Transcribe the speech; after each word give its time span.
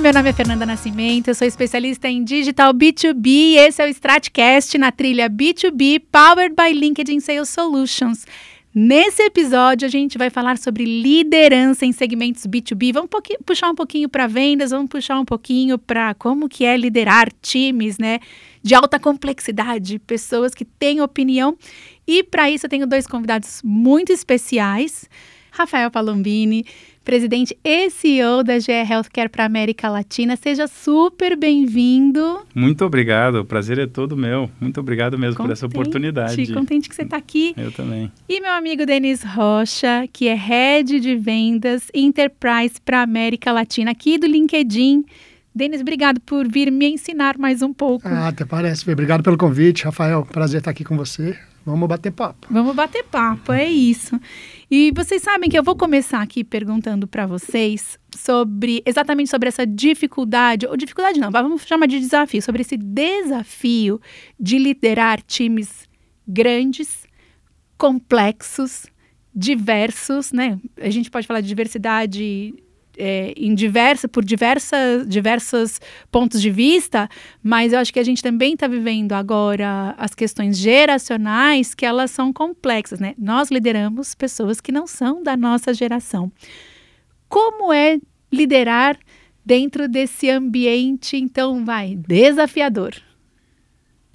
Meu 0.00 0.12
nome 0.12 0.30
é 0.30 0.32
Fernanda 0.32 0.64
Nascimento, 0.64 1.28
eu 1.28 1.34
sou 1.34 1.46
especialista 1.46 2.08
em 2.08 2.24
Digital 2.24 2.72
B2B 2.72 3.26
e 3.26 3.56
esse 3.58 3.82
é 3.82 3.86
o 3.86 3.88
Stratcast 3.88 4.78
na 4.78 4.90
trilha 4.90 5.28
B2B 5.28 6.02
Powered 6.10 6.54
by 6.56 6.72
LinkedIn 6.72 7.20
Sales 7.20 7.50
Solutions. 7.50 8.24
Nesse 8.74 9.22
episódio, 9.22 9.86
a 9.86 9.90
gente 9.90 10.16
vai 10.16 10.30
falar 10.30 10.56
sobre 10.56 10.84
liderança 10.84 11.84
em 11.84 11.92
segmentos 11.92 12.46
B2B. 12.46 12.94
Vamos 12.94 13.10
puxar 13.44 13.68
um 13.68 13.74
pouquinho 13.74 14.08
para 14.08 14.26
vendas, 14.26 14.70
vamos 14.70 14.88
puxar 14.88 15.20
um 15.20 15.26
pouquinho 15.26 15.78
para 15.78 16.14
como 16.14 16.48
que 16.48 16.64
é 16.64 16.74
liderar 16.74 17.28
times, 17.42 17.98
né? 17.98 18.18
De 18.62 18.74
alta 18.74 18.98
complexidade, 18.98 19.98
pessoas 19.98 20.54
que 20.54 20.64
têm 20.64 21.02
opinião. 21.02 21.56
E 22.06 22.24
para 22.24 22.50
isso 22.50 22.64
eu 22.64 22.70
tenho 22.70 22.86
dois 22.86 23.06
convidados 23.06 23.60
muito 23.62 24.10
especiais. 24.10 25.06
Rafael 25.52 25.90
Palombini, 25.90 26.64
presidente 27.04 27.56
e 27.64 27.90
CEO 27.90 28.42
da 28.42 28.58
GE 28.58 28.72
Healthcare 28.72 29.28
para 29.28 29.44
a 29.44 29.46
América 29.46 29.88
Latina. 29.88 30.36
Seja 30.36 30.66
super 30.66 31.36
bem-vindo. 31.36 32.40
Muito 32.54 32.84
obrigado, 32.84 33.36
o 33.36 33.44
prazer 33.44 33.78
é 33.78 33.86
todo 33.86 34.16
meu. 34.16 34.50
Muito 34.60 34.80
obrigado 34.80 35.18
mesmo 35.18 35.36
contente, 35.36 35.48
por 35.48 35.52
essa 35.52 35.66
oportunidade. 35.66 36.52
Contente 36.52 36.88
que 36.88 36.94
você 36.94 37.02
está 37.02 37.16
aqui. 37.16 37.54
Eu 37.56 37.72
também. 37.72 38.10
E 38.28 38.40
meu 38.40 38.52
amigo 38.52 38.86
Denis 38.86 39.22
Rocha, 39.22 40.06
que 40.12 40.28
é 40.28 40.34
Head 40.34 41.00
de 41.00 41.16
Vendas 41.16 41.88
Enterprise 41.92 42.80
para 42.84 43.00
a 43.00 43.02
América 43.02 43.52
Latina, 43.52 43.90
aqui 43.90 44.18
do 44.18 44.26
LinkedIn. 44.26 45.04
Denis, 45.54 45.82
obrigado 45.82 46.18
por 46.20 46.48
vir 46.48 46.70
me 46.72 46.92
ensinar 46.92 47.36
mais 47.36 47.60
um 47.60 47.74
pouco. 47.74 48.08
Ah, 48.08 48.28
até 48.28 48.44
parece. 48.44 48.90
Obrigado 48.90 49.22
pelo 49.22 49.36
convite, 49.36 49.84
Rafael. 49.84 50.24
Prazer 50.24 50.58
estar 50.58 50.70
aqui 50.70 50.82
com 50.82 50.96
você. 50.96 51.36
Vamos 51.64 51.88
bater 51.88 52.10
papo. 52.10 52.46
Vamos 52.50 52.74
bater 52.74 53.04
papo, 53.04 53.52
é 53.52 53.68
isso. 53.68 54.18
E 54.74 54.90
vocês 54.90 55.20
sabem 55.20 55.50
que 55.50 55.58
eu 55.58 55.62
vou 55.62 55.76
começar 55.76 56.22
aqui 56.22 56.42
perguntando 56.42 57.06
para 57.06 57.26
vocês 57.26 57.98
sobre 58.16 58.82
exatamente 58.86 59.28
sobre 59.28 59.46
essa 59.46 59.66
dificuldade, 59.66 60.66
ou 60.66 60.78
dificuldade 60.78 61.20
não, 61.20 61.30
vamos 61.30 61.66
chamar 61.66 61.84
de 61.84 62.00
desafio, 62.00 62.40
sobre 62.40 62.62
esse 62.62 62.78
desafio 62.78 64.00
de 64.40 64.56
liderar 64.56 65.20
times 65.20 65.86
grandes, 66.26 67.06
complexos, 67.76 68.86
diversos, 69.34 70.32
né? 70.32 70.58
A 70.80 70.88
gente 70.88 71.10
pode 71.10 71.26
falar 71.26 71.42
de 71.42 71.48
diversidade 71.48 72.54
é, 72.96 73.32
em 73.36 73.54
diversa, 73.54 74.08
por 74.08 74.24
diversas, 74.24 75.06
diversos 75.06 75.80
pontos 76.10 76.40
de 76.40 76.50
vista, 76.50 77.08
mas 77.42 77.72
eu 77.72 77.78
acho 77.78 77.92
que 77.92 77.98
a 77.98 78.04
gente 78.04 78.22
também 78.22 78.54
está 78.54 78.66
vivendo 78.66 79.12
agora 79.12 79.94
as 79.98 80.14
questões 80.14 80.58
geracionais 80.58 81.74
que 81.74 81.86
elas 81.86 82.10
são 82.10 82.32
complexas, 82.32 83.00
né? 83.00 83.14
Nós 83.18 83.50
lideramos 83.50 84.14
pessoas 84.14 84.60
que 84.60 84.72
não 84.72 84.86
são 84.86 85.22
da 85.22 85.36
nossa 85.36 85.72
geração. 85.72 86.30
Como 87.28 87.72
é 87.72 87.98
liderar 88.30 88.98
dentro 89.44 89.88
desse 89.88 90.30
ambiente, 90.30 91.16
então, 91.16 91.64
vai, 91.64 91.96
desafiador? 91.96 92.94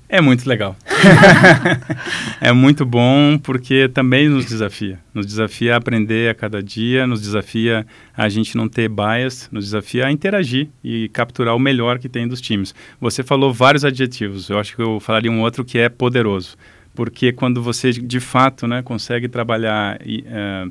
É 0.09 0.21
muito 0.21 0.47
legal. 0.47 0.73
é 2.39 2.53
muito 2.53 2.85
bom 2.85 3.37
porque 3.37 3.89
também 3.89 4.29
nos 4.29 4.45
desafia. 4.45 4.99
Nos 5.13 5.25
desafia 5.25 5.73
a 5.73 5.77
aprender 5.77 6.29
a 6.29 6.33
cada 6.33 6.63
dia, 6.63 7.05
nos 7.05 7.19
desafia 7.19 7.85
a 8.15 8.29
gente 8.29 8.55
não 8.55 8.69
ter 8.69 8.87
bias, 8.87 9.49
nos 9.51 9.65
desafia 9.65 10.05
a 10.05 10.11
interagir 10.11 10.69
e 10.81 11.09
capturar 11.09 11.53
o 11.55 11.59
melhor 11.59 11.99
que 11.99 12.07
tem 12.07 12.25
dos 12.25 12.39
times. 12.39 12.73
Você 13.01 13.21
falou 13.21 13.51
vários 13.53 13.83
adjetivos, 13.83 14.49
eu 14.49 14.57
acho 14.57 14.77
que 14.77 14.81
eu 14.81 14.97
falaria 15.01 15.29
um 15.29 15.41
outro 15.41 15.65
que 15.65 15.77
é 15.77 15.89
poderoso. 15.89 16.55
Porque 16.95 17.33
quando 17.33 17.61
você 17.61 17.91
de 17.91 18.19
fato 18.21 18.65
né, 18.65 18.81
consegue 18.81 19.27
trabalhar 19.27 19.99
e, 20.05 20.23
é, 20.25 20.67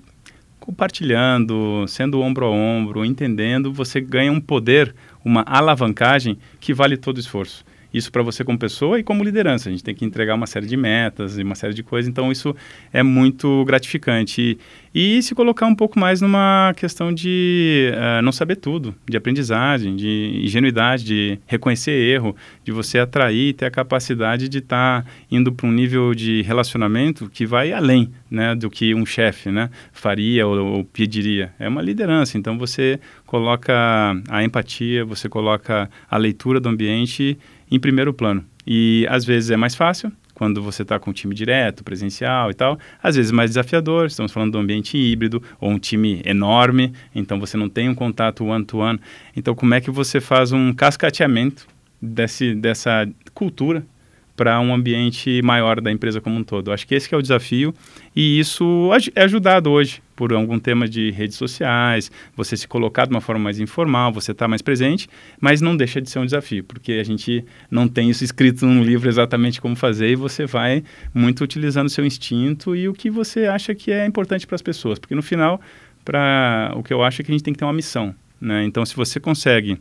compartilhando, 0.58 1.84
sendo 1.86 2.22
ombro 2.22 2.46
a 2.46 2.50
ombro, 2.50 3.04
entendendo, 3.04 3.70
você 3.70 4.00
ganha 4.00 4.32
um 4.32 4.40
poder, 4.40 4.94
uma 5.22 5.42
alavancagem 5.46 6.38
que 6.58 6.72
vale 6.72 6.96
todo 6.96 7.18
o 7.18 7.20
esforço 7.20 7.66
isso 7.96 8.12
para 8.12 8.22
você 8.22 8.44
como 8.44 8.58
pessoa 8.58 8.98
e 8.98 9.02
como 9.02 9.24
liderança. 9.24 9.68
A 9.68 9.72
gente 9.72 9.82
tem 9.82 9.94
que 9.94 10.04
entregar 10.04 10.34
uma 10.34 10.46
série 10.46 10.66
de 10.66 10.76
metas 10.76 11.38
e 11.38 11.42
uma 11.42 11.54
série 11.54 11.72
de 11.72 11.82
coisas, 11.82 12.08
então 12.08 12.30
isso 12.30 12.54
é 12.92 13.02
muito 13.02 13.64
gratificante. 13.64 14.40
E, 14.40 14.58
e 14.98 15.22
se 15.22 15.34
colocar 15.34 15.66
um 15.66 15.74
pouco 15.74 16.00
mais 16.00 16.22
numa 16.22 16.72
questão 16.74 17.12
de 17.12 17.92
uh, 17.92 18.22
não 18.22 18.32
saber 18.32 18.56
tudo, 18.56 18.94
de 19.06 19.14
aprendizagem, 19.14 19.94
de 19.94 20.40
ingenuidade, 20.42 21.04
de 21.04 21.38
reconhecer 21.46 21.90
erro, 21.90 22.34
de 22.64 22.72
você 22.72 22.98
atrair, 22.98 23.52
ter 23.52 23.66
a 23.66 23.70
capacidade 23.70 24.48
de 24.48 24.56
estar 24.56 25.02
tá 25.02 25.10
indo 25.30 25.52
para 25.52 25.66
um 25.66 25.70
nível 25.70 26.14
de 26.14 26.40
relacionamento 26.40 27.28
que 27.28 27.44
vai 27.44 27.74
além 27.74 28.10
né, 28.30 28.54
do 28.54 28.70
que 28.70 28.94
um 28.94 29.04
chefe 29.04 29.50
né, 29.50 29.68
faria 29.92 30.46
ou, 30.46 30.64
ou 30.64 30.84
pediria. 30.84 31.52
É 31.58 31.68
uma 31.68 31.82
liderança, 31.82 32.38
então 32.38 32.56
você 32.56 32.98
coloca 33.26 33.74
a 34.30 34.42
empatia, 34.42 35.04
você 35.04 35.28
coloca 35.28 35.90
a 36.10 36.16
leitura 36.16 36.58
do 36.58 36.70
ambiente 36.70 37.38
em 37.70 37.78
primeiro 37.78 38.14
plano. 38.14 38.42
E 38.66 39.06
às 39.10 39.26
vezes 39.26 39.50
é 39.50 39.58
mais 39.58 39.74
fácil, 39.74 40.10
quando 40.36 40.62
você 40.62 40.82
está 40.82 41.00
com 41.00 41.10
um 41.10 41.14
time 41.14 41.34
direto, 41.34 41.82
presencial 41.82 42.50
e 42.50 42.54
tal. 42.54 42.78
Às 43.02 43.16
vezes 43.16 43.32
mais 43.32 43.52
desafiador, 43.52 44.06
estamos 44.06 44.30
falando 44.30 44.52
de 44.52 44.58
um 44.58 44.60
ambiente 44.60 44.98
híbrido 44.98 45.42
ou 45.58 45.70
um 45.70 45.78
time 45.78 46.20
enorme, 46.26 46.92
então 47.14 47.40
você 47.40 47.56
não 47.56 47.70
tem 47.70 47.88
um 47.88 47.94
contato 47.94 48.44
one-to-one. 48.44 48.98
-one. 48.98 49.02
Então, 49.34 49.54
como 49.54 49.72
é 49.72 49.80
que 49.80 49.90
você 49.90 50.20
faz 50.20 50.52
um 50.52 50.74
cascateamento 50.74 51.66
desse, 52.00 52.54
dessa 52.54 53.08
cultura 53.32 53.82
para 54.36 54.60
um 54.60 54.74
ambiente 54.74 55.40
maior 55.42 55.80
da 55.80 55.90
empresa 55.90 56.20
como 56.20 56.36
um 56.36 56.44
todo. 56.44 56.70
Acho 56.70 56.86
que 56.86 56.94
esse 56.94 57.08
que 57.08 57.14
é 57.14 57.18
o 57.18 57.22
desafio 57.22 57.74
e 58.14 58.38
isso 58.38 58.90
é 59.14 59.22
ajudado 59.22 59.70
hoje 59.70 60.02
por 60.14 60.32
algum 60.32 60.58
tema 60.58 60.88
de 60.88 61.10
redes 61.10 61.36
sociais, 61.36 62.10
você 62.34 62.56
se 62.56 62.66
colocar 62.66 63.06
de 63.06 63.12
uma 63.12 63.20
forma 63.20 63.44
mais 63.44 63.60
informal, 63.60 64.12
você 64.12 64.32
está 64.32 64.48
mais 64.48 64.62
presente, 64.62 65.08
mas 65.38 65.60
não 65.60 65.76
deixa 65.76 66.00
de 66.00 66.08
ser 66.08 66.18
um 66.18 66.24
desafio, 66.24 66.64
porque 66.64 66.92
a 66.92 67.04
gente 67.04 67.44
não 67.70 67.86
tem 67.86 68.08
isso 68.08 68.24
escrito 68.24 68.64
num 68.64 68.82
livro 68.82 69.08
exatamente 69.08 69.60
como 69.60 69.76
fazer 69.76 70.10
e 70.10 70.16
você 70.16 70.46
vai 70.46 70.82
muito 71.12 71.44
utilizando 71.44 71.88
o 71.88 71.90
seu 71.90 72.04
instinto 72.04 72.74
e 72.74 72.88
o 72.88 72.94
que 72.94 73.10
você 73.10 73.46
acha 73.46 73.74
que 73.74 73.92
é 73.92 74.06
importante 74.06 74.46
para 74.46 74.54
as 74.54 74.62
pessoas, 74.62 74.98
porque 74.98 75.14
no 75.14 75.22
final, 75.22 75.60
para 76.02 76.72
o 76.76 76.82
que 76.82 76.94
eu 76.94 77.02
acho 77.02 77.20
é 77.20 77.24
que 77.24 77.30
a 77.30 77.34
gente 77.34 77.44
tem 77.44 77.52
que 77.52 77.58
ter 77.58 77.66
uma 77.66 77.72
missão, 77.72 78.14
né? 78.40 78.64
Então, 78.64 78.86
se 78.86 78.96
você 78.96 79.20
consegue 79.20 79.76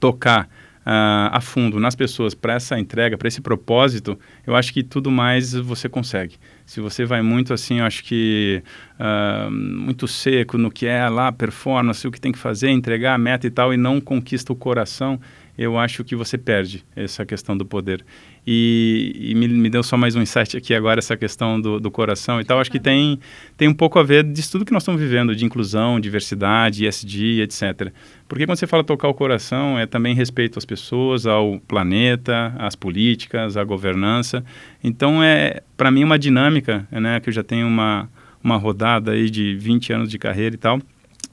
tocar 0.00 0.48
uh, 0.86 1.32
a 1.32 1.40
fundo 1.40 1.80
nas 1.80 1.96
pessoas 1.96 2.34
para 2.34 2.54
essa 2.54 2.78
entrega, 2.78 3.18
para 3.18 3.26
esse 3.26 3.40
propósito, 3.40 4.18
eu 4.46 4.54
acho 4.54 4.72
que 4.72 4.84
tudo 4.84 5.10
mais 5.10 5.52
você 5.52 5.88
consegue. 5.88 6.36
Se 6.64 6.80
você 6.80 7.04
vai 7.04 7.22
muito 7.22 7.52
assim, 7.52 7.80
eu 7.80 7.84
acho 7.84 8.04
que 8.04 8.62
uh, 8.98 9.50
muito 9.50 10.06
seco 10.06 10.56
no 10.56 10.70
que 10.70 10.86
é 10.86 11.08
lá 11.08 11.32
performance, 11.32 12.06
o 12.06 12.12
que 12.12 12.20
tem 12.20 12.32
que 12.32 12.38
fazer, 12.38 12.70
entregar 12.70 13.14
a 13.14 13.18
meta 13.18 13.46
e 13.46 13.50
tal, 13.50 13.74
e 13.74 13.76
não 13.76 14.00
conquista 14.00 14.52
o 14.52 14.56
coração, 14.56 15.20
eu 15.58 15.78
acho 15.78 16.04
que 16.04 16.14
você 16.14 16.36
perde 16.36 16.84
essa 16.94 17.24
questão 17.24 17.56
do 17.56 17.64
poder. 17.64 18.04
E, 18.46 19.12
e 19.18 19.34
me, 19.34 19.48
me, 19.48 19.70
deu 19.70 19.82
só 19.82 19.96
mais 19.96 20.14
um 20.14 20.22
insight 20.22 20.56
aqui 20.56 20.74
agora, 20.74 20.98
essa 20.98 21.16
questão 21.16 21.60
do, 21.60 21.80
do 21.80 21.90
coração 21.90 22.40
e 22.40 22.44
tal. 22.44 22.60
Acho 22.60 22.70
que 22.70 22.78
tem, 22.78 23.18
tem 23.56 23.66
um 23.66 23.74
pouco 23.74 23.98
a 23.98 24.02
ver 24.02 24.22
disso 24.24 24.52
tudo 24.52 24.64
que 24.64 24.72
nós 24.72 24.82
estamos 24.82 25.00
vivendo, 25.00 25.34
de 25.34 25.44
inclusão, 25.44 25.98
diversidade, 25.98 26.86
ESG, 26.86 27.40
etc. 27.40 27.90
Porque 28.28 28.46
quando 28.46 28.58
você 28.58 28.66
fala 28.66 28.84
tocar 28.84 29.08
o 29.08 29.14
coração, 29.14 29.78
é 29.78 29.86
também 29.86 30.14
respeito 30.14 30.58
às 30.58 30.64
pessoas, 30.64 31.26
ao 31.26 31.58
planeta, 31.60 32.54
às 32.58 32.76
políticas, 32.76 33.56
à 33.56 33.64
governança. 33.64 34.44
Então, 34.84 35.22
é 35.22 35.62
para 35.76 35.90
mim 35.90 36.04
uma 36.04 36.18
dinâmica, 36.18 36.86
né, 36.90 37.18
que 37.20 37.30
eu 37.30 37.32
já 37.32 37.42
tenho 37.42 37.66
uma, 37.66 38.08
uma 38.44 38.56
rodada 38.56 39.12
aí 39.12 39.30
de 39.30 39.56
20 39.56 39.92
anos 39.92 40.10
de 40.10 40.18
carreira 40.18 40.54
e 40.54 40.58
tal, 40.58 40.80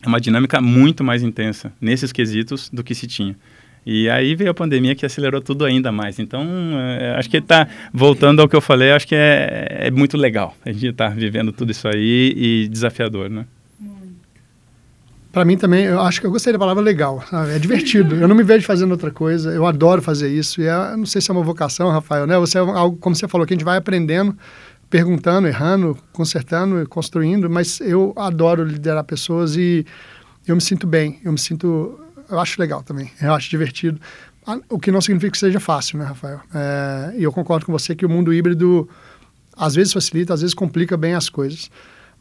é 0.01 0.07
uma 0.07 0.19
dinâmica 0.19 0.59
muito 0.59 1.03
mais 1.03 1.23
intensa 1.23 1.71
nesses 1.79 2.11
quesitos 2.11 2.69
do 2.69 2.83
que 2.83 2.93
se 2.93 3.07
tinha. 3.07 3.35
E 3.85 4.09
aí 4.09 4.35
veio 4.35 4.51
a 4.51 4.53
pandemia 4.53 4.95
que 4.95 5.05
acelerou 5.05 5.41
tudo 5.41 5.65
ainda 5.65 5.91
mais. 5.91 6.19
Então, 6.19 6.43
é, 6.99 7.15
acho 7.17 7.29
que 7.29 7.37
está 7.37 7.67
voltando 7.93 8.41
ao 8.41 8.47
que 8.47 8.55
eu 8.55 8.61
falei, 8.61 8.91
acho 8.91 9.07
que 9.07 9.15
é, 9.15 9.87
é 9.87 9.91
muito 9.91 10.17
legal 10.17 10.55
a 10.65 10.71
gente 10.71 10.87
estar 10.87 11.09
tá 11.09 11.15
vivendo 11.15 11.51
tudo 11.51 11.71
isso 11.71 11.87
aí 11.87 12.33
e 12.35 12.67
desafiador, 12.69 13.29
né? 13.29 13.45
Para 15.33 15.43
mim 15.43 15.57
também, 15.57 15.85
eu 15.85 15.99
acho 15.99 16.21
que 16.21 16.27
eu 16.27 16.31
gostei 16.31 16.53
da 16.53 16.59
palavra 16.59 16.83
legal. 16.83 17.23
É 17.49 17.57
divertido. 17.57 18.15
eu 18.15 18.27
não 18.27 18.35
me 18.35 18.43
vejo 18.43 18.67
fazendo 18.67 18.91
outra 18.91 19.09
coisa. 19.09 19.51
Eu 19.51 19.65
adoro 19.65 19.99
fazer 19.99 20.29
isso. 20.29 20.61
E 20.61 20.67
é, 20.67 20.95
não 20.95 21.07
sei 21.07 21.19
se 21.19 21.31
é 21.31 21.33
uma 21.33 21.41
vocação, 21.41 21.89
Rafael, 21.89 22.27
né? 22.27 22.37
Você 22.37 22.59
é 22.59 22.61
algo, 22.61 22.97
como 22.97 23.15
você 23.15 23.27
falou, 23.27 23.47
que 23.47 23.51
a 23.51 23.57
gente 23.57 23.65
vai 23.65 23.77
aprendendo, 23.77 24.37
perguntando, 24.91 25.47
errando, 25.47 25.97
consertando, 26.11 26.87
construindo. 26.87 27.49
Mas 27.49 27.81
eu 27.81 28.13
adoro 28.15 28.63
liderar 28.63 29.03
pessoas 29.03 29.55
e 29.57 29.83
eu 30.47 30.53
me 30.53 30.61
sinto 30.61 30.85
bem. 30.85 31.19
Eu 31.25 31.31
me 31.31 31.39
sinto 31.39 31.99
eu 32.29 32.39
acho 32.39 32.59
legal 32.59 32.83
também, 32.83 33.11
eu 33.21 33.33
acho 33.33 33.49
divertido. 33.49 33.99
Ah, 34.45 34.59
o 34.69 34.77
que 34.77 34.91
não 34.91 35.01
significa 35.01 35.31
que 35.31 35.37
seja 35.37 35.59
fácil, 35.59 35.97
né, 35.97 36.05
Rafael? 36.05 36.41
É, 36.53 37.13
e 37.17 37.23
eu 37.23 37.31
concordo 37.31 37.65
com 37.65 37.71
você 37.71 37.95
que 37.95 38.05
o 38.05 38.09
mundo 38.09 38.33
híbrido 38.33 38.89
às 39.55 39.75
vezes 39.75 39.93
facilita, 39.93 40.33
às 40.33 40.41
vezes 40.41 40.53
complica 40.53 40.97
bem 40.97 41.13
as 41.13 41.29
coisas. 41.29 41.69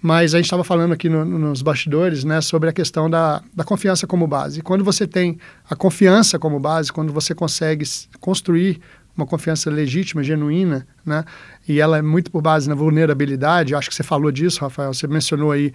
Mas 0.01 0.35
a 0.35 0.39
gente 0.39 0.47
estava 0.47 0.65
falando 0.65 0.93
aqui 0.93 1.09
no, 1.09 1.25
nos 1.25 1.63
bastidores 1.63 2.25
né, 2.25 2.41
sobre 2.41 2.69
a 2.69 2.73
questão 2.73 3.09
da, 3.09 3.41
da 3.55 3.63
confiança 3.63 4.05
como 4.05 4.27
base. 4.27 4.59
E 4.59 4.63
quando 4.63 4.83
você 4.83 5.07
tem 5.07 5.39
a 5.71 5.77
confiança 5.77 6.41
como 6.41 6.59
base, 6.59 6.93
quando 6.93 7.13
você 7.13 7.35
consegue 7.35 7.85
construir 8.19 8.81
uma 9.17 9.25
confiança 9.25 9.71
legítima, 9.71 10.23
genuína, 10.25 10.87
né, 11.07 11.25
e 11.69 11.81
ela 11.81 11.99
é 11.99 12.03
muito 12.03 12.33
por 12.33 12.43
base 12.43 12.69
na 12.69 12.75
vulnerabilidade, 12.75 13.75
acho 13.75 13.89
que 13.89 13.95
você 13.95 14.03
falou 14.03 14.33
disso, 14.33 14.61
Rafael, 14.61 14.93
você 14.93 15.07
mencionou 15.07 15.53
aí 15.53 15.73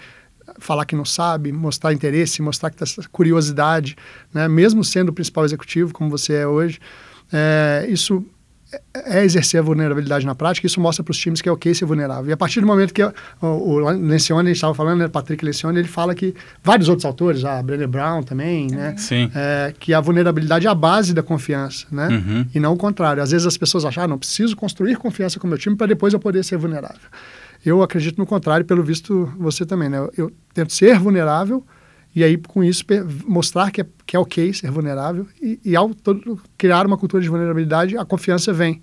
falar 0.59 0.85
que 0.85 0.95
não 0.95 1.05
sabe, 1.05 1.51
mostrar 1.51 1.93
interesse, 1.93 2.41
mostrar 2.41 2.69
que 2.69 2.77
tá 2.77 2.85
curiosidade, 3.11 3.95
né? 4.33 4.47
mesmo 4.47 4.83
sendo 4.83 5.09
o 5.09 5.13
principal 5.13 5.45
executivo, 5.45 5.93
como 5.93 6.09
você 6.09 6.33
é 6.33 6.47
hoje. 6.47 6.79
É, 7.31 7.85
isso 7.89 8.25
é 8.93 9.23
exercer 9.23 9.59
a 9.61 9.63
vulnerabilidade 9.63 10.25
na 10.25 10.35
prática, 10.35 10.67
isso 10.67 10.81
mostra 10.81 11.01
para 11.01 11.11
os 11.11 11.17
times 11.17 11.41
que 11.41 11.47
é 11.47 11.51
ok 11.51 11.73
ser 11.73 11.85
vulnerável. 11.85 12.29
E 12.29 12.33
a 12.33 12.37
partir 12.37 12.59
do 12.59 12.67
momento 12.67 12.93
que 12.93 13.01
o, 13.01 13.13
o 13.41 13.79
Lencioni, 13.79 14.41
a 14.41 14.49
gente 14.49 14.57
estava 14.57 14.73
falando, 14.73 14.99
né, 14.99 15.07
Patrick 15.07 15.43
Lencioni, 15.43 15.79
ele 15.79 15.87
fala 15.87 16.13
que 16.13 16.35
vários 16.61 16.89
outros 16.89 17.05
autores, 17.05 17.45
a 17.45 17.63
Brené 17.63 17.87
Brown 17.87 18.23
também, 18.23 18.67
né. 18.67 18.93
É, 19.33 19.73
que 19.79 19.93
a 19.93 20.01
vulnerabilidade 20.01 20.67
é 20.67 20.69
a 20.69 20.75
base 20.75 21.13
da 21.13 21.23
confiança, 21.23 21.85
né, 21.89 22.09
Uhum. 22.09 22.45
e 22.53 22.59
não 22.59 22.73
o 22.73 22.77
contrário. 22.77 23.23
Às 23.23 23.31
vezes 23.31 23.47
as 23.47 23.57
pessoas 23.57 23.85
acham, 23.85 24.03
ah, 24.03 24.07
não 24.07 24.17
preciso 24.17 24.53
construir 24.55 24.97
confiança 24.97 25.39
com 25.39 25.47
o 25.47 25.49
meu 25.49 25.57
time 25.57 25.75
para 25.77 25.87
depois 25.87 26.13
eu 26.13 26.19
poder 26.19 26.43
ser 26.43 26.57
vulnerável. 26.57 26.99
Eu 27.69 27.83
acredito 27.83 28.17
no 28.17 28.25
contrário, 28.25 28.65
pelo 28.65 28.81
visto 28.81 29.25
você 29.37 29.65
também, 29.65 29.89
né, 29.89 29.97
eu, 29.97 30.11
eu 30.17 30.31
tento 30.53 30.71
ser 30.71 30.97
vulnerável 30.97 31.65
e 32.15 32.23
aí 32.23 32.37
com 32.37 32.63
isso 32.63 32.83
mostrar 33.25 33.69
que 33.71 33.81
é, 33.81 33.85
que 34.05 34.15
é 34.15 34.19
ok 34.19 34.53
ser 34.53 34.71
vulnerável 34.71 35.27
e, 35.41 35.59
e 35.65 35.75
ao 35.75 35.93
todo- 35.93 36.39
criar 36.57 36.85
uma 36.87 36.97
cultura 36.97 37.21
de 37.21 37.27
vulnerabilidade, 37.29 37.97
a 37.97 38.05
confiança 38.05 38.53
vem. 38.53 38.81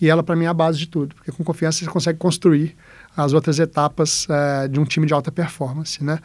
E 0.00 0.08
ela, 0.08 0.22
para 0.22 0.36
mim, 0.36 0.44
é 0.44 0.48
a 0.48 0.54
base 0.54 0.78
de 0.78 0.86
tudo, 0.86 1.14
porque 1.14 1.30
com 1.32 1.42
confiança 1.44 1.78
você 1.84 1.86
consegue 1.90 2.18
construir 2.18 2.76
as 3.16 3.32
outras 3.32 3.58
etapas 3.58 4.26
eh, 4.30 4.68
de 4.68 4.78
um 4.78 4.84
time 4.84 5.06
de 5.06 5.12
alta 5.12 5.30
performance, 5.32 6.02
né? 6.04 6.20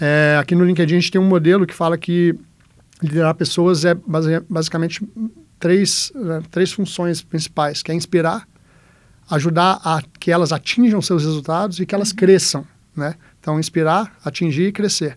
Eh, 0.00 0.36
aqui 0.40 0.54
no 0.56 0.64
LinkedIn 0.64 0.96
a 0.96 0.98
gente 1.00 1.12
tem 1.12 1.20
um 1.20 1.24
modelo 1.28 1.64
que 1.64 1.74
fala 1.74 1.96
que 1.96 2.34
liderar 3.00 3.34
pessoas 3.36 3.84
é 3.84 3.94
base- 3.94 4.40
basicamente 4.48 5.00
três, 5.60 6.12
eh, 6.16 6.42
três 6.50 6.72
funções 6.72 7.22
principais, 7.22 7.82
que 7.84 7.92
é 7.92 7.94
inspirar, 7.94 8.48
ajudar 9.30 9.80
a 9.84 10.02
que 10.18 10.30
elas 10.30 10.52
atinjam 10.52 11.00
seus 11.00 11.24
resultados 11.24 11.80
e 11.80 11.86
que 11.86 11.94
elas 11.94 12.12
cresçam, 12.12 12.66
né? 12.96 13.14
Então, 13.40 13.58
inspirar, 13.58 14.16
atingir 14.24 14.68
e 14.68 14.72
crescer. 14.72 15.16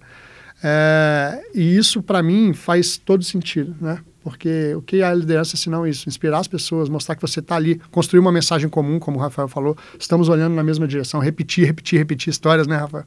É, 0.64 1.42
e 1.54 1.78
isso, 1.78 2.02
para 2.02 2.22
mim, 2.24 2.54
faz 2.54 2.98
todo 2.98 3.24
sentido, 3.24 3.76
né? 3.80 4.00
Porque 4.24 4.74
o 4.76 4.82
que 4.82 4.98
é 4.98 5.06
a 5.06 5.14
liderança 5.14 5.56
se 5.56 5.70
não 5.70 5.88
isso? 5.88 6.10
Inspirar 6.10 6.40
as 6.40 6.48
pessoas, 6.48 6.90
mostrar 6.90 7.16
que 7.16 7.22
você 7.22 7.40
está 7.40 7.56
ali, 7.56 7.80
construir 7.92 8.20
uma 8.20 8.32
mensagem 8.32 8.68
comum, 8.68 9.00
como 9.00 9.18
o 9.18 9.22
Rafael 9.22 9.48
falou, 9.48 9.78
estamos 9.98 10.28
olhando 10.28 10.54
na 10.54 10.64
mesma 10.64 10.86
direção, 10.86 11.22
repetir, 11.22 11.66
repetir, 11.66 11.98
repetir 11.98 12.32
histórias, 12.32 12.68
né, 12.68 12.76
Rafael? 12.76 13.06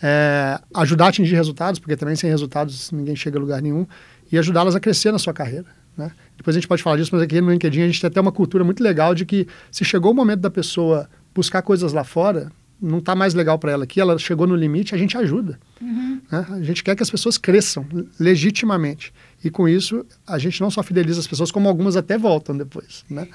É, 0.00 0.60
ajudar 0.74 1.06
a 1.06 1.08
atingir 1.08 1.34
resultados, 1.34 1.80
porque 1.80 1.96
também 1.96 2.14
sem 2.14 2.30
resultados 2.30 2.92
ninguém 2.92 3.16
chega 3.16 3.38
a 3.38 3.40
lugar 3.40 3.60
nenhum, 3.60 3.86
e 4.30 4.38
ajudá-las 4.38 4.76
a 4.76 4.80
crescer 4.80 5.10
na 5.10 5.18
sua 5.18 5.32
carreira, 5.32 5.66
né? 5.96 6.10
Depois 6.36 6.56
a 6.56 6.60
gente 6.60 6.68
pode 6.68 6.82
falar 6.82 6.96
disso, 6.96 7.10
mas 7.12 7.22
aqui 7.22 7.40
no 7.40 7.50
LinkedIn 7.50 7.82
a 7.82 7.86
gente 7.86 8.00
tem 8.00 8.08
até 8.08 8.20
uma 8.20 8.32
cultura 8.32 8.64
muito 8.64 8.82
legal 8.82 9.14
de 9.14 9.24
que 9.24 9.46
se 9.70 9.84
chegou 9.84 10.12
o 10.12 10.14
momento 10.14 10.40
da 10.40 10.50
pessoa 10.50 11.08
buscar 11.34 11.62
coisas 11.62 11.92
lá 11.92 12.04
fora, 12.04 12.50
não 12.80 12.98
está 12.98 13.14
mais 13.14 13.34
legal 13.34 13.58
para 13.58 13.72
ela 13.72 13.84
aqui, 13.84 14.00
ela 14.00 14.18
chegou 14.18 14.46
no 14.46 14.54
limite, 14.54 14.94
a 14.94 14.98
gente 14.98 15.16
ajuda. 15.16 15.58
Né? 15.80 16.46
A 16.50 16.62
gente 16.62 16.82
quer 16.82 16.94
que 16.94 17.02
as 17.02 17.10
pessoas 17.10 17.38
cresçam 17.38 17.86
legitimamente. 18.18 19.12
E 19.42 19.50
com 19.50 19.68
isso, 19.68 20.04
a 20.26 20.38
gente 20.38 20.60
não 20.60 20.70
só 20.70 20.82
fideliza 20.82 21.20
as 21.20 21.26
pessoas, 21.26 21.50
como 21.50 21.68
algumas 21.68 21.96
até 21.96 22.18
voltam 22.18 22.56
depois. 22.56 23.04
Né? 23.08 23.28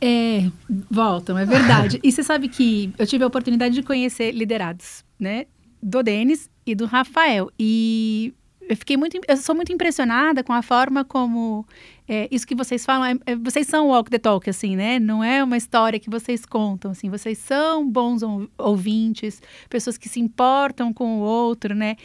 É, 0.00 0.50
voltam, 0.90 1.36
é 1.36 1.44
verdade. 1.44 1.98
e 2.04 2.10
você 2.10 2.22
sabe 2.22 2.48
que 2.48 2.92
eu 2.98 3.06
tive 3.06 3.24
a 3.24 3.26
oportunidade 3.26 3.74
de 3.74 3.82
conhecer 3.82 4.32
liderados, 4.32 5.04
né? 5.18 5.46
Do 5.82 6.02
Denis 6.02 6.48
e 6.64 6.74
do 6.74 6.86
Rafael. 6.86 7.50
E 7.58 8.32
eu 8.68 8.76
fiquei 8.76 8.96
muito. 8.96 9.18
Eu 9.26 9.36
sou 9.36 9.54
muito 9.54 9.72
impressionada 9.72 10.44
com 10.44 10.52
a 10.52 10.62
forma 10.62 11.04
como. 11.04 11.66
é, 12.10 12.26
isso 12.30 12.46
que 12.46 12.54
vocês 12.54 12.84
falam, 12.86 13.04
é- 13.26 13.32
é- 13.32 13.36
vocês 13.36 13.66
são 13.66 13.88
walk 13.88 14.10
the 14.10 14.18
talk, 14.18 14.48
assim, 14.48 14.76
né? 14.76 14.98
Não 14.98 15.22
é 15.22 15.42
uma 15.44 15.56
história 15.56 15.98
que 16.00 16.08
vocês 16.08 16.46
contam, 16.46 16.90
assim. 16.92 17.10
Vocês 17.10 17.36
são 17.38 17.86
bons 17.88 18.22
ou- 18.22 18.48
ouvintes, 18.56 19.42
pessoas 19.68 19.98
que 19.98 20.08
se 20.08 20.18
importam 20.20 20.92
com 20.92 21.18
o 21.18 21.20
outro, 21.20 21.74
né? 21.74 21.96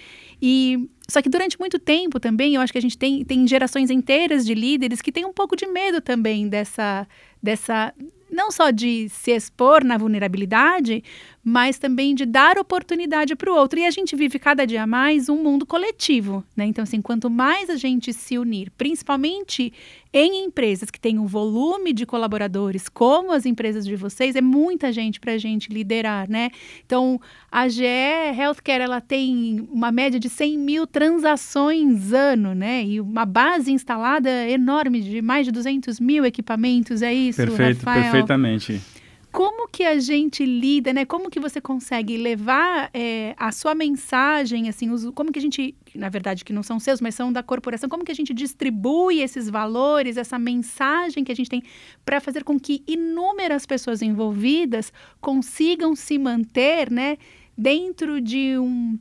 E 0.42 0.90
só 1.08 1.22
que 1.22 1.30
durante 1.30 1.58
muito 1.60 1.80
tempo 1.80 2.20
também, 2.20 2.56
eu 2.56 2.62
acho 2.62 2.72
que 2.74 2.80
a 2.80 2.82
gente 2.82 2.98
tem, 2.98 3.24
tem 3.24 3.48
gerações 3.48 3.90
inteiras 3.90 4.46
de 4.46 4.54
líderes 4.54 5.02
que 5.02 5.12
têm 5.12 5.26
um 5.26 5.34
pouco 5.34 5.56
de 5.56 5.68
medo 5.68 6.02
também 6.02 6.48
dessa, 6.50 7.08
dessa 7.42 7.94
não 8.30 8.52
só 8.52 8.72
de 8.72 9.08
se 9.10 9.32
expor 9.32 9.84
na 9.84 9.98
vulnerabilidade, 9.98 11.04
mas 11.44 11.78
também 11.78 12.16
de 12.16 12.26
dar 12.26 12.58
oportunidade 12.58 13.36
para 13.36 13.52
o 13.52 13.56
outro. 13.56 13.78
E 13.78 13.86
a 13.86 13.92
gente 13.92 14.16
vive 14.16 14.40
cada 14.40 14.66
dia 14.66 14.88
mais 14.88 15.28
um 15.28 15.44
mundo 15.44 15.66
coletivo, 15.66 16.44
né? 16.56 16.66
Então, 16.66 16.84
assim, 16.84 17.02
quanto 17.02 17.30
mais 17.30 17.70
a 17.70 17.76
gente 17.76 18.14
se 18.14 18.38
unir, 18.38 18.72
principalmente 18.78 19.74
em 20.14 20.46
empresas 20.46 20.90
que 20.92 21.00
têm 21.00 21.18
um 21.18 21.26
volume 21.26 21.92
de 21.92 22.06
colaboradores, 22.06 22.88
como 22.88 23.32
as 23.32 23.46
empresas 23.46 23.84
de 23.84 23.96
vocês, 23.96 24.36
é 24.36 24.42
muita 24.42 24.94
gente 24.94 25.20
para 25.20 25.34
a 25.34 25.38
gente 25.38 25.74
liderar, 25.74 26.30
né? 26.30 26.52
Então, 26.86 27.20
a 27.52 27.68
GE 27.68 27.84
Healthcare, 27.84 28.84
ela 28.84 29.02
tem 29.02 29.68
uma 29.72 29.92
média 29.92 30.20
de 30.20 30.30
100 30.30 30.58
mil 30.60 30.88
transações 30.88 32.14
ano, 32.14 32.54
né? 32.54 32.86
E 32.86 33.02
uma 33.02 33.26
base 33.26 33.72
instalada 33.72 34.30
enorme 34.48 35.02
de 35.02 35.22
mais 35.22 35.46
de 35.46 35.52
200 35.52 36.00
mil 36.00 36.24
equipamentos, 36.26 37.02
é 37.02 37.14
isso, 37.14 37.38
Perfeito, 37.38 37.80
Rafael? 37.80 38.04
perfeitamente. 38.04 38.93
Como 39.34 39.68
que 39.68 39.84
a 39.84 40.00
gente 40.00 40.46
lida, 40.46 40.94
né? 40.94 41.06
Como 41.06 41.28
que 41.28 41.40
você 41.40 41.60
consegue 41.60 42.18
levar 42.18 42.92
é, 42.94 43.34
a 43.36 43.52
sua 43.52 43.74
mensagem, 43.74 44.70
assim, 44.70 44.92
os- 44.92 45.10
como 45.16 45.32
que 45.32 45.40
a 45.40 45.42
gente, 45.42 45.76
na 45.96 46.08
verdade, 46.08 46.46
que 46.46 46.54
não 46.54 46.62
são 46.62 46.80
seus, 46.80 47.02
mas 47.02 47.16
são 47.16 47.34
da 47.34 47.42
corporação, 47.42 47.90
como 47.90 48.06
que 48.06 48.12
a 48.12 48.16
gente 48.16 48.32
distribui 48.32 49.22
esses 49.22 49.50
valores, 49.50 50.18
essa 50.18 50.38
mensagem 50.38 51.24
que 51.24 51.32
a 51.32 51.36
gente 51.36 51.50
tem 51.50 51.64
para 52.06 52.22
fazer 52.22 52.44
com 52.44 52.60
que 52.60 52.84
inúmeras 52.88 53.66
pessoas 53.66 54.04
envolvidas 54.04 54.94
consigam 55.20 55.96
se 55.96 56.20
manter, 56.20 56.92
né, 56.92 57.18
dentro 57.58 58.22
de 58.22 58.56
um, 58.60 59.00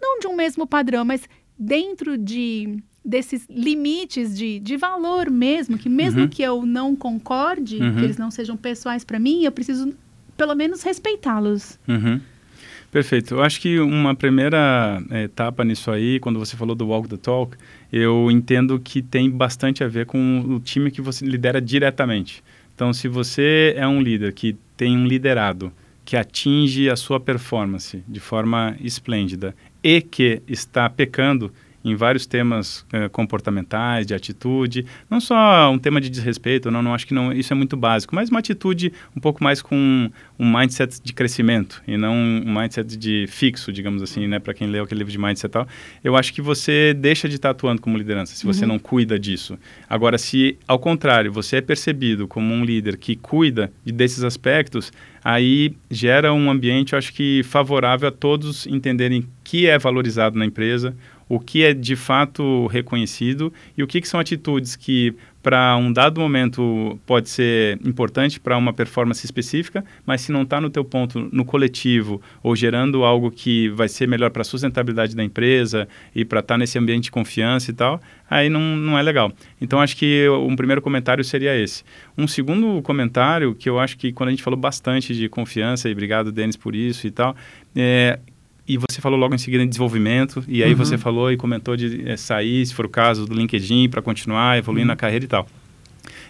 não 0.00 0.20
de 0.20 0.28
um 0.28 0.36
mesmo 0.36 0.68
padrão, 0.68 1.04
mas 1.04 1.28
dentro 1.58 2.16
de 2.16 2.78
desses 3.04 3.46
limites 3.50 4.36
de, 4.36 4.58
de 4.58 4.76
valor 4.76 5.28
mesmo, 5.30 5.76
que 5.76 5.88
mesmo 5.88 6.22
Uhum. 6.22 6.28
que 6.28 6.42
eu 6.42 6.64
não 6.64 6.96
concorde, 6.96 7.76
Uhum. 7.78 7.94
que 7.96 8.00
eles 8.04 8.16
não 8.16 8.30
sejam 8.30 8.56
pessoais 8.56 9.04
para 9.04 9.18
mim, 9.18 9.44
eu 9.44 9.52
preciso 9.52 9.94
pelo 10.36 10.54
menos 10.54 10.82
respeitá-los. 10.82 11.78
Uhum. 11.86 12.20
Perfeito. 12.90 13.34
Eu 13.34 13.42
acho 13.42 13.60
que 13.60 13.78
uma 13.80 14.14
primeira 14.14 15.02
eh, 15.10 15.24
etapa 15.24 15.64
nisso 15.64 15.90
aí, 15.90 16.20
quando 16.20 16.38
você 16.38 16.56
falou 16.56 16.76
do 16.76 16.86
Walk 16.86 17.08
the 17.08 17.16
Talk, 17.16 17.56
eu 17.92 18.30
entendo 18.30 18.78
que 18.78 19.02
tem 19.02 19.28
bastante 19.28 19.82
a 19.82 19.88
ver 19.88 20.06
com 20.06 20.40
o 20.48 20.60
time 20.60 20.90
que 20.92 21.00
você 21.02 21.26
lidera 21.26 21.60
diretamente. 21.60 22.42
Então, 22.74 22.92
se 22.92 23.08
você 23.08 23.74
é 23.76 23.86
um 23.86 24.00
líder 24.00 24.32
que 24.32 24.56
tem 24.76 24.96
um 24.96 25.06
liderado 25.06 25.72
que 26.04 26.16
atinge 26.16 26.88
a 26.90 26.96
sua 26.96 27.18
performance 27.18 28.02
de 28.06 28.20
forma 28.20 28.76
esplêndida 28.80 29.54
e 29.82 30.00
que 30.00 30.40
está 30.46 30.88
pecando 30.88 31.52
em 31.84 31.94
vários 31.94 32.24
temas 32.24 32.86
eh, 32.92 33.08
comportamentais, 33.08 34.06
de 34.06 34.14
atitude, 34.14 34.86
não 35.10 35.20
só 35.20 35.70
um 35.70 35.78
tema 35.78 36.00
de 36.00 36.08
desrespeito, 36.08 36.70
não, 36.70 36.82
não 36.82 36.94
acho 36.94 37.06
que 37.06 37.12
não, 37.12 37.32
isso 37.32 37.52
é 37.52 37.56
muito 37.56 37.76
básico, 37.76 38.14
mas 38.14 38.30
uma 38.30 38.38
atitude 38.38 38.92
um 39.14 39.20
pouco 39.20 39.44
mais 39.44 39.60
com 39.60 40.10
um 40.38 40.58
mindset 40.58 41.00
de 41.02 41.12
crescimento 41.12 41.82
e 41.86 41.96
não 41.96 42.14
um 42.14 42.58
mindset 42.58 42.96
de 42.96 43.26
fixo, 43.28 43.72
digamos 43.72 44.02
assim, 44.02 44.26
né, 44.26 44.38
para 44.38 44.54
quem 44.54 44.66
leu 44.66 44.84
aquele 44.84 44.98
livro 44.98 45.12
de 45.12 45.18
mindset 45.18 45.46
e 45.46 45.52
tal. 45.52 45.68
Eu 46.02 46.16
acho 46.16 46.32
que 46.32 46.40
você 46.40 46.94
deixa 46.94 47.28
de 47.28 47.36
estar 47.36 47.50
atuando 47.50 47.82
como 47.82 47.98
liderança 47.98 48.34
se 48.34 48.46
você 48.46 48.64
não 48.64 48.78
cuida 48.78 49.18
disso. 49.18 49.58
Agora, 49.88 50.16
se 50.16 50.56
ao 50.66 50.78
contrário, 50.78 51.30
você 51.30 51.56
é 51.56 51.60
percebido 51.60 52.26
como 52.26 52.52
um 52.54 52.64
líder 52.64 52.96
que 52.96 53.14
cuida 53.14 53.70
de, 53.84 53.92
desses 53.92 54.24
aspectos, 54.24 54.90
aí 55.22 55.74
gera 55.90 56.32
um 56.32 56.50
ambiente, 56.50 56.92
eu 56.92 56.98
acho 56.98 57.12
que 57.12 57.42
favorável 57.44 58.08
a 58.08 58.12
todos 58.12 58.66
entenderem 58.66 59.26
que 59.42 59.66
é 59.66 59.78
valorizado 59.78 60.38
na 60.38 60.44
empresa, 60.44 60.96
o 61.34 61.40
que 61.40 61.64
é 61.64 61.74
de 61.74 61.96
fato 61.96 62.66
reconhecido 62.68 63.52
e 63.76 63.82
o 63.82 63.86
que, 63.86 64.00
que 64.00 64.08
são 64.08 64.20
atitudes 64.20 64.76
que 64.76 65.14
para 65.42 65.76
um 65.76 65.92
dado 65.92 66.22
momento 66.22 66.98
pode 67.04 67.28
ser 67.28 67.78
importante 67.84 68.40
para 68.40 68.56
uma 68.56 68.72
performance 68.72 69.26
específica, 69.26 69.84
mas 70.06 70.22
se 70.22 70.32
não 70.32 70.40
está 70.40 70.58
no 70.58 70.70
teu 70.70 70.82
ponto 70.82 71.28
no 71.30 71.44
coletivo 71.44 72.22
ou 72.42 72.56
gerando 72.56 73.04
algo 73.04 73.30
que 73.30 73.68
vai 73.68 73.86
ser 73.86 74.08
melhor 74.08 74.30
para 74.30 74.40
a 74.40 74.44
sustentabilidade 74.44 75.14
da 75.14 75.22
empresa 75.22 75.86
e 76.14 76.24
para 76.24 76.40
estar 76.40 76.56
nesse 76.56 76.78
ambiente 76.78 77.04
de 77.04 77.10
confiança 77.10 77.70
e 77.70 77.74
tal, 77.74 78.00
aí 78.30 78.48
não, 78.48 78.60
não 78.60 78.98
é 78.98 79.02
legal. 79.02 79.30
Então 79.60 79.82
acho 79.82 79.98
que 79.98 80.26
um 80.30 80.56
primeiro 80.56 80.80
comentário 80.80 81.22
seria 81.22 81.54
esse. 81.54 81.84
Um 82.16 82.26
segundo 82.26 82.80
comentário 82.80 83.54
que 83.54 83.68
eu 83.68 83.78
acho 83.78 83.98
que 83.98 84.12
quando 84.12 84.28
a 84.28 84.32
gente 84.32 84.42
falou 84.42 84.58
bastante 84.58 85.14
de 85.14 85.28
confiança 85.28 85.90
e 85.90 85.92
obrigado 85.92 86.32
Denis 86.32 86.56
por 86.56 86.74
isso 86.74 87.06
e 87.06 87.10
tal, 87.10 87.36
é, 87.76 88.18
e 88.66 88.76
você 88.78 89.00
falou 89.00 89.18
logo 89.18 89.34
em 89.34 89.38
seguida 89.38 89.62
em 89.62 89.68
desenvolvimento, 89.68 90.42
e 90.48 90.62
aí 90.62 90.70
Uhum. 90.72 90.76
você 90.76 90.96
falou 90.96 91.30
e 91.30 91.36
comentou 91.36 91.76
de 91.76 92.08
eh, 92.08 92.16
sair, 92.16 92.64
se 92.66 92.74
for 92.74 92.86
o 92.86 92.88
caso, 92.88 93.26
do 93.26 93.34
LinkedIn 93.34 93.88
para 93.88 94.00
continuar 94.02 94.56
evoluindo 94.58 94.88
na 94.88 94.96
carreira 94.96 95.24
e 95.24 95.28
tal. 95.28 95.46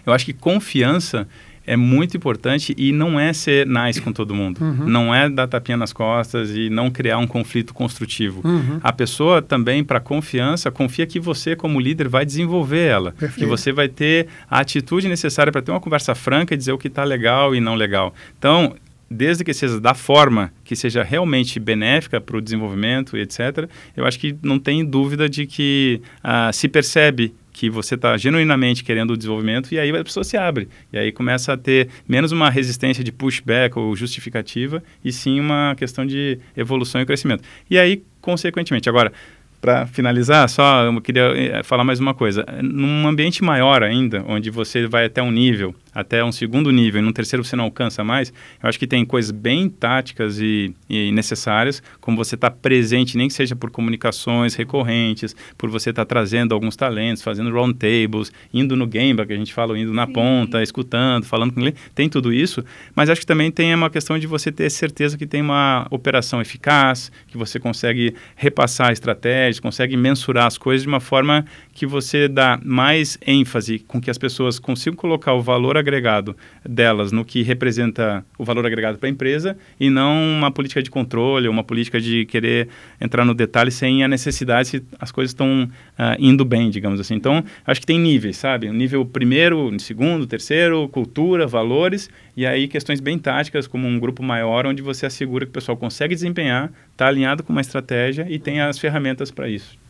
Eu 0.05 0.13
acho 0.13 0.25
que 0.25 0.33
confiança 0.33 1.27
é 1.67 1.75
muito 1.75 2.15
importante 2.15 2.75
e 2.77 2.91
não 2.91 3.19
é 3.19 3.33
ser 3.33 3.65
nice 3.65 3.99
com 3.99 4.11
todo 4.13 4.35
mundo. 4.35 4.61
Uhum. 4.61 4.85
Não 4.87 5.15
é 5.15 5.27
dar 5.27 5.47
tapinha 5.47 5.75
nas 5.75 5.91
costas 5.91 6.51
e 6.55 6.69
não 6.69 6.91
criar 6.91 7.17
um 7.17 7.25
conflito 7.25 7.73
construtivo. 7.73 8.41
Uhum. 8.47 8.79
A 8.83 8.93
pessoa 8.93 9.41
também, 9.41 9.83
para 9.83 9.99
confiança, 9.99 10.69
confia 10.69 11.07
que 11.07 11.19
você, 11.19 11.55
como 11.55 11.79
líder, 11.79 12.07
vai 12.07 12.23
desenvolver 12.23 12.85
ela. 12.87 13.11
Que 13.13 13.17
Perfeito. 13.21 13.49
você 13.49 13.71
vai 13.71 13.87
ter 13.87 14.27
a 14.47 14.59
atitude 14.59 15.07
necessária 15.07 15.51
para 15.51 15.59
ter 15.61 15.71
uma 15.71 15.79
conversa 15.81 16.13
franca 16.13 16.53
e 16.53 16.57
dizer 16.57 16.71
o 16.71 16.77
que 16.77 16.87
está 16.87 17.03
legal 17.03 17.55
e 17.55 17.59
não 17.59 17.73
legal. 17.73 18.13
Então, 18.37 18.75
desde 19.09 19.43
que 19.43 19.53
seja 19.53 19.79
da 19.79 19.93
forma 19.93 20.51
que 20.63 20.75
seja 20.75 21.03
realmente 21.03 21.59
benéfica 21.59 22.19
para 22.19 22.37
o 22.37 22.41
desenvolvimento, 22.41 23.17
etc., 23.17 23.69
eu 23.95 24.05
acho 24.05 24.19
que 24.19 24.35
não 24.41 24.59
tem 24.59 24.83
dúvida 24.83 25.29
de 25.29 25.45
que 25.45 26.01
uh, 26.23 26.51
se 26.51 26.67
percebe 26.67 27.33
que 27.55 27.69
você 27.69 27.95
está 27.95 28.17
genuinamente 28.17 28.83
querendo 28.83 29.11
o 29.11 29.17
desenvolvimento 29.17 29.73
e 29.73 29.79
aí 29.79 29.89
a 29.89 30.03
pessoa 30.03 30.25
se 30.25 30.35
abre. 30.35 30.67
E 30.91 30.97
aí 30.97 31.11
começa 31.11 31.53
a 31.53 31.57
ter 31.57 31.87
menos 32.05 32.33
uma 32.33 32.49
resistência 32.49 33.01
de 33.01 33.13
pushback 33.13 33.79
ou 33.79 33.95
justificativa 33.95 34.83
e 35.03 35.11
sim 35.11 35.39
uma 35.39 35.73
questão 35.75 36.05
de 36.05 36.37
evolução 36.57 36.99
e 36.99 37.05
crescimento. 37.05 37.43
E 37.69 37.79
aí, 37.79 38.03
consequentemente, 38.19 38.89
agora, 38.89 39.13
para 39.61 39.87
finalizar, 39.87 40.49
só 40.49 40.83
eu 40.83 41.01
queria 41.01 41.31
eh, 41.33 41.63
falar 41.63 41.85
mais 41.85 41.99
uma 41.99 42.13
coisa. 42.13 42.45
Num 42.61 43.07
ambiente 43.07 43.41
maior 43.41 43.83
ainda, 43.83 44.23
onde 44.27 44.49
você 44.49 44.85
vai 44.85 45.05
até 45.05 45.23
um 45.23 45.31
nível 45.31 45.73
até 45.95 46.23
um 46.23 46.31
segundo 46.31 46.69
nível 46.71 47.01
e 47.01 47.05
no 47.05 47.13
terceiro 47.13 47.43
você 47.43 47.55
não 47.55 47.63
alcança 47.63 48.03
mais, 48.03 48.33
eu 48.61 48.67
acho 48.67 48.77
que 48.77 48.85
tem 48.85 49.05
coisas 49.05 49.31
bem 49.31 49.69
táticas 49.69 50.39
e, 50.39 50.73
e 50.89 51.11
necessárias, 51.13 51.81
como 52.01 52.17
você 52.17 52.35
estar 52.35 52.49
tá 52.49 52.55
presente, 52.61 53.17
nem 53.17 53.29
que 53.29 53.33
seja 53.33 53.55
por 53.55 53.71
comunicações 53.71 54.55
recorrentes, 54.55 55.33
por 55.57 55.69
você 55.69 55.91
estar 55.91 56.03
tá 56.03 56.09
trazendo 56.09 56.53
alguns 56.53 56.75
talentos, 56.75 57.23
fazendo 57.23 57.49
roundtables, 57.49 58.31
indo 58.53 58.75
no 58.75 58.85
game, 58.85 59.25
que 59.25 59.33
a 59.33 59.37
gente 59.37 59.53
fala, 59.53 59.79
indo 59.79 59.93
na 59.93 60.05
Sim. 60.05 60.13
ponta, 60.13 60.61
escutando, 60.61 61.25
falando 61.25 61.53
com 61.53 61.61
ele, 61.61 61.73
tem 61.93 62.09
tudo 62.09 62.33
isso, 62.33 62.63
mas 62.93 63.09
acho 63.09 63.21
que 63.21 63.27
também 63.27 63.49
tem 63.49 63.73
uma 63.73 63.89
questão 63.89 64.19
de 64.19 64.27
você 64.27 64.51
ter 64.51 64.69
certeza 64.69 65.17
que 65.17 65.25
tem 65.25 65.41
uma 65.41 65.87
operação 65.89 66.41
eficaz, 66.41 67.09
que 67.27 67.37
você 67.37 67.57
consegue 67.57 68.13
repassar 68.35 68.91
estratégias, 68.91 69.61
consegue 69.61 69.95
mensurar 69.95 70.47
as 70.47 70.57
coisas 70.57 70.81
de 70.81 70.87
uma 70.87 70.99
forma 70.99 71.45
que 71.75 71.85
você 71.85 72.29
dá 72.29 72.57
mais 72.63 73.17
ênfase 73.27 73.79
com 73.79 73.99
que 73.99 74.09
as 74.09 74.17
pessoas 74.17 74.57
consigam 74.57 74.95
colocar 74.95 75.33
o 75.33 75.41
valor 75.41 75.77
agregado 75.77 76.35
delas 76.67 77.11
no 77.11 77.25
que 77.25 77.43
representa 77.43 78.25
o 78.39 78.45
valor 78.45 78.65
agregado 78.65 78.97
para 78.97 79.09
a 79.09 79.11
empresa 79.11 79.57
e 79.77 79.89
não 79.89 80.13
uma 80.37 80.49
política 80.49 80.81
de 80.81 80.89
controle, 80.89 81.49
uma 81.49 81.65
política 81.65 81.99
de 81.99 82.25
querer 82.25 82.69
entrar 82.99 83.25
no 83.25 83.33
detalhe 83.33 83.71
sem 83.71 84.05
a 84.05 84.07
necessidade 84.07 84.69
se 84.69 84.83
as 84.97 85.11
coisas 85.11 85.31
estão 85.31 85.69
uh, 85.99 86.15
indo 86.17 86.45
bem, 86.45 86.69
digamos 86.69 86.97
assim. 86.97 87.15
Então, 87.15 87.43
acho 87.67 87.81
que 87.81 87.85
tem 87.85 87.99
níveis, 87.99 88.37
sabe? 88.37 88.71
nível 88.71 89.05
primeiro, 89.05 89.77
segundo, 89.77 90.25
terceiro, 90.25 90.87
cultura, 90.87 91.45
valores 91.45 92.09
e 92.37 92.45
aí 92.45 92.69
questões 92.69 93.01
bem 93.01 93.19
táticas, 93.19 93.67
como 93.67 93.85
um 93.85 93.99
grupo 93.99 94.23
maior, 94.23 94.65
onde 94.65 94.81
você 94.81 95.05
assegura 95.05 95.45
que 95.45 95.49
o 95.49 95.53
pessoal 95.53 95.75
consegue 95.75 96.15
desempenhar, 96.15 96.71
está 96.93 97.07
alinhado 97.07 97.43
com 97.43 97.51
uma 97.51 97.61
estratégia 97.61 98.25
e 98.29 98.39
tem 98.39 98.61
as 98.61 98.79
ferramentas 98.79 99.29
para 99.29 99.49
isso. 99.49 99.84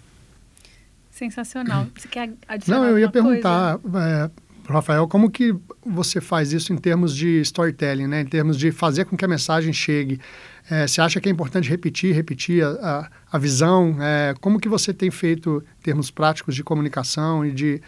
Sensacional. 1.15 1.87
Você 1.95 2.09
quer 2.09 2.33
adicionar 2.45 2.81
Não, 2.81 2.89
eu 2.89 2.99
ia 2.99 3.09
perguntar, 3.09 3.79
é, 3.95 4.29
Rafael, 4.67 5.07
como 5.07 5.31
que 5.31 5.55
você 5.85 6.19
faz 6.19 6.51
isso 6.51 6.73
em 6.73 6.77
termos 6.77 7.15
de 7.15 7.39
storytelling, 7.39 8.05
né? 8.05 8.19
em 8.19 8.25
termos 8.25 8.57
de 8.57 8.69
fazer 8.69 9.05
com 9.05 9.15
que 9.15 9.23
a 9.23 9.27
mensagem 9.27 9.71
chegue? 9.71 10.19
É, 10.69 10.85
você 10.85 10.99
acha 10.99 11.21
que 11.21 11.29
é 11.29 11.31
importante 11.31 11.69
repetir, 11.69 12.13
repetir 12.13 12.65
a, 12.65 12.69
a, 12.69 13.09
a 13.31 13.37
visão? 13.37 13.95
É, 14.01 14.35
como 14.41 14.59
que 14.59 14.67
você 14.67 14.93
tem 14.93 15.09
feito 15.09 15.63
em 15.79 15.83
termos 15.83 16.11
práticos 16.11 16.53
de 16.53 16.65
comunicação 16.65 17.45
e 17.45 17.53
de 17.53 17.81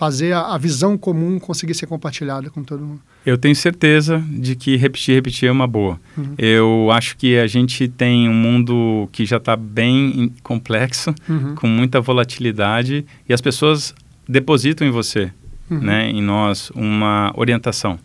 fazer 0.00 0.32
a, 0.32 0.54
a, 0.54 0.56
visão 0.56 0.96
comum 0.96 1.38
conseguir 1.38 1.74
ser 1.74 1.84
compartilhada 1.84 2.48
com 2.48 2.64
todo 2.64 2.82
mundo? 2.82 3.02
Eu 3.26 3.36
tenho 3.36 3.54
certeza 3.54 4.24
de 4.30 4.56
que 4.56 4.74
repetir, 4.74 5.14
repetir 5.14 5.46
é 5.46 5.52
uma 5.52 5.66
boa. 5.66 6.00
Uhum. 6.16 6.34
Eu 6.38 6.88
acho 6.90 7.18
que 7.18 7.36
a 7.36 7.46
gente 7.46 7.86
tem 7.86 8.26
um 8.26 8.32
mundo 8.32 9.10
que 9.12 9.26
já 9.26 9.36
está 9.36 9.54
bem 9.54 10.32
complexo, 10.42 11.14
uhum. 11.28 11.54
com 11.54 11.66
muita 11.66 12.00
volatilidade, 12.00 13.04
e 13.28 13.34
as 13.34 13.42
pessoas 13.42 13.94
depositam 14.26 14.88
em 14.88 14.90
você, 14.90 15.30
uhum. 15.70 15.80
né, 15.80 16.08
em 16.08 16.22
nós, 16.22 16.70
uma 16.74 17.30
orientação. 17.36 17.98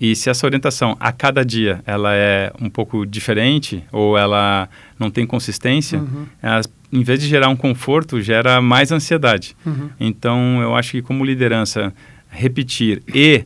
E 0.00 0.14
se 0.14 0.30
essa 0.30 0.46
orientação 0.46 0.96
a 1.00 1.10
cada 1.10 1.44
dia 1.44 1.82
ela 1.84 2.14
é 2.14 2.52
um 2.60 2.70
pouco 2.70 3.04
diferente 3.04 3.84
ou 3.90 4.16
ela 4.16 4.68
não 4.98 5.10
tem 5.10 5.26
consistência, 5.26 5.98
uhum. 5.98 6.26
as, 6.42 6.68
em 6.92 7.02
vez 7.02 7.20
de 7.20 7.26
gerar 7.26 7.48
um 7.48 7.56
conforto, 7.56 8.20
gera 8.20 8.60
mais 8.60 8.92
ansiedade. 8.92 9.56
Uhum. 9.66 9.90
Então, 9.98 10.62
eu 10.62 10.74
acho 10.74 10.92
que 10.92 11.02
como 11.02 11.24
liderança, 11.24 11.92
repetir 12.30 13.02
e, 13.12 13.44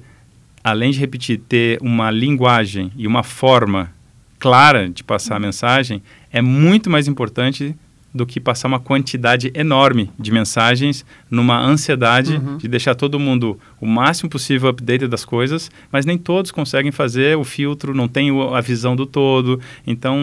além 0.62 0.90
de 0.90 0.98
repetir, 0.98 1.38
ter 1.38 1.78
uma 1.80 2.10
linguagem 2.10 2.92
e 2.96 3.06
uma 3.06 3.22
forma 3.22 3.90
clara 4.38 4.88
de 4.88 5.04
passar 5.04 5.36
a 5.36 5.40
mensagem 5.40 6.02
é 6.32 6.42
muito 6.42 6.90
mais 6.90 7.06
importante 7.06 7.76
do 8.14 8.26
que 8.26 8.38
passar 8.38 8.68
uma 8.68 8.80
quantidade 8.80 9.50
enorme 9.54 10.10
de 10.18 10.30
mensagens 10.30 11.04
numa 11.30 11.58
ansiedade 11.58 12.34
uhum. 12.34 12.58
de 12.58 12.68
deixar 12.68 12.94
todo 12.94 13.18
mundo 13.18 13.58
o 13.80 13.86
máximo 13.86 14.28
possível 14.28 14.68
update 14.68 15.06
das 15.06 15.24
coisas, 15.24 15.70
mas 15.90 16.04
nem 16.04 16.18
todos 16.18 16.50
conseguem 16.50 16.92
fazer 16.92 17.36
o 17.36 17.44
filtro, 17.44 17.94
não 17.94 18.08
tem 18.08 18.30
a 18.54 18.60
visão 18.60 18.94
do 18.94 19.06
todo. 19.06 19.60
Então, 19.86 20.18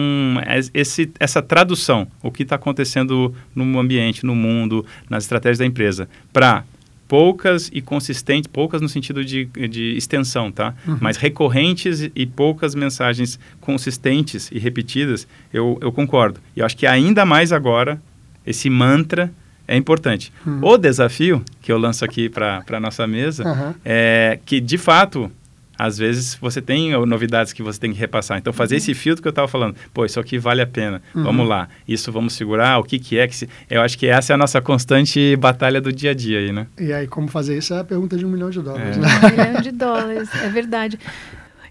é 0.46 0.60
esse, 0.72 1.10
essa 1.18 1.42
tradução, 1.42 2.06
o 2.22 2.30
que 2.30 2.44
está 2.44 2.56
acontecendo 2.56 3.34
no 3.54 3.78
ambiente, 3.78 4.24
no 4.24 4.34
mundo, 4.34 4.84
nas 5.08 5.24
estratégias 5.24 5.58
da 5.58 5.66
empresa, 5.66 6.08
para 6.32 6.64
poucas 7.10 7.68
e 7.72 7.82
consistentes, 7.82 8.46
poucas 8.46 8.80
no 8.80 8.88
sentido 8.88 9.24
de, 9.24 9.44
de 9.44 9.96
extensão, 9.96 10.52
tá? 10.52 10.72
Uhum. 10.86 10.96
Mas 11.00 11.16
recorrentes 11.16 12.08
e 12.14 12.24
poucas 12.24 12.72
mensagens 12.72 13.36
consistentes 13.60 14.48
e 14.52 14.60
repetidas, 14.60 15.26
eu, 15.52 15.76
eu 15.80 15.90
concordo. 15.90 16.38
E 16.54 16.60
eu 16.60 16.66
acho 16.66 16.76
que 16.76 16.86
ainda 16.86 17.24
mais 17.26 17.52
agora, 17.52 18.00
esse 18.46 18.70
mantra 18.70 19.28
é 19.66 19.76
importante. 19.76 20.32
Uhum. 20.46 20.60
O 20.62 20.78
desafio 20.78 21.44
que 21.60 21.72
eu 21.72 21.78
lanço 21.78 22.04
aqui 22.04 22.28
para 22.28 22.62
a 22.70 22.78
nossa 22.78 23.04
mesa 23.08 23.42
uhum. 23.44 23.74
é 23.84 24.38
que, 24.46 24.60
de 24.60 24.78
fato, 24.78 25.32
às 25.80 25.96
vezes 25.96 26.34
você 26.34 26.60
tem 26.60 26.92
novidades 27.06 27.54
que 27.54 27.62
você 27.62 27.80
tem 27.80 27.90
que 27.90 27.98
repassar. 27.98 28.36
Então, 28.36 28.52
fazer 28.52 28.74
uhum. 28.74 28.78
esse 28.78 28.94
filtro 28.94 29.22
que 29.22 29.28
eu 29.28 29.30
estava 29.30 29.48
falando, 29.48 29.74
pô, 29.94 30.04
isso 30.04 30.20
aqui 30.20 30.38
vale 30.38 30.60
a 30.60 30.66
pena, 30.66 31.02
uhum. 31.14 31.22
vamos 31.22 31.48
lá, 31.48 31.68
isso 31.88 32.12
vamos 32.12 32.34
segurar, 32.34 32.78
o 32.78 32.84
que, 32.84 32.98
que 32.98 33.18
é 33.18 33.26
que 33.26 33.34
se... 33.34 33.48
Eu 33.68 33.80
acho 33.80 33.96
que 33.96 34.06
essa 34.06 34.32
é 34.32 34.34
a 34.34 34.36
nossa 34.36 34.60
constante 34.60 35.34
batalha 35.36 35.80
do 35.80 35.90
dia 35.90 36.10
a 36.10 36.14
dia 36.14 36.38
aí, 36.38 36.52
né? 36.52 36.66
E 36.78 36.92
aí, 36.92 37.06
como 37.06 37.28
fazer 37.28 37.56
isso 37.56 37.72
é 37.72 37.80
a 37.80 37.84
pergunta 37.84 38.18
de 38.18 38.26
um 38.26 38.28
milhão 38.28 38.50
de 38.50 38.60
dólares, 38.60 38.98
é. 38.98 39.00
né? 39.00 39.08
Um 39.08 39.30
milhão 39.30 39.62
de 39.62 39.70
dólares, 39.72 40.28
é 40.34 40.48
verdade. 40.50 40.98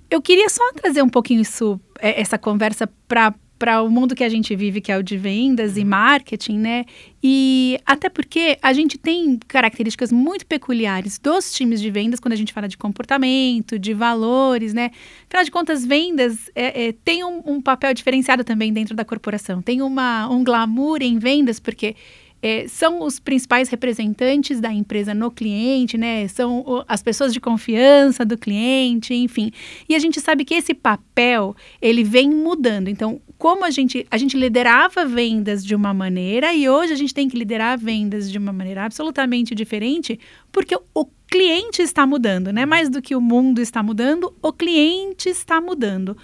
Eu 0.10 0.22
queria 0.24 0.50
só 0.50 0.64
trazer 0.74 1.04
um 1.04 1.10
pouquinho 1.10 1.42
isso, 1.42 1.80
é, 2.00 2.20
essa 2.20 2.38
conversa 2.40 2.90
para 3.08 3.32
para 3.60 3.84
o 3.84 3.90
mundo 3.90 4.16
que 4.16 4.24
a 4.24 4.30
gente 4.30 4.56
vive, 4.56 4.80
que 4.80 4.90
é 4.90 4.98
o 4.98 5.04
de 5.04 5.18
vendas 5.18 5.76
e 5.76 5.84
marketing, 5.84 6.58
né? 6.58 6.86
E 7.22 7.78
até 7.86 8.08
porque 8.08 8.58
a 8.62 8.72
gente 8.72 8.98
tem 8.98 9.38
características 9.48 10.12
muito 10.12 10.46
peculiares 10.46 11.20
dos 11.20 11.54
times 11.54 11.82
de 11.82 11.92
vendas 11.92 12.22
quando 12.22 12.32
a 12.32 12.38
gente 12.38 12.54
fala 12.54 12.70
de 12.70 12.78
comportamento, 12.78 13.78
de 13.78 13.94
valores, 13.94 14.74
né? 14.74 14.92
Afinal 15.28 15.44
de 15.44 15.52
contas, 15.52 15.86
vendas 15.86 16.50
é, 16.56 16.88
é, 16.88 16.92
tem 16.94 17.24
um, 17.26 17.42
um, 17.46 17.62
papel 17.62 17.94
diferenciado 17.94 18.46
também 18.46 18.72
dentro 18.72 18.96
da 18.96 19.04
corporação. 19.04 19.62
Tem 19.62 19.82
uma, 19.82 20.30
um 20.30 20.42
glamour 20.42 21.02
em 21.02 21.20
vendas, 21.20 21.60
porque 21.60 21.96
é, 22.42 22.68
são 22.68 23.02
os 23.02 23.20
principais 23.20 23.70
representantes 23.70 24.60
da 24.60 24.72
empresa 24.72 25.14
no 25.14 25.30
cliente, 25.30 25.98
né? 25.98 26.28
São 26.28 26.60
o, 26.60 26.84
as 26.88 27.04
pessoas 27.04 27.34
de 27.34 27.40
confiança 27.40 28.26
do 28.26 28.38
cliente, 28.38 29.14
enfim. 29.14 29.52
E 29.88 29.96
a 29.96 30.00
gente 30.00 30.22
sabe 30.22 30.46
que 30.46 30.54
esse 30.54 30.74
papel 30.74 31.56
ele 31.82 32.04
vem 32.04 32.30
mudando. 32.30 32.88
Então, 32.88 33.22
como 33.38 33.66
a 33.66 33.70
gente 33.70 34.06
a 34.10 34.18
gente 34.18 34.38
liderava 34.38 35.06
vendas 35.06 35.66
de 35.66 35.76
uma 35.76 35.94
maneira 35.94 36.54
e 36.54 36.70
hoje 36.70 36.94
a 36.94 36.96
gente 36.96 37.14
tem 37.14 37.28
que 37.28 37.38
liderar 37.38 37.78
vendas 37.78 38.32
de 38.32 38.38
uma 38.38 38.54
maneira 38.54 38.86
absolutamente 38.86 39.54
diferente, 39.54 40.20
porque 40.52 40.78
o 40.94 41.06
cliente 41.28 41.82
está 41.82 42.08
mudando, 42.08 42.52
né? 42.52 42.66
Mais 42.66 42.90
do 42.90 43.02
que 43.02 43.16
o 43.16 43.22
mundo 43.22 43.60
está 43.60 43.84
mudando, 43.84 44.34
o 44.42 44.52
cliente 44.52 45.30
está 45.30 45.62
mudando 45.62 46.18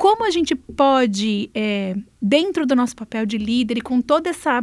como 0.00 0.24
a 0.24 0.30
gente 0.30 0.54
pode, 0.54 1.50
é, 1.54 1.94
dentro 2.22 2.64
do 2.64 2.74
nosso 2.74 2.96
papel 2.96 3.26
de 3.26 3.36
líder 3.36 3.76
e 3.76 3.80
com 3.82 4.00
toda 4.00 4.30
essa, 4.30 4.62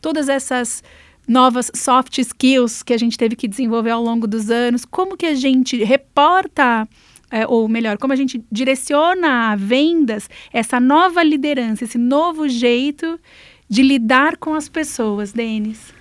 todas 0.00 0.26
essas 0.26 0.82
novas 1.28 1.70
soft 1.74 2.16
skills 2.16 2.82
que 2.82 2.94
a 2.94 2.96
gente 2.96 3.18
teve 3.18 3.36
que 3.36 3.46
desenvolver 3.46 3.90
ao 3.90 4.02
longo 4.02 4.26
dos 4.26 4.50
anos, 4.50 4.86
como 4.86 5.18
que 5.18 5.26
a 5.26 5.34
gente 5.34 5.84
reporta, 5.84 6.88
é, 7.30 7.46
ou 7.46 7.68
melhor, 7.68 7.98
como 7.98 8.14
a 8.14 8.16
gente 8.16 8.42
direciona 8.50 9.52
a 9.52 9.54
vendas 9.54 10.30
essa 10.50 10.80
nova 10.80 11.22
liderança, 11.22 11.84
esse 11.84 11.98
novo 11.98 12.48
jeito 12.48 13.20
de 13.68 13.82
lidar 13.82 14.38
com 14.38 14.54
as 14.54 14.66
pessoas, 14.66 15.30
Denis? 15.30 15.92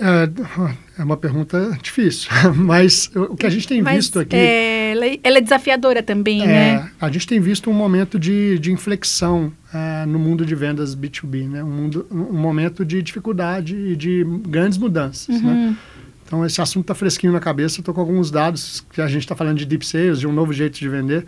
É, 0.00 1.00
é 1.00 1.04
uma 1.04 1.16
pergunta 1.16 1.76
difícil, 1.82 2.30
mas 2.54 3.10
o 3.14 3.36
que 3.36 3.46
a 3.46 3.50
gente 3.50 3.66
tem 3.66 3.82
mas, 3.82 3.96
visto 3.96 4.20
aqui. 4.20 4.36
É, 4.36 5.18
ela 5.22 5.38
é 5.38 5.40
desafiadora 5.40 6.02
também, 6.02 6.42
é, 6.42 6.46
né? 6.46 6.90
A 7.00 7.10
gente 7.10 7.26
tem 7.26 7.40
visto 7.40 7.68
um 7.70 7.74
momento 7.74 8.18
de, 8.18 8.58
de 8.58 8.72
inflexão 8.72 9.52
é, 9.72 10.06
no 10.06 10.18
mundo 10.18 10.46
de 10.46 10.54
vendas 10.54 10.94
B2B, 10.94 11.48
né? 11.48 11.62
Um, 11.62 11.70
mundo, 11.70 12.06
um 12.10 12.38
momento 12.38 12.84
de 12.84 13.02
dificuldade 13.02 13.76
e 13.76 13.96
de 13.96 14.24
grandes 14.46 14.78
mudanças, 14.78 15.40
né? 15.42 15.50
uhum. 15.50 15.70
né? 15.70 15.76
Então, 16.24 16.44
esse 16.44 16.60
assunto 16.60 16.84
está 16.84 16.94
fresquinho 16.94 17.32
na 17.32 17.40
cabeça. 17.40 17.80
Estou 17.80 17.94
com 17.94 18.02
alguns 18.02 18.30
dados 18.30 18.84
que 18.92 19.00
a 19.00 19.08
gente 19.08 19.22
está 19.22 19.34
falando 19.34 19.56
de 19.56 19.64
deep 19.64 19.84
sales, 19.86 20.20
de 20.20 20.26
um 20.26 20.32
novo 20.32 20.52
jeito 20.52 20.78
de 20.78 20.86
vender. 20.86 21.24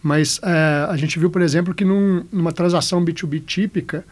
Mas 0.00 0.40
é, 0.44 0.86
a 0.88 0.96
gente 0.96 1.18
viu, 1.18 1.28
por 1.28 1.42
exemplo, 1.42 1.74
que 1.74 1.84
num, 1.84 2.24
numa 2.30 2.52
transação 2.52 3.04
B2B 3.04 3.42
típica, 3.44 4.04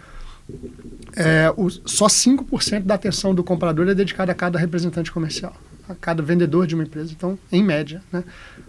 é, 1.17 1.53
o, 1.57 1.71
só 1.71 2.07
5% 2.07 2.83
da 2.83 2.95
atenção 2.95 3.35
do 3.35 3.43
comprador 3.43 3.89
é 3.89 3.95
dedicada 3.95 4.33
a 4.33 4.35
cada 4.35 4.59
representante 4.59 5.11
comercial. 5.11 5.55
a 5.89 5.95
cada 5.95 6.23
vendedor 6.23 6.67
de 6.67 6.75
uma 6.75 6.85
empresa. 6.85 7.13
Então, 7.13 7.39
em 7.51 7.63
média, 7.63 8.03
né? 8.13 8.25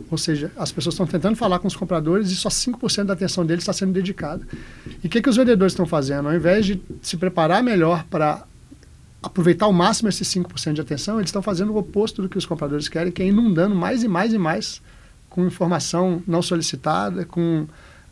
Ou 0.10 0.18
seja, 0.18 0.52
as 0.56 0.72
pessoas 0.72 0.94
estão 0.94 1.08
tentando 1.08 1.36
falar 1.36 1.60
com 1.60 1.68
os 1.68 1.76
compradores 1.76 2.30
e 2.30 2.36
só 2.36 2.50
5% 2.50 3.06
da 3.06 3.14
atenção 3.14 3.46
deles 3.46 3.64
está 3.64 3.74
sendo 3.74 3.92
dedicada. 3.92 4.48
E 5.04 5.08
o 5.08 5.10
que, 5.10 5.22
que 5.22 5.30
os 5.30 5.36
vendedores 5.36 5.74
estão 5.74 5.86
fazendo? 5.86 6.28
Ao 6.30 6.36
invés 6.36 6.66
de 6.66 6.82
se 7.02 7.18
preparar 7.18 7.64
melhor 7.64 8.04
para 8.10 8.46
aproveitar 9.22 9.66
ao 9.66 9.74
máximo 9.74 10.10
esses 10.10 10.28
5% 10.28 10.74
de 10.74 10.82
atenção, 10.82 11.18
eles 11.18 11.30
estão 11.30 11.42
fazendo 11.42 11.74
o 11.74 11.78
oposto 11.78 12.22
do 12.22 12.30
que 12.30 12.38
os 12.38 12.46
compradores 12.46 12.88
querem, 12.88 13.12
que 13.12 13.24
é 13.24 13.28
inundando 13.28 13.76
mais 13.76 14.04
e 14.04 14.08
mais 14.08 14.32
e 14.32 14.38
mais 14.38 14.82
com 15.30 15.46
informação 15.46 16.22
não 16.26 16.42
solicitada, 16.42 17.26
com 17.26 17.68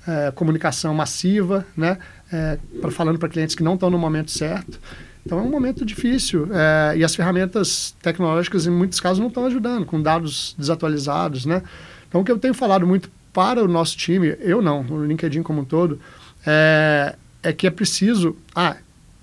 é, 0.08 0.32
comunicação 0.32 0.94
massiva, 0.94 1.66
né? 1.76 1.98
É, 2.32 2.58
pra, 2.82 2.92
falando 2.92 3.20
para 3.20 3.30
clientes 3.30 3.56
que 3.56 3.64
não 3.64 3.76
estão 3.76 3.90
no 3.90 3.98
momento 3.98 4.32
certo. 4.32 4.80
Então 5.26 5.40
é 5.40 5.42
um 5.42 5.50
momento 5.50 5.84
difícil 5.84 6.48
é, 6.54 6.98
e 6.98 7.04
as 7.04 7.16
ferramentas 7.16 7.96
tecnológicas, 8.02 8.68
em 8.68 8.70
muitos 8.70 9.00
casos, 9.00 9.20
não 9.20 9.28
estão 9.28 9.46
ajudando, 9.46 9.86
com 9.86 10.02
dados 10.02 10.56
desatualizados. 10.58 11.46
Né? 11.46 11.64
Então 12.08 12.22
o 12.22 12.24
que 12.24 12.32
eu 12.32 12.38
tenho 12.38 12.54
falado 12.54 12.86
muito 12.86 13.10
para 13.34 13.64
o 13.64 13.68
nosso 13.68 13.98
time, 13.98 14.36
eu 14.40 14.62
não, 14.62 14.86
o 14.88 15.04
LinkedIn 15.04 15.42
como 15.44 15.62
um 15.62 15.66
todo, 15.66 16.00
é, 16.46 17.16
é 17.42 17.52
que 17.52 17.66
é 17.66 17.72
preciso. 17.72 18.38
Ah, 18.56 18.78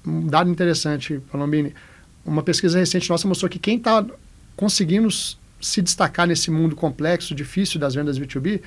um 0.04 0.26
dado 0.26 0.50
interessante, 0.50 1.20
Palombini. 1.30 1.72
Uma 2.24 2.42
pesquisa 2.42 2.78
recente 2.78 3.08
nossa 3.08 3.26
mostrou 3.26 3.48
que 3.48 3.58
quem 3.58 3.76
está 3.76 4.04
conseguindo 4.56 5.08
se 5.60 5.80
destacar 5.80 6.26
nesse 6.26 6.50
mundo 6.50 6.74
complexo, 6.74 7.34
difícil 7.34 7.78
das 7.78 7.94
vendas 7.94 8.18
B2B, 8.18 8.60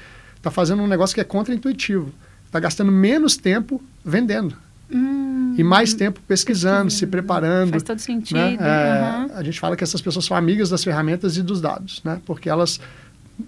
está 0.46 0.52
fazendo 0.52 0.84
um 0.84 0.88
negócio 0.88 1.16
que 1.16 1.22
é 1.22 1.24
contra-intuitivo. 1.24 2.14
Está 2.46 2.60
gastando 2.60 2.92
menos 2.92 3.36
tempo 3.36 3.82
vendendo. 4.04 4.56
Hum, 4.92 5.56
e 5.58 5.64
mais 5.64 5.96
tempo 5.96 6.20
pesquisando, 6.28 6.92
se 6.92 7.08
preparando. 7.08 7.72
Faz 7.72 7.82
todo 7.82 8.00
sentido. 8.00 8.38
Né? 8.38 8.58
É, 8.60 9.32
uhum. 9.34 9.38
A 9.38 9.44
gente 9.44 9.60
fala 9.60 9.76
que 9.76 9.84
essas 9.84 10.00
pessoas 10.00 10.26
são 10.26 10.38
amigas 10.38 10.70
das 10.70 10.84
ferramentas 10.84 11.36
e 11.38 11.42
dos 11.42 11.60
dados, 11.60 12.02
né? 12.04 12.22
porque 12.26 12.48
elas 12.48 12.80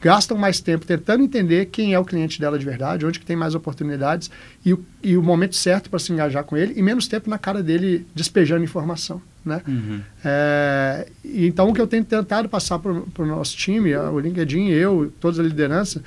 gastam 0.02 0.36
mais 0.36 0.60
tempo 0.60 0.86
tentando 0.86 1.24
entender 1.24 1.68
quem 1.68 1.94
é 1.94 2.00
o 2.00 2.04
cliente 2.04 2.42
dela 2.42 2.58
de 2.58 2.66
verdade, 2.66 3.06
onde 3.06 3.20
que 3.20 3.26
tem 3.26 3.36
mais 3.36 3.56
oportunidades 3.56 4.30
e 4.66 4.74
o, 4.74 4.84
e 5.02 5.16
o 5.16 5.24
momento 5.24 5.56
certo 5.56 5.90
para 5.90 6.00
se 6.00 6.12
engajar 6.12 6.44
com 6.44 6.58
ele 6.58 6.74
e 6.76 6.82
menos 6.82 7.08
tempo 7.08 7.30
na 7.30 7.38
cara 7.38 7.64
dele 7.64 8.06
despejando 8.14 8.64
informação. 8.64 9.22
Né? 9.46 9.62
Uhum. 9.66 10.02
É, 10.26 11.08
então, 11.24 11.70
o 11.70 11.74
que 11.74 11.80
eu 11.80 11.88
tenho 11.88 12.04
tentado 12.04 12.50
passar 12.50 12.80
para 12.80 12.92
o 12.92 13.26
nosso 13.26 13.56
time, 13.56 13.96
o 13.96 14.20
LinkedIn, 14.20 14.68
eu, 14.68 15.14
toda 15.22 15.42
a 15.42 15.46
liderança, 15.46 16.04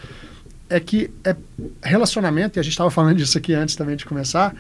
é 0.71 0.79
que 0.79 1.11
é 1.25 1.37
relacionamento, 1.83 2.59
e 2.59 2.61
a 2.61 2.63
gente 2.63 2.73
estava 2.73 2.91
falando 2.91 3.17
disso 3.17 3.37
aqui 3.37 3.53
antes 3.53 3.75
também 3.75 3.97
de 3.97 4.07
começar, 4.07 4.55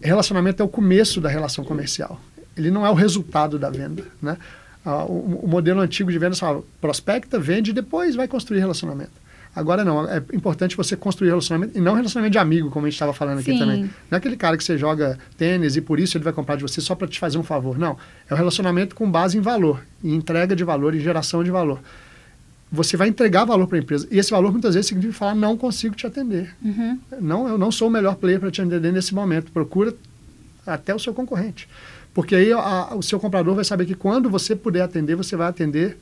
relacionamento 0.00 0.62
é 0.62 0.66
o 0.66 0.68
começo 0.68 1.20
da 1.20 1.28
relação 1.28 1.64
comercial. 1.64 2.20
Ele 2.56 2.70
não 2.70 2.86
é 2.86 2.90
o 2.90 2.94
resultado 2.94 3.58
da 3.58 3.70
venda, 3.70 4.04
né? 4.20 4.36
Ah, 4.84 5.04
o, 5.04 5.40
o, 5.42 5.48
modelo 5.48 5.80
antigo 5.80 6.12
de 6.12 6.18
venda 6.18 6.36
fala, 6.36 6.62
prospecta, 6.80 7.40
vende 7.40 7.70
e 7.70 7.74
depois 7.74 8.14
vai 8.14 8.28
construir 8.28 8.60
relacionamento. 8.60 9.26
Agora 9.54 9.82
não, 9.82 10.06
é 10.08 10.22
importante 10.32 10.76
você 10.76 10.94
construir 10.94 11.30
relacionamento 11.30 11.76
e 11.76 11.80
não 11.80 11.94
relacionamento 11.94 12.32
de 12.32 12.38
amigo, 12.38 12.70
como 12.70 12.86
a 12.86 12.88
gente 12.88 12.94
estava 12.94 13.12
falando 13.12 13.38
aqui 13.38 13.52
Sim. 13.52 13.58
também. 13.58 13.82
Não 13.82 13.90
é 14.12 14.16
aquele 14.16 14.36
cara 14.36 14.56
que 14.56 14.62
você 14.62 14.76
joga 14.76 15.18
tênis 15.36 15.76
e 15.76 15.80
por 15.80 15.98
isso 15.98 16.16
ele 16.16 16.24
vai 16.24 16.32
comprar 16.32 16.56
de 16.56 16.62
você 16.62 16.80
só 16.80 16.94
para 16.94 17.08
te 17.08 17.18
fazer 17.18 17.38
um 17.38 17.42
favor. 17.42 17.78
Não, 17.78 17.96
é 18.28 18.34
o 18.34 18.36
relacionamento 18.36 18.94
com 18.94 19.10
base 19.10 19.38
em 19.38 19.40
valor, 19.40 19.82
em 20.04 20.14
entrega 20.14 20.54
de 20.54 20.62
valor, 20.62 20.94
em 20.94 21.00
geração 21.00 21.42
de 21.42 21.50
valor 21.50 21.80
você 22.70 22.96
vai 22.96 23.08
entregar 23.08 23.44
valor 23.44 23.66
para 23.66 23.78
a 23.78 23.80
empresa. 23.80 24.06
E 24.10 24.18
esse 24.18 24.30
valor 24.30 24.50
muitas 24.50 24.74
vezes 24.74 24.88
significa 24.88 25.14
falar: 25.14 25.34
não 25.34 25.56
consigo 25.56 25.94
te 25.94 26.06
atender. 26.06 26.54
Uhum. 26.62 26.98
Não, 27.20 27.48
eu 27.48 27.58
não 27.58 27.70
sou 27.70 27.88
o 27.88 27.90
melhor 27.90 28.16
player 28.16 28.40
para 28.40 28.50
te 28.50 28.60
atender 28.60 28.92
nesse 28.92 29.14
momento. 29.14 29.52
Procura 29.52 29.94
até 30.66 30.94
o 30.94 30.98
seu 30.98 31.14
concorrente. 31.14 31.68
Porque 32.12 32.34
aí 32.34 32.52
a, 32.52 32.94
o 32.94 33.02
seu 33.02 33.20
comprador 33.20 33.54
vai 33.54 33.64
saber 33.64 33.86
que 33.86 33.94
quando 33.94 34.28
você 34.28 34.56
puder 34.56 34.82
atender, 34.82 35.14
você 35.14 35.36
vai 35.36 35.48
atender 35.48 35.96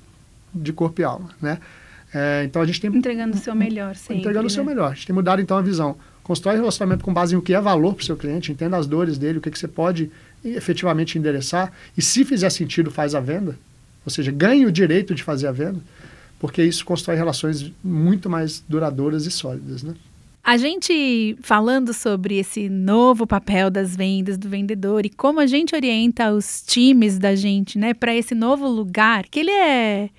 de 0.55 0.73
corpo 0.73 1.01
e 1.01 1.05
alma. 1.05 1.31
Né? 1.43 1.59
É, 2.15 2.45
então 2.45 2.63
a 2.63 2.67
gente 2.67 2.81
tem. 2.81 2.95
Entregando 2.95 3.37
o 3.37 3.41
seu 3.41 3.55
melhor, 3.55 3.95
sim. 3.95 4.19
Entregando 4.19 4.47
o 4.47 4.51
seu 4.51 4.65
né? 4.65 4.71
melhor. 4.71 4.93
A 4.93 4.95
gente 4.95 5.07
tem 5.07 5.15
mudado 5.15 5.43
então 5.43 5.59
a 5.59 5.63
visão. 5.63 5.97
Constrói 6.23 6.57
relacionamento 6.57 7.05
com 7.05 7.13
base 7.13 7.35
em 7.35 7.39
o 7.39 7.43
que 7.43 7.53
é 7.53 7.61
valor 7.61 7.95
para 7.95 8.03
o 8.03 8.05
seu 8.05 8.17
cliente, 8.17 8.51
entenda 8.51 8.79
as 8.79 8.87
dores 8.87 9.19
dele, 9.19 9.39
o 9.39 9.41
que, 9.43 9.51
que 9.51 9.59
você 9.59 9.69
pode 9.69 10.11
efetivamente 10.43 11.19
endereçar. 11.19 11.71
E 11.99 12.01
se 12.01 12.25
fizer 12.25 12.49
sentido, 12.49 12.91
faz 12.91 13.15
a 13.15 13.21
venda. 13.21 13.59
Ou 14.07 14.11
seja, 14.11 14.33
ganhe 14.33 14.65
o 14.65 14.73
direito 14.73 15.15
de 15.15 15.23
fazer 15.23 15.49
a 15.49 15.53
venda 15.53 15.81
porque 16.45 16.63
isso 16.63 16.85
constrói 16.85 17.17
relações 17.17 17.73
muito 17.83 18.29
mais 18.29 18.63
duradouras 18.69 19.25
e 19.25 19.31
sólidas, 19.31 19.83
né? 19.83 19.95
A 20.45 20.59
gente 20.59 21.39
falando 21.41 21.95
sobre 21.95 22.37
esse 22.37 22.69
novo 22.69 23.27
papel 23.27 23.71
das 23.71 23.97
vendas 23.97 24.37
do 24.37 24.47
vendedor 24.47 25.07
e 25.07 25.09
como 25.09 25.41
a 25.41 25.47
gente 25.47 25.75
orienta 25.75 26.31
os 26.35 26.63
times 26.67 27.19
da 27.19 27.35
gente, 27.35 27.79
né, 27.79 27.95
para 27.95 28.15
esse 28.15 28.35
novo 28.35 28.69
lugar, 28.69 29.25
que 29.27 29.41
ele 29.41 29.53
é 29.53 30.11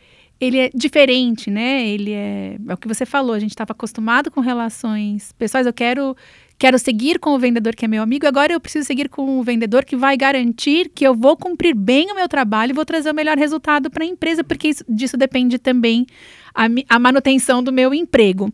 ele 0.41 0.57
é 0.57 0.71
diferente, 0.73 1.51
né? 1.51 1.87
Ele 1.87 2.11
é, 2.11 2.57
é 2.69 2.73
o 2.73 2.77
que 2.77 2.87
você 2.87 3.05
falou, 3.05 3.35
a 3.35 3.39
gente 3.39 3.51
estava 3.51 3.73
acostumado 3.73 4.31
com 4.31 4.41
relações 4.41 5.31
pessoais. 5.33 5.67
Eu 5.67 5.73
quero 5.73 6.17
quero 6.57 6.79
seguir 6.79 7.19
com 7.19 7.31
o 7.31 7.39
vendedor 7.39 7.75
que 7.75 7.85
é 7.85 7.87
meu 7.87 8.01
amigo, 8.01 8.25
agora 8.25 8.53
eu 8.53 8.59
preciso 8.59 8.85
seguir 8.85 9.09
com 9.09 9.39
o 9.39 9.43
vendedor 9.43 9.83
que 9.83 9.95
vai 9.95 10.15
garantir 10.15 10.89
que 10.93 11.05
eu 11.05 11.13
vou 11.13 11.35
cumprir 11.35 11.75
bem 11.75 12.11
o 12.11 12.15
meu 12.15 12.27
trabalho 12.27 12.71
e 12.71 12.73
vou 12.73 12.85
trazer 12.85 13.11
o 13.11 13.15
melhor 13.15 13.37
resultado 13.37 13.89
para 13.89 14.03
a 14.03 14.07
empresa, 14.07 14.43
porque 14.43 14.69
isso, 14.69 14.83
disso 14.87 15.17
depende 15.17 15.59
também 15.59 16.05
a, 16.53 16.67
a 16.89 16.99
manutenção 16.99 17.61
do 17.61 17.71
meu 17.71 17.93
emprego. 17.93 18.51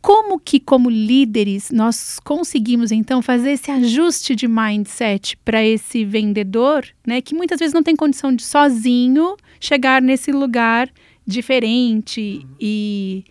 Como 0.00 0.36
que, 0.40 0.58
como 0.58 0.90
líderes, 0.90 1.70
nós 1.70 2.18
conseguimos 2.18 2.90
então 2.90 3.22
fazer 3.22 3.52
esse 3.52 3.70
ajuste 3.70 4.34
de 4.34 4.48
mindset 4.48 5.36
para 5.44 5.64
esse 5.64 6.04
vendedor, 6.04 6.84
né, 7.06 7.20
que 7.20 7.36
muitas 7.36 7.60
vezes 7.60 7.72
não 7.72 7.84
tem 7.84 7.94
condição 7.94 8.34
de 8.34 8.42
sozinho 8.42 9.36
chegar 9.60 10.02
nesse 10.02 10.32
lugar 10.32 10.90
diferente 11.24 12.40
uhum. 12.42 12.56
e 12.60 13.24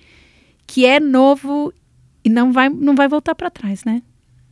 que 0.66 0.86
é 0.86 0.98
novo 0.98 1.74
e 2.24 2.30
não 2.30 2.52
vai, 2.52 2.70
não 2.70 2.96
vai 2.96 3.08
voltar 3.08 3.36
para 3.36 3.50
trás, 3.50 3.84
né? 3.84 4.02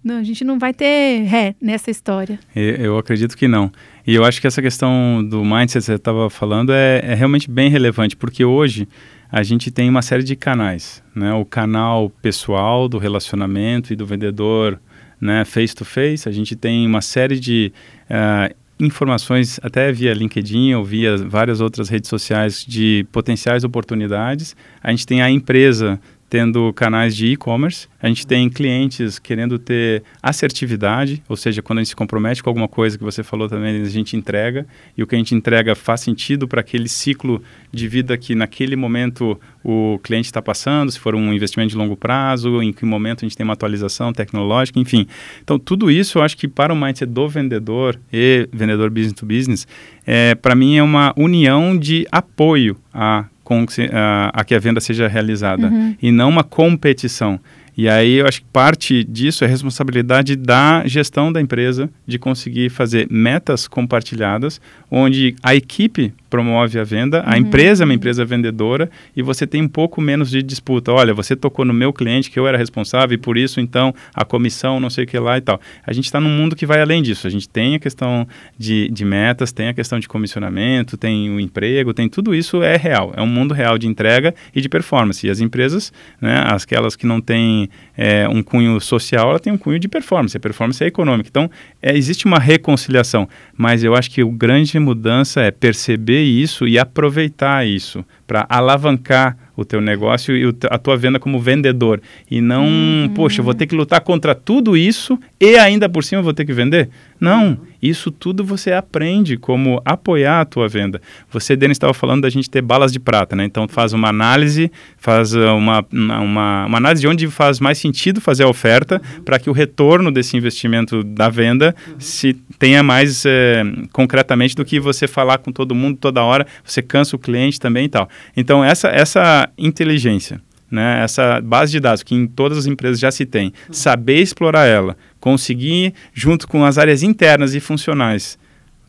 Não, 0.04 0.18
a 0.18 0.24
gente 0.24 0.46
não 0.46 0.58
vai 0.58 0.74
ter 0.74 1.24
ré 1.24 1.56
nessa 1.62 1.92
história. 1.92 2.40
Eu 2.56 2.98
acredito 2.98 3.36
que 3.36 3.48
não. 3.48 3.72
E 4.08 4.16
eu 4.16 4.24
acho 4.24 4.40
que 4.40 4.48
essa 4.48 4.62
questão 4.62 5.24
do 5.24 5.44
mindset 5.44 5.80
que 5.80 5.82
você 5.82 5.94
estava 5.96 6.30
falando 6.30 6.72
é, 6.72 7.02
é, 7.04 7.14
realmente 7.14 7.52
bem 7.52 7.70
relevante, 7.70 8.16
porque 8.16 8.46
hoje 8.46 8.88
a 9.30 9.44
gente 9.44 9.70
tem 9.70 9.90
uma 9.90 10.02
série 10.02 10.24
de 10.24 10.36
canais. 10.38 11.04
Né? 11.14 11.34
O 11.34 11.44
canal 11.44 12.10
pessoal 12.22 12.88
do 12.88 12.98
relacionamento 12.98 13.92
e 13.92 13.96
do 13.96 14.06
vendedor 14.06 14.80
né, 15.20 15.44
face 15.44 15.76
to 15.76 15.84
face. 15.84 16.28
A 16.30 16.32
gente 16.32 16.56
tem 16.56 16.88
uma 16.88 17.02
série 17.02 17.40
de 17.40 17.74
uh, 18.10 18.56
informações, 18.80 19.60
até 19.62 19.92
via 19.92 20.14
LinkedIn 20.14 20.74
ou 20.74 20.84
via 20.84 21.18
várias 21.18 21.60
outras 21.60 21.90
redes 21.90 22.10
sociais, 22.10 22.66
de 22.66 23.06
potenciais 23.12 23.64
oportunidades. 23.64 24.56
A 24.82 24.92
gente 24.92 25.06
tem 25.06 25.22
a 25.22 25.30
empresa 25.30 26.00
tendo 26.30 26.72
canais 26.74 27.16
de 27.16 27.28
e-commerce, 27.28 27.88
a 28.02 28.08
gente 28.08 28.26
tem 28.26 28.50
clientes 28.50 29.18
querendo 29.18 29.58
ter 29.58 30.04
assertividade, 30.22 31.24
ou 31.28 31.36
seja, 31.36 31.62
quando 31.62 31.80
a 31.80 31.82
gente 31.82 31.90
se 31.90 31.96
compromete 31.96 32.44
com 32.44 32.50
alguma 32.50 32.68
coisa 32.68 32.98
que 32.98 33.04
você 33.04 33.24
falou 33.24 33.50
também, 33.50 33.82
a 33.82 33.86
gente 33.86 34.16
entrega, 34.16 34.68
e 34.96 35.02
o 35.02 35.08
que 35.08 35.16
a 35.16 35.18
gente 35.18 35.34
entrega 35.34 35.74
faz 35.76 36.02
sentido 36.02 36.48
para 36.48 36.62
aquele 36.62 36.88
ciclo 36.88 37.42
de 37.72 37.88
vida 37.88 38.18
que 38.18 38.36
naquele 38.36 38.76
momento 38.76 39.40
o 39.64 40.00
cliente 40.04 40.28
está 40.28 40.42
passando, 40.42 40.92
se 40.92 41.00
for 41.00 41.16
um 41.16 41.34
investimento 41.34 41.72
de 41.72 41.78
longo 41.78 41.98
prazo, 41.98 42.62
em 42.62 42.72
que 42.72 42.86
momento 42.86 43.26
a 43.26 43.28
gente 43.28 43.36
tem 43.36 43.44
uma 43.44 43.54
atualização 43.54 44.14
tecnológica, 44.14 44.80
enfim. 44.80 45.08
Então, 45.44 45.58
tudo 45.58 45.90
isso 45.90 46.20
eu 46.20 46.22
acho 46.22 46.38
que 46.38 46.48
para 46.48 46.74
o 46.74 46.76
mindset 46.76 47.12
do 47.12 47.28
vendedor 47.28 48.00
e 48.14 48.48
vendedor 48.54 48.90
business 48.90 49.14
to 49.14 49.26
business, 49.26 49.68
é, 50.06 50.36
para 50.36 50.56
mim 50.56 50.78
é 50.78 50.84
uma 50.84 51.14
união 51.18 51.78
de 51.78 52.08
apoio 52.12 52.78
a 52.94 53.26
com 53.50 53.66
a, 53.92 54.30
a 54.32 54.44
que 54.44 54.54
a 54.54 54.60
venda 54.60 54.80
seja 54.80 55.08
realizada 55.08 55.70
uhum. 55.70 55.96
e 56.00 56.12
não 56.12 56.30
uma 56.30 56.44
competição. 56.44 57.40
E 57.80 57.88
aí 57.88 58.16
eu 58.16 58.28
acho 58.28 58.42
que 58.42 58.48
parte 58.52 59.06
disso 59.06 59.46
é 59.46 59.48
responsabilidade 59.48 60.36
da 60.36 60.86
gestão 60.86 61.32
da 61.32 61.40
empresa 61.40 61.90
de 62.06 62.20
conseguir 62.20 62.70
fazer 62.70 63.08
metas 63.10 63.70
compartilhadas, 63.70 64.60
onde 64.92 65.34
a 65.42 65.56
equipe 65.56 66.14
promove 66.30 66.78
a 66.78 66.84
venda, 66.84 67.24
a 67.26 67.32
uhum. 67.32 67.38
empresa 67.38 67.84
é 67.84 67.86
uma 67.86 67.94
empresa 67.94 68.24
vendedora 68.24 68.90
e 69.16 69.22
você 69.22 69.48
tem 69.48 69.64
um 69.64 69.68
pouco 69.68 70.02
menos 70.02 70.30
de 70.30 70.44
disputa. 70.44 70.92
Olha, 70.92 71.14
você 71.14 71.36
tocou 71.36 71.66
no 71.66 71.74
meu 71.74 71.92
cliente 71.92 72.30
que 72.30 72.38
eu 72.38 72.48
era 72.48 72.58
responsável 72.58 73.16
e 73.16 73.18
por 73.18 73.38
isso 73.38 73.60
então 73.60 73.94
a 74.14 74.24
comissão, 74.24 74.80
não 74.80 74.90
sei 74.90 75.06
o 75.06 75.08
que 75.08 75.18
lá 75.18 75.38
e 75.38 75.42
tal. 75.42 75.60
A 75.86 75.94
gente 75.94 76.06
está 76.06 76.20
num 76.20 76.30
mundo 76.30 76.58
que 76.58 76.66
vai 76.66 76.82
além 76.82 77.02
disso. 77.02 77.26
A 77.26 77.30
gente 77.30 77.50
tem 77.50 77.76
a 77.76 77.80
questão 77.80 78.28
de, 78.58 78.90
de 78.90 79.06
metas, 79.06 79.52
tem 79.52 79.70
a 79.70 79.74
questão 79.74 80.00
de 80.00 80.08
comissionamento, 80.08 80.98
tem 80.98 81.30
o 81.30 81.40
emprego, 81.40 81.94
tem 81.94 82.08
tudo 82.08 82.36
isso 82.36 82.62
é 82.62 82.76
real. 82.76 83.14
É 83.16 83.22
um 83.22 83.28
mundo 83.28 83.54
real 83.54 83.78
de 83.78 83.88
entrega 83.88 84.36
e 84.54 84.62
de 84.62 84.70
performance. 84.70 85.26
E 85.26 85.30
as 85.30 85.40
empresas, 85.40 85.92
né, 86.22 86.44
aquelas 86.46 86.96
que 86.96 87.08
não 87.08 87.22
têm 87.22 87.69
é, 87.98 88.28
um 88.28 88.42
cunho 88.42 88.80
social, 88.80 89.30
ela 89.30 89.40
tem 89.40 89.52
um 89.52 89.58
cunho 89.58 89.80
de 89.80 89.88
performance. 89.88 90.36
A 90.36 90.40
performance 90.40 90.84
é 90.84 90.88
econômica. 90.88 91.30
Então, 91.30 91.50
é, 91.82 91.96
existe 91.96 92.26
uma 92.26 92.40
reconciliação. 92.40 93.28
Mas 93.58 93.84
eu 93.84 93.96
acho 93.96 94.10
que 94.12 94.22
a 94.22 94.26
grande 94.26 94.78
mudança 94.80 95.42
é 95.42 95.52
perceber 95.52 96.24
isso 96.24 96.68
e 96.68 96.78
aproveitar 96.78 97.66
isso 97.66 98.06
para 98.30 98.46
alavancar 98.48 99.36
o 99.60 99.66
teu 99.66 99.82
negócio 99.82 100.38
e 100.38 100.56
a 100.70 100.78
tua 100.78 100.96
venda 100.96 101.20
como 101.20 101.40
vendedor. 101.40 102.00
E 102.30 102.40
não, 102.40 102.66
uhum. 102.66 103.12
poxa, 103.14 103.42
vou 103.42 103.54
ter 103.54 103.66
que 103.66 103.76
lutar 103.76 104.00
contra 104.02 104.34
tudo 104.34 104.78
isso 104.78 105.20
e 105.40 105.58
ainda 105.58 105.90
por 105.90 106.04
cima 106.04 106.22
vou 106.22 106.34
ter 106.34 106.46
que 106.46 106.54
vender. 106.54 106.90
Não, 107.20 107.58
isso 107.82 108.10
tudo 108.10 108.46
você 108.46 108.72
aprende 108.72 109.36
como 109.36 109.82
apoiar 109.84 110.40
a 110.40 110.46
tua 110.46 110.70
venda. 110.70 111.02
Você, 111.30 111.58
Denis, 111.58 111.76
estava 111.76 111.94
falando 111.94 112.22
da 112.22 112.30
gente 112.30 112.50
ter 112.50 112.62
balas 112.62 112.94
de 112.94 113.00
prata, 113.00 113.36
né? 113.36 113.44
Então 113.44 113.68
faz 113.68 113.92
uma 113.92 114.08
análise, 114.08 114.72
faz 114.98 115.34
uh, 115.34 115.54
uma, 115.56 115.86
uma, 115.92 116.66
uma 116.66 116.78
análise 116.78 117.02
de 117.02 117.08
onde 117.08 117.28
faz 117.28 117.60
mais 117.60 117.78
sentido 117.78 118.22
fazer 118.22 118.44
a 118.44 118.48
oferta 118.48 119.02
para 119.26 119.38
que 119.38 119.50
o 119.50 119.54
retorno 119.54 120.10
desse 120.12 120.38
investimento 120.38 121.04
da 121.04 121.28
venda 121.28 121.76
se 121.98 122.34
tenha 122.58 122.82
mais 122.82 123.26
é, 123.26 123.64
concretamente 123.92 124.56
do 124.56 124.64
que 124.64 124.80
você 124.80 125.06
falar 125.06 125.40
com 125.40 125.52
todo 125.52 125.76
mundo 125.76 125.98
toda 125.98 126.24
hora, 126.24 126.48
você 126.64 126.82
cansa 126.82 127.18
o 127.18 127.20
cliente 127.20 127.60
também 127.60 127.86
e 127.86 127.90
tal. 127.90 128.08
Então 128.36 128.64
essa, 128.64 128.88
essa 128.90 129.50
inteligência 129.58 130.42
né, 130.72 131.02
essa 131.04 131.42
base 131.42 131.72
de 131.72 131.80
dados 131.80 132.04
que 132.04 132.14
em 132.14 132.28
todas 132.28 132.58
as 132.58 132.66
empresas 132.68 133.00
já 133.00 133.10
se 133.12 133.26
tem, 133.26 133.52
saber 133.72 134.22
explorar 134.22 134.66
ela, 134.66 134.96
conseguir, 135.20 135.94
junto 136.14 136.48
com 136.48 136.64
as 136.64 136.78
áreas 136.78 137.02
internas 137.02 137.56
e 137.56 137.60
funcionais, 137.60 138.38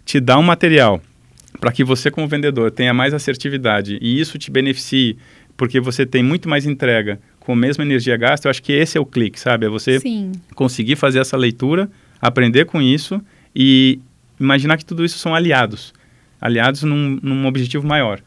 te 0.04 0.20
dar 0.20 0.38
um 0.38 0.42
material 0.42 1.00
para 1.58 1.72
que 1.72 1.82
você, 1.82 2.10
como 2.10 2.28
vendedor, 2.28 2.70
tenha 2.70 2.92
mais 2.92 3.14
assertividade 3.14 3.98
e 4.00 4.20
isso 4.20 4.38
te 4.38 4.50
beneficie, 4.50 5.16
porque 5.56 5.80
você 5.80 6.04
tem 6.04 6.22
muito 6.22 6.48
mais 6.48 6.66
entrega 6.66 7.18
com 7.38 7.52
a 7.52 7.56
mesma 7.56 7.82
energia 7.82 8.16
gasta, 8.16 8.46
eu 8.46 8.50
acho 8.50 8.62
que 8.62 8.72
esse 8.72 8.98
é 8.98 9.00
o 9.00 9.06
clique, 9.06 9.40
sabe? 9.40 9.66
É 9.66 9.68
você 9.68 9.98
Sim. 10.00 10.32
conseguir 10.54 10.96
fazer 10.96 11.18
essa 11.18 11.36
leitura, 11.36 11.90
aprender 12.20 12.66
com 12.66 12.80
isso 12.80 13.20
e 13.56 13.98
imaginar 14.38 14.76
que 14.76 14.84
tudo 14.84 15.04
isso 15.04 15.18
são 15.18 15.34
aliados 15.34 15.94
aliados 16.40 16.82
num, 16.82 17.18
num 17.22 17.46
objetivo 17.46 17.86
maior. 17.86 18.20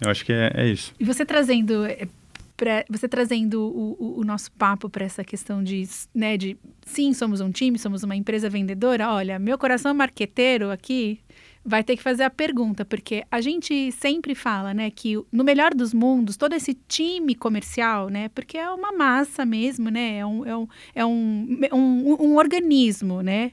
Eu 0.00 0.10
acho 0.10 0.24
que 0.24 0.32
é, 0.32 0.52
é 0.54 0.66
isso. 0.68 0.94
E 0.98 1.04
você 1.04 1.24
trazendo 1.24 1.84
eh, 1.84 2.08
pra, 2.56 2.84
você 2.88 3.06
trazendo 3.06 3.62
o, 3.62 3.96
o, 3.98 4.20
o 4.20 4.24
nosso 4.24 4.50
papo 4.52 4.88
para 4.88 5.04
essa 5.04 5.22
questão 5.22 5.62
de, 5.62 5.86
né, 6.14 6.36
de 6.36 6.56
sim, 6.84 7.12
somos 7.12 7.40
um 7.40 7.50
time, 7.50 7.78
somos 7.78 8.02
uma 8.02 8.16
empresa 8.16 8.48
vendedora. 8.48 9.10
Olha, 9.10 9.38
meu 9.38 9.58
coração 9.58 9.94
marqueteiro 9.94 10.70
aqui 10.70 11.20
vai 11.64 11.82
ter 11.82 11.96
que 11.96 12.02
fazer 12.02 12.22
a 12.22 12.30
pergunta, 12.30 12.84
porque 12.84 13.24
a 13.28 13.40
gente 13.40 13.90
sempre 13.90 14.36
fala, 14.36 14.72
né, 14.72 14.88
que 14.88 15.20
no 15.32 15.42
melhor 15.42 15.74
dos 15.74 15.92
mundos, 15.92 16.36
todo 16.36 16.54
esse 16.54 16.74
time 16.86 17.34
comercial, 17.34 18.08
né, 18.08 18.28
porque 18.28 18.56
é 18.56 18.70
uma 18.70 18.92
massa 18.92 19.44
mesmo, 19.44 19.90
né, 19.90 20.18
é 20.18 20.26
um, 20.26 20.46
é 20.46 20.56
um, 20.56 20.68
é 20.94 21.04
um, 21.04 21.58
um, 21.72 22.22
um 22.22 22.36
organismo, 22.36 23.20
né, 23.20 23.50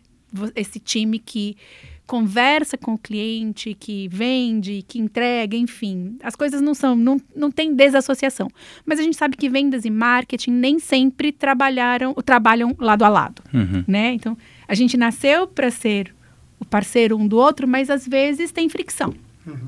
esse 0.56 0.80
time 0.80 1.18
que 1.18 1.58
conversa 2.06 2.78
com 2.78 2.94
o 2.94 2.98
cliente, 2.98 3.74
que 3.74 4.08
vende, 4.10 4.84
que 4.88 5.00
entrega, 5.00 5.56
enfim. 5.56 6.18
As 6.22 6.36
coisas 6.36 6.62
não 6.62 6.74
são, 6.74 6.96
não, 6.96 7.20
não 7.36 7.50
tem 7.50 7.74
desassociação. 7.74 8.50
Mas 8.86 9.00
a 9.00 9.04
gente 9.04 9.16
sabe 9.16 9.38
que 9.38 9.50
vendas 9.50 9.86
e 9.86 9.90
marketing 9.90 10.52
nem 10.52 10.80
sempre 10.80 11.32
trabalharam, 11.32 12.14
trabalham 12.16 12.76
lado 12.78 13.04
a 13.06 13.10
lado, 13.10 13.42
uhum. 13.54 13.84
né? 13.88 14.14
Então, 14.14 14.38
a 14.68 14.76
gente 14.76 14.98
nasceu 14.98 15.48
para 15.48 15.72
ser 15.72 16.14
o 16.60 16.66
parceiro 16.66 17.18
um 17.18 17.28
do 17.28 17.38
outro, 17.38 17.68
mas 17.68 17.90
às 17.90 18.08
vezes 18.08 18.52
tem 18.52 18.68
fricção. 18.70 19.14
Uhum. 19.48 19.66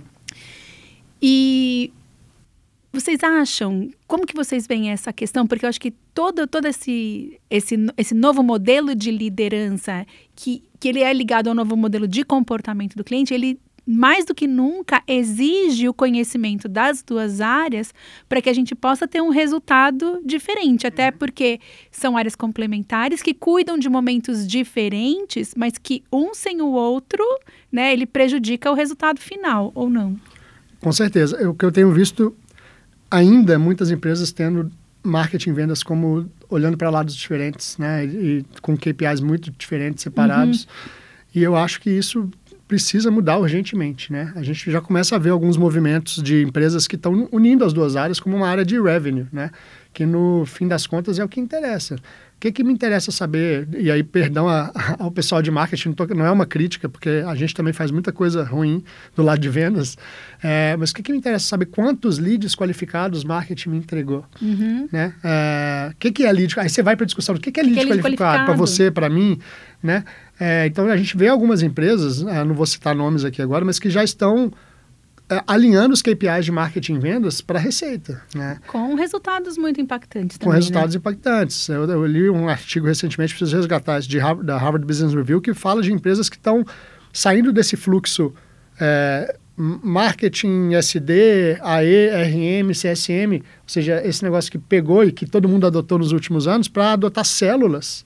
E 1.21 1.91
vocês 2.95 3.23
acham, 3.23 3.89
como 4.07 4.25
que 4.25 4.35
vocês 4.35 4.65
veem 4.65 4.89
essa 4.89 5.13
questão? 5.13 5.45
Porque 5.45 5.65
eu 5.65 5.69
acho 5.69 5.79
que 5.79 5.91
todo, 6.13 6.47
todo 6.47 6.65
esse, 6.65 7.39
esse, 7.49 7.75
esse 7.97 8.13
novo 8.15 8.41
modelo 8.41 8.95
de 8.95 9.11
liderança, 9.11 10.05
que, 10.35 10.63
que 10.79 10.87
ele 10.87 11.01
é 11.01 11.13
ligado 11.13 11.47
ao 11.47 11.53
novo 11.53 11.75
modelo 11.75 12.07
de 12.07 12.23
comportamento 12.23 12.95
do 12.95 13.03
cliente, 13.03 13.33
ele 13.33 13.59
mais 13.85 14.25
do 14.25 14.33
que 14.33 14.47
nunca 14.47 15.03
exige 15.07 15.87
o 15.87 15.93
conhecimento 15.93 16.67
das 16.67 17.03
duas 17.03 17.39
áreas 17.39 17.93
para 18.27 18.41
que 18.41 18.49
a 18.49 18.53
gente 18.53 18.73
possa 18.73 19.07
ter 19.07 19.21
um 19.21 19.29
resultado 19.29 20.19
diferente, 20.25 20.87
até 20.87 21.09
uhum. 21.09 21.17
porque 21.19 21.59
são 21.91 22.17
áreas 22.17 22.35
complementares 22.35 23.21
que 23.21 23.33
cuidam 23.33 23.77
de 23.77 23.87
momentos 23.87 24.47
diferentes, 24.47 25.53
mas 25.55 25.77
que 25.77 26.03
um 26.11 26.33
sem 26.33 26.61
o 26.61 26.71
outro, 26.71 27.23
né, 27.71 27.93
ele 27.93 28.07
prejudica 28.07 28.71
o 28.71 28.73
resultado 28.73 29.19
final 29.19 29.71
ou 29.75 29.89
não. 29.89 30.19
Com 30.79 30.91
certeza. 30.91 31.47
O 31.47 31.53
que 31.53 31.65
eu 31.65 31.71
tenho 31.71 31.91
visto 31.91 32.35
ainda 33.09 33.57
muitas 33.59 33.91
empresas 33.91 34.31
tendo 34.31 34.71
marketing 35.03 35.51
e 35.51 35.53
vendas 35.53 35.83
como 35.83 36.29
olhando 36.49 36.77
para 36.77 36.89
lados 36.89 37.15
diferentes, 37.15 37.77
né? 37.77 38.05
E, 38.05 38.09
e, 38.09 38.45
com 38.61 38.75
KPIs 38.75 39.21
muito 39.21 39.51
diferentes, 39.51 40.03
separados. 40.03 40.63
Uhum. 40.63 40.91
E 41.35 41.43
eu 41.43 41.55
acho 41.55 41.79
que 41.81 41.89
isso 41.89 42.29
precisa 42.67 43.11
mudar 43.11 43.37
urgentemente, 43.37 44.11
né? 44.11 44.33
A 44.35 44.41
gente 44.41 44.71
já 44.71 44.81
começa 44.81 45.15
a 45.15 45.19
ver 45.19 45.29
alguns 45.29 45.55
movimentos 45.55 46.21
de 46.21 46.41
empresas 46.41 46.87
que 46.87 46.95
estão 46.95 47.27
unindo 47.31 47.63
as 47.63 47.73
duas 47.73 47.95
áreas 47.95 48.19
como 48.19 48.35
uma 48.35 48.47
área 48.47 48.65
de 48.65 48.81
revenue, 48.81 49.27
né? 49.31 49.51
Que 49.93 50.05
no 50.05 50.45
fim 50.45 50.67
das 50.67 50.87
contas 50.87 51.19
é 51.19 51.23
o 51.23 51.29
que 51.29 51.39
interessa. 51.39 51.97
O 52.35 52.39
que, 52.45 52.51
que 52.51 52.63
me 52.63 52.71
interessa 52.71 53.11
saber, 53.11 53.67
e 53.77 53.89
aí 53.89 54.03
perdão 54.03 54.47
a, 54.47 54.71
a, 54.75 54.95
ao 55.05 55.11
pessoal 55.11 55.41
de 55.41 55.49
marketing, 55.49 55.95
não 56.15 56.25
é 56.25 56.31
uma 56.31 56.45
crítica, 56.45 56.89
porque 56.89 57.23
a 57.25 57.33
gente 57.33 57.53
também 57.53 57.73
faz 57.73 57.91
muita 57.91 58.11
coisa 58.11 58.43
ruim 58.43 58.83
do 59.15 59.23
lado 59.23 59.39
de 59.39 59.49
vendas, 59.49 59.97
é, 60.43 60.75
mas 60.77 60.91
o 60.91 60.95
que, 60.95 61.01
que 61.01 61.11
me 61.11 61.17
interessa 61.17 61.45
saber 61.45 61.67
quantos 61.67 62.19
leads 62.19 62.53
qualificados 62.53 63.23
marketing 63.23 63.69
me 63.69 63.77
entregou? 63.77 64.25
Uhum. 64.41 64.87
Né? 64.91 65.13
É, 65.23 65.89
o 65.91 65.95
que, 65.97 66.11
que 66.11 66.25
é 66.25 66.31
lead? 66.31 66.53
Aí 66.59 66.69
você 66.69 66.83
vai 66.83 66.95
para 66.95 67.05
a 67.05 67.07
discussão, 67.07 67.35
o 67.35 67.39
que, 67.39 67.51
que 67.51 67.59
é 67.59 67.63
lead, 67.63 67.75
que 67.75 67.81
é 67.81 67.85
lead 67.85 68.01
qualificado 68.01 68.45
para 68.45 68.53
você, 68.53 68.91
para 68.91 69.09
mim? 69.09 69.39
Né? 69.81 70.03
É, 70.39 70.65
então 70.67 70.89
a 70.89 70.97
gente 70.97 71.15
vê 71.15 71.29
algumas 71.29 71.63
empresas, 71.63 72.21
é, 72.21 72.43
não 72.43 72.53
vou 72.53 72.65
citar 72.65 72.93
nomes 72.93 73.23
aqui 73.23 73.41
agora, 73.41 73.63
mas 73.63 73.79
que 73.79 73.89
já 73.89 74.03
estão 74.03 74.51
é, 74.51 74.51
alinhando 75.47 75.93
os 75.93 76.01
KPIs 76.01 76.45
de 76.45 76.51
marketing 76.51 76.95
e 76.95 76.99
vendas 76.99 77.41
para 77.41 77.59
receita. 77.59 78.21
Né? 78.33 78.59
Com 78.67 78.95
resultados 78.95 79.57
muito 79.57 79.81
impactantes 79.81 80.37
também, 80.37 80.51
Com 80.51 80.55
resultados 80.55 80.93
né? 80.93 80.99
impactantes. 80.99 81.67
Eu, 81.67 81.89
eu, 81.89 82.05
li 82.05 82.29
um 82.29 82.47
artigo 82.47 82.85
recentemente, 82.85 83.33
preciso 83.33 83.55
resgatar, 83.55 83.99
de, 84.01 84.19
da 84.43 84.57
Harvard 84.57 84.85
Business 84.85 85.13
Review, 85.13 85.41
que 85.41 85.53
fala 85.53 85.81
de 85.81 85.91
empresas 85.91 86.29
que 86.29 86.35
estão 86.35 86.63
saindo 87.11 87.51
desse 87.51 87.75
fluxo 87.75 88.33
é, 88.79 89.35
marketing, 89.57 90.73
SD, 90.73 91.57
AE, 91.61 92.09
RM, 92.09 92.71
CSM, 92.71 93.35
ou 93.37 93.41
seja, 93.65 94.01
esse 94.05 94.23
negócio 94.23 94.51
que 94.51 94.57
pegou 94.57 95.03
e 95.03 95.11
que 95.11 95.25
todo 95.25 95.47
mundo 95.47 95.65
adotou 95.65 95.97
nos 95.97 96.11
últimos 96.11 96.47
anos, 96.47 96.67
para 96.67 96.91
adotar 96.91 97.25
células 97.25 98.05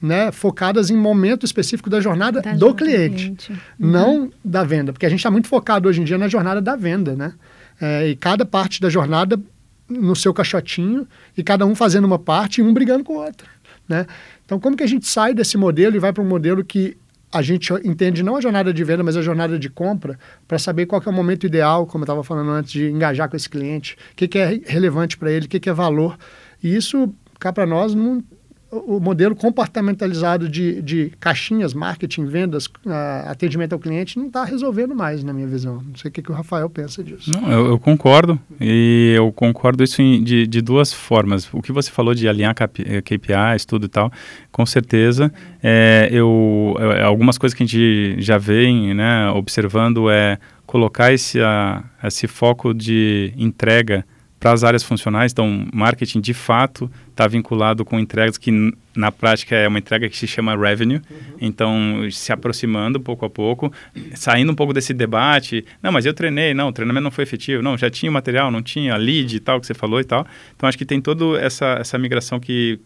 né, 0.00 0.30
focadas 0.30 0.90
em 0.90 0.96
momento 0.96 1.44
específico 1.44 1.90
da 1.90 2.00
jornada 2.00 2.40
da 2.40 2.54
do 2.54 2.74
cliente, 2.74 3.24
cliente. 3.24 3.52
Uhum. 3.52 3.58
não 3.78 4.32
da 4.44 4.62
venda, 4.62 4.92
porque 4.92 5.06
a 5.06 5.08
gente 5.08 5.18
está 5.18 5.30
muito 5.30 5.48
focado 5.48 5.88
hoje 5.88 6.00
em 6.00 6.04
dia 6.04 6.16
na 6.16 6.28
jornada 6.28 6.60
da 6.60 6.76
venda, 6.76 7.16
né? 7.16 7.34
É, 7.80 8.08
e 8.08 8.16
cada 8.16 8.44
parte 8.44 8.80
da 8.80 8.88
jornada 8.88 9.40
no 9.88 10.14
seu 10.14 10.34
caixotinho 10.34 11.06
e 11.36 11.42
cada 11.42 11.64
um 11.64 11.74
fazendo 11.74 12.04
uma 12.04 12.18
parte 12.18 12.60
e 12.60 12.62
um 12.62 12.72
brigando 12.72 13.02
com 13.02 13.14
o 13.14 13.24
outro, 13.24 13.48
né? 13.88 14.06
Então, 14.44 14.58
como 14.58 14.76
que 14.76 14.82
a 14.82 14.88
gente 14.88 15.06
sai 15.06 15.34
desse 15.34 15.56
modelo 15.56 15.96
e 15.96 15.98
vai 15.98 16.12
para 16.12 16.22
um 16.22 16.26
modelo 16.26 16.64
que 16.64 16.96
a 17.30 17.42
gente 17.42 17.72
entende 17.84 18.22
não 18.22 18.36
a 18.36 18.40
jornada 18.40 18.72
de 18.72 18.82
venda, 18.82 19.02
mas 19.02 19.16
a 19.16 19.22
jornada 19.22 19.58
de 19.58 19.68
compra, 19.68 20.18
para 20.46 20.58
saber 20.58 20.86
qual 20.86 21.02
é 21.04 21.08
o 21.08 21.12
momento 21.12 21.44
ideal, 21.44 21.86
como 21.86 22.02
eu 22.02 22.06
estava 22.06 22.24
falando 22.24 22.50
antes, 22.50 22.72
de 22.72 22.90
engajar 22.90 23.28
com 23.28 23.36
esse 23.36 23.48
cliente, 23.48 23.96
o 24.12 24.16
que, 24.16 24.28
que 24.28 24.38
é 24.38 24.60
relevante 24.66 25.18
para 25.18 25.30
ele, 25.30 25.46
o 25.46 25.48
que, 25.48 25.60
que 25.60 25.68
é 25.68 25.72
valor. 25.72 26.18
E 26.62 26.74
isso, 26.74 27.12
cá 27.38 27.52
para 27.52 27.66
nós, 27.66 27.94
não, 27.94 28.22
o 28.70 29.00
modelo 29.00 29.34
comportamentalizado 29.34 30.48
de, 30.48 30.82
de 30.82 31.12
caixinhas, 31.18 31.72
marketing, 31.72 32.26
vendas, 32.26 32.66
uh, 32.66 33.26
atendimento 33.26 33.72
ao 33.72 33.78
cliente 33.78 34.18
não 34.18 34.26
está 34.26 34.44
resolvendo 34.44 34.94
mais, 34.94 35.24
na 35.24 35.32
minha 35.32 35.46
visão. 35.46 35.82
Não 35.86 35.96
sei 35.96 36.10
o 36.10 36.12
que, 36.12 36.20
que 36.20 36.30
o 36.30 36.34
Rafael 36.34 36.68
pensa 36.68 37.02
disso. 37.02 37.30
Não, 37.30 37.50
eu, 37.50 37.66
eu 37.66 37.78
concordo. 37.78 38.38
E 38.60 39.14
eu 39.16 39.32
concordo 39.32 39.82
isso 39.82 40.02
em, 40.02 40.22
de, 40.22 40.46
de 40.46 40.60
duas 40.60 40.92
formas. 40.92 41.48
O 41.52 41.62
que 41.62 41.72
você 41.72 41.90
falou 41.90 42.14
de 42.14 42.28
alinhar 42.28 42.54
KPIs, 42.54 43.64
tudo 43.66 43.86
e 43.86 43.88
tal, 43.88 44.12
com 44.52 44.66
certeza. 44.66 45.32
É, 45.62 46.08
eu, 46.12 46.76
é, 46.78 47.02
algumas 47.02 47.38
coisas 47.38 47.56
que 47.56 47.62
a 47.62 47.66
gente 47.66 48.20
já 48.20 48.36
vem 48.36 48.92
né, 48.92 49.30
observando 49.30 50.10
é 50.10 50.38
colocar 50.66 51.10
esse, 51.10 51.40
a, 51.40 51.82
esse 52.04 52.26
foco 52.26 52.74
de 52.74 53.32
entrega 53.38 54.04
para 54.38 54.52
as 54.52 54.62
áreas 54.62 54.82
funcionais, 54.82 55.32
então 55.32 55.66
marketing 55.72 56.20
de 56.20 56.32
fato 56.32 56.90
está 57.10 57.26
vinculado 57.26 57.84
com 57.84 57.98
entregas 57.98 58.38
que 58.38 58.72
na 58.94 59.10
prática 59.10 59.56
é 59.56 59.66
uma 59.66 59.78
entrega 59.78 60.08
que 60.08 60.16
se 60.16 60.26
chama 60.26 60.56
revenue, 60.56 61.00
uhum. 61.10 61.16
então 61.40 62.08
se 62.10 62.32
aproximando 62.32 63.00
pouco 63.00 63.24
a 63.24 63.30
pouco, 63.30 63.72
saindo 64.14 64.52
um 64.52 64.54
pouco 64.54 64.72
desse 64.72 64.94
debate, 64.94 65.64
não, 65.82 65.90
mas 65.90 66.06
eu 66.06 66.14
treinei, 66.14 66.54
não, 66.54 66.68
o 66.68 66.72
treinamento 66.72 67.04
não 67.04 67.10
foi 67.10 67.24
efetivo, 67.24 67.62
não, 67.62 67.76
já 67.76 67.90
tinha 67.90 68.10
material, 68.10 68.50
não 68.50 68.62
tinha 68.62 68.96
lead 68.96 69.36
e 69.36 69.40
tal 69.40 69.60
que 69.60 69.66
você 69.66 69.74
falou 69.74 70.00
e 70.00 70.04
tal, 70.04 70.26
então 70.56 70.68
acho 70.68 70.78
que 70.78 70.86
tem 70.86 71.00
toda 71.00 71.38
essa, 71.40 71.76
essa 71.80 71.98
migração 71.98 72.38
que 72.38 72.78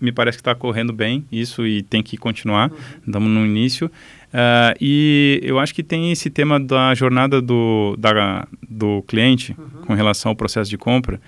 me 0.00 0.12
parece 0.12 0.36
que 0.38 0.42
está 0.42 0.54
correndo 0.54 0.92
bem 0.92 1.24
isso 1.32 1.66
e 1.66 1.82
tem 1.82 2.02
que 2.02 2.16
continuar, 2.16 2.70
uhum. 2.70 2.76
estamos 3.06 3.30
no 3.30 3.46
início, 3.46 3.90
Uh, 4.36 4.76
e 4.78 5.40
eu 5.42 5.58
acho 5.58 5.74
que 5.74 5.82
tem 5.82 6.12
esse 6.12 6.28
tema 6.28 6.60
da 6.60 6.94
jornada 6.94 7.40
do, 7.40 7.96
da, 7.98 8.46
do 8.68 9.02
cliente 9.08 9.56
uhum. 9.56 9.82
com 9.86 9.94
relação 9.94 10.28
ao 10.28 10.36
processo 10.36 10.68
de 10.68 10.76
compra, 10.76 11.18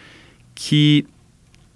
que 0.54 1.06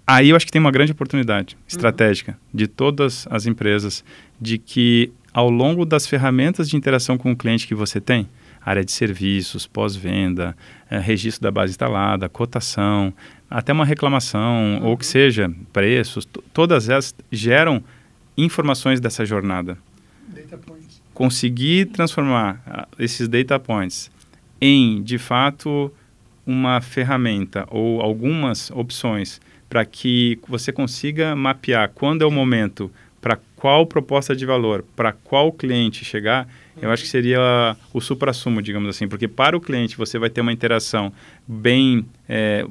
aí 0.05 0.29
eu 0.29 0.35
acho 0.35 0.45
que 0.45 0.51
tem 0.51 0.59
uma 0.59 0.69
grande 0.69 0.91
oportunidade 0.91 1.57
estratégica 1.67 2.33
uhum. 2.33 2.37
de 2.53 2.67
todas 2.67 3.27
as 3.31 3.47
empresas, 3.47 4.03
de 4.39 4.59
que 4.59 5.11
ao 5.33 5.49
longo 5.49 5.85
das 5.85 6.05
ferramentas 6.05 6.69
de 6.69 6.77
interação 6.77 7.17
com 7.17 7.31
o 7.31 7.35
cliente 7.35 7.65
que 7.65 7.73
você 7.73 7.99
tem, 7.99 8.29
área 8.63 8.85
de 8.85 8.91
serviços, 8.91 9.65
pós-venda, 9.65 10.55
é, 10.87 10.99
registro 10.99 11.41
da 11.41 11.49
base 11.49 11.71
instalada, 11.71 12.29
cotação, 12.29 13.11
até 13.49 13.73
uma 13.73 13.85
reclamação, 13.85 14.79
uhum. 14.81 14.85
ou 14.85 14.95
que 14.95 15.05
seja, 15.05 15.51
preços, 15.71 16.27
todas 16.53 16.89
elas 16.89 17.15
geram 17.31 17.83
informações 18.37 18.99
dessa 18.99 19.25
jornada. 19.25 19.79
Data 20.27 20.57
points 20.57 20.82
conseguir 21.13 21.87
transformar 21.87 22.61
ah, 22.65 22.87
esses 22.97 23.27
data 23.27 23.59
points 23.59 24.11
em, 24.59 25.03
de 25.03 25.17
fato, 25.17 25.91
uma 26.45 26.79
ferramenta 26.79 27.67
ou 27.69 28.01
algumas 28.01 28.71
opções 28.71 29.41
para 29.69 29.83
que 29.83 30.39
você 30.47 30.71
consiga 30.71 31.35
mapear 31.35 31.91
quando 31.93 32.21
é 32.21 32.25
o 32.25 32.31
momento 32.31 32.91
para 33.19 33.39
qual 33.55 33.85
proposta 33.85 34.35
de 34.35 34.45
valor, 34.45 34.85
para 34.95 35.13
qual 35.13 35.51
cliente 35.51 36.03
chegar, 36.03 36.47
eu 36.81 36.91
acho 36.91 37.03
que 37.03 37.09
seria 37.09 37.75
o 37.93 38.01
supra-sumo, 38.01 38.61
digamos 38.61 38.89
assim, 38.89 39.07
porque 39.07 39.27
para 39.27 39.55
o 39.55 39.61
cliente 39.61 39.97
você 39.97 40.19
vai 40.19 40.29
ter 40.29 40.41
uma 40.41 40.51
interação 40.51 41.11
bem. 41.47 42.05
É, 42.27 42.65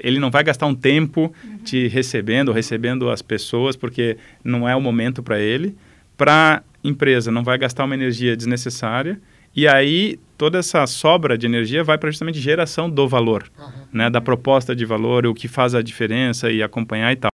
ele 0.00 0.18
não 0.18 0.30
vai 0.30 0.44
gastar 0.44 0.66
um 0.66 0.74
tempo 0.74 1.34
uhum. 1.42 1.58
te 1.64 1.88
recebendo, 1.88 2.52
recebendo 2.52 3.08
as 3.08 3.22
pessoas, 3.22 3.76
porque 3.76 4.18
não 4.44 4.68
é 4.68 4.76
o 4.76 4.80
momento 4.80 5.22
para 5.22 5.40
ele. 5.40 5.74
Para 6.16 6.62
empresa, 6.88 7.30
não 7.30 7.42
vai 7.42 7.58
gastar 7.58 7.84
uma 7.84 7.94
energia 7.94 8.36
desnecessária. 8.36 9.20
E 9.54 9.66
aí, 9.66 10.18
toda 10.36 10.58
essa 10.58 10.86
sobra 10.86 11.38
de 11.38 11.46
energia 11.46 11.82
vai 11.82 11.96
para 11.96 12.10
justamente 12.10 12.38
geração 12.38 12.90
do 12.90 13.08
valor, 13.08 13.50
uhum. 13.58 13.70
né, 13.90 14.10
da 14.10 14.20
proposta 14.20 14.76
de 14.76 14.84
valor, 14.84 15.26
o 15.26 15.32
que 15.32 15.48
faz 15.48 15.74
a 15.74 15.80
diferença 15.80 16.50
e 16.50 16.62
acompanhar 16.62 17.10
e 17.12 17.16
tal. 17.16 17.32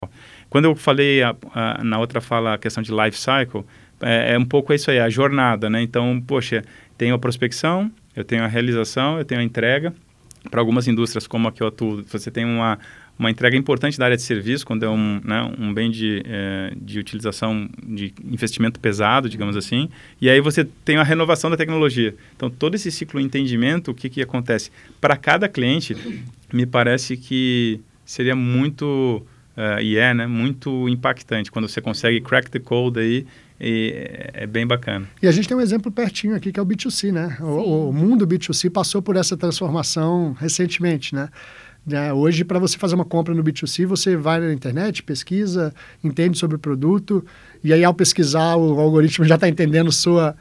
Quando 0.48 0.66
eu 0.66 0.76
falei 0.76 1.22
a, 1.22 1.34
a, 1.52 1.82
na 1.82 1.98
outra 1.98 2.20
fala 2.20 2.54
a 2.54 2.58
questão 2.58 2.82
de 2.82 2.92
life 2.92 3.18
cycle, 3.18 3.64
é, 4.00 4.34
é, 4.34 4.38
um 4.38 4.44
pouco 4.44 4.72
isso 4.72 4.90
aí, 4.90 5.00
a 5.00 5.08
jornada, 5.08 5.68
né? 5.68 5.82
Então, 5.82 6.20
poxa, 6.24 6.62
tenho 6.96 7.14
a 7.14 7.18
prospecção, 7.18 7.90
eu 8.14 8.24
tenho 8.24 8.44
a 8.44 8.46
realização, 8.46 9.18
eu 9.18 9.24
tenho 9.24 9.40
a 9.40 9.44
entrega. 9.44 9.92
Para 10.50 10.60
algumas 10.60 10.88
indústrias 10.88 11.26
como 11.26 11.46
a 11.46 11.52
que 11.52 11.62
eu 11.62 11.68
atuo, 11.68 12.02
você 12.02 12.28
tem 12.28 12.44
uma, 12.44 12.78
uma 13.22 13.30
entrega 13.30 13.56
importante 13.56 13.96
da 13.96 14.04
área 14.04 14.16
de 14.16 14.22
serviço, 14.22 14.66
quando 14.66 14.84
é 14.84 14.90
um, 14.90 15.20
né, 15.24 15.54
um 15.58 15.72
bem 15.72 15.90
de, 15.90 16.22
é, 16.26 16.72
de 16.76 16.98
utilização 16.98 17.68
de 17.86 18.12
investimento 18.24 18.80
pesado, 18.80 19.28
digamos 19.28 19.56
assim, 19.56 19.88
e 20.20 20.28
aí 20.28 20.40
você 20.40 20.64
tem 20.84 20.96
a 20.96 21.04
renovação 21.04 21.48
da 21.48 21.56
tecnologia. 21.56 22.14
Então, 22.36 22.50
todo 22.50 22.74
esse 22.74 22.90
ciclo 22.90 23.20
de 23.20 23.26
entendimento, 23.26 23.92
o 23.92 23.94
que, 23.94 24.10
que 24.10 24.20
acontece? 24.20 24.70
Para 25.00 25.16
cada 25.16 25.48
cliente, 25.48 25.96
me 26.52 26.66
parece 26.66 27.16
que 27.16 27.80
seria 28.04 28.34
muito, 28.34 29.24
uh, 29.56 29.80
e 29.80 29.96
é, 29.96 30.12
né, 30.12 30.26
muito 30.26 30.88
impactante 30.88 31.50
quando 31.50 31.68
você 31.68 31.80
consegue 31.80 32.20
crack 32.20 32.50
the 32.50 32.58
code 32.58 32.98
aí 32.98 33.26
e 33.60 33.94
é 34.34 34.44
bem 34.44 34.66
bacana. 34.66 35.06
E 35.22 35.28
a 35.28 35.30
gente 35.30 35.46
tem 35.46 35.56
um 35.56 35.60
exemplo 35.60 35.92
pertinho 35.92 36.34
aqui 36.34 36.50
que 36.50 36.58
é 36.58 36.62
o 36.62 36.66
B2C, 36.66 37.12
né? 37.12 37.36
O, 37.40 37.90
o, 37.90 37.92
mundo 37.92 38.26
B2C 38.26 38.68
passou 38.68 39.00
por 39.00 39.14
essa 39.14 39.36
transformação 39.36 40.32
recentemente, 40.32 41.14
né? 41.14 41.28
É, 41.90 42.12
hoje, 42.12 42.44
para 42.44 42.58
você 42.58 42.78
fazer 42.78 42.94
uma 42.94 43.04
compra 43.04 43.34
no 43.34 43.42
B2C, 43.42 43.86
você 43.86 44.16
vai 44.16 44.38
na 44.38 44.52
internet, 44.52 45.02
pesquisa, 45.02 45.74
entende 46.02 46.38
sobre 46.38 46.56
o 46.56 46.58
produto, 46.58 47.24
e 47.62 47.72
aí 47.72 47.82
ao 47.84 47.92
pesquisar, 47.92 48.56
o 48.56 48.78
algoritmo 48.78 49.24
já 49.24 49.34
está 49.34 49.48
entendendo 49.48 49.90
sua. 49.90 50.36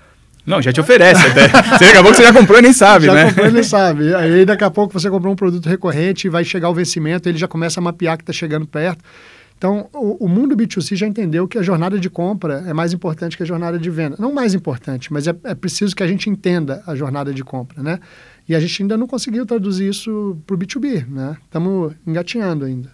Não, 0.45 0.61
já 0.61 0.71
te 0.71 0.79
oferece 0.79 1.25
até. 1.25 1.47
Você 1.77 1.85
acabou 1.85 2.11
que 2.11 2.17
você 2.17 2.23
já 2.23 2.33
comprou 2.33 2.57
e 2.57 2.63
nem 2.63 2.73
sabe, 2.73 3.05
já 3.05 3.13
né? 3.13 3.21
Já 3.21 3.27
comprou 3.27 3.47
e 3.47 3.51
nem 3.51 3.63
sabe. 3.63 4.13
Aí 4.15 4.43
daqui 4.43 4.63
a 4.63 4.71
pouco 4.71 4.91
você 4.91 5.07
comprou 5.07 5.31
um 5.31 5.35
produto 5.35 5.69
recorrente, 5.69 6.27
vai 6.29 6.43
chegar 6.43 6.67
o 6.67 6.73
vencimento, 6.73 7.29
ele 7.29 7.37
já 7.37 7.47
começa 7.47 7.79
a 7.79 7.83
mapear 7.83 8.17
que 8.17 8.23
está 8.23 8.33
chegando 8.33 8.65
perto. 8.65 9.03
Então, 9.55 9.87
o, 9.93 10.25
o, 10.25 10.27
mundo 10.27 10.57
B2C 10.57 10.95
já 10.95 11.05
entendeu 11.05 11.47
que 11.47 11.55
a 11.55 11.61
jornada 11.61 11.99
de 11.99 12.09
compra 12.09 12.63
é 12.65 12.73
mais 12.73 12.93
importante 12.93 13.37
que 13.37 13.43
a 13.43 13.45
jornada 13.45 13.77
de 13.77 13.91
venda. 13.91 14.15
Não 14.17 14.33
mais 14.33 14.55
importante, 14.55 15.13
mas 15.13 15.27
é, 15.27 15.35
é 15.43 15.53
preciso 15.53 15.95
que 15.95 16.01
a 16.01 16.07
gente 16.07 16.27
entenda 16.27 16.81
a 16.87 16.95
jornada 16.95 17.31
de 17.31 17.43
compra, 17.43 17.83
né? 17.83 17.99
E 18.51 18.55
a 18.55 18.59
gente 18.59 18.81
ainda 18.81 18.97
não 18.97 19.07
conseguiu 19.07 19.45
traduzir 19.45 19.87
isso 19.87 20.37
para 20.45 20.55
o 20.55 20.59
B2B, 20.59 21.07
né? 21.07 21.37
Estamos 21.41 21.95
engatinhando 22.05 22.65
ainda. 22.65 22.93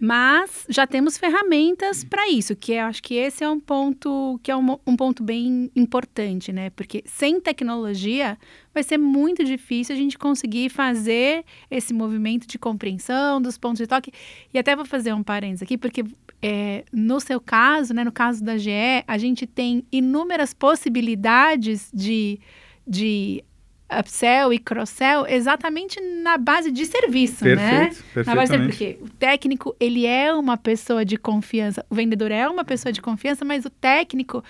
Mas 0.00 0.64
já 0.70 0.86
temos 0.86 1.18
ferramentas 1.18 2.02
para 2.02 2.26
isso, 2.30 2.56
que 2.56 2.72
eu 2.72 2.84
acho 2.84 3.02
que 3.02 3.14
esse 3.14 3.44
é 3.44 3.50
um 3.50 3.60
ponto 3.60 4.40
que 4.42 4.50
é 4.50 4.56
um, 4.56 4.78
um, 4.86 4.96
ponto 4.96 5.22
bem 5.22 5.70
importante, 5.76 6.50
né? 6.50 6.70
Porque 6.70 7.04
sem 7.04 7.38
tecnologia 7.38 8.38
vai 8.72 8.82
ser 8.82 8.96
muito 8.96 9.44
difícil 9.44 9.94
a 9.94 9.98
gente 9.98 10.16
conseguir 10.16 10.70
fazer 10.70 11.44
esse 11.70 11.92
movimento 11.92 12.46
de 12.46 12.58
compreensão 12.58 13.38
dos 13.38 13.58
pontos 13.58 13.80
de 13.80 13.86
toque. 13.86 14.10
E 14.54 14.58
até 14.58 14.74
vou 14.74 14.86
fazer 14.86 15.12
um 15.12 15.22
parênteses 15.22 15.62
aqui, 15.62 15.76
porque 15.76 16.04
é, 16.40 16.86
no 16.90 17.20
seu 17.20 17.38
caso, 17.38 17.92
né, 17.92 18.02
no 18.02 18.12
caso 18.12 18.42
da 18.42 18.56
GE, 18.56 18.70
a 19.06 19.18
gente 19.18 19.46
tem 19.46 19.84
inúmeras 19.92 20.54
possibilidades 20.54 21.90
de, 21.92 22.40
de 22.88 23.44
upsell 23.90 24.52
e 24.52 24.58
cross-sell 24.58 25.26
exatamente 25.26 26.00
na 26.00 26.36
base 26.36 26.70
de 26.70 26.84
serviço, 26.86 27.44
né? 27.44 27.90
Na 28.26 28.34
base 28.34 28.56
de, 28.56 28.66
porque 28.66 28.98
o 29.00 29.08
técnico, 29.08 29.76
ele 29.78 30.06
é 30.06 30.32
uma 30.32 30.56
pessoa 30.56 31.04
de 31.04 31.16
confiança, 31.16 31.84
o 31.88 31.94
vendedor 31.94 32.30
é 32.30 32.48
uma 32.48 32.64
pessoa 32.64 32.92
de 32.92 33.00
confiança, 33.00 33.44
mas 33.44 33.64
o 33.64 33.70
técnico 33.70 34.42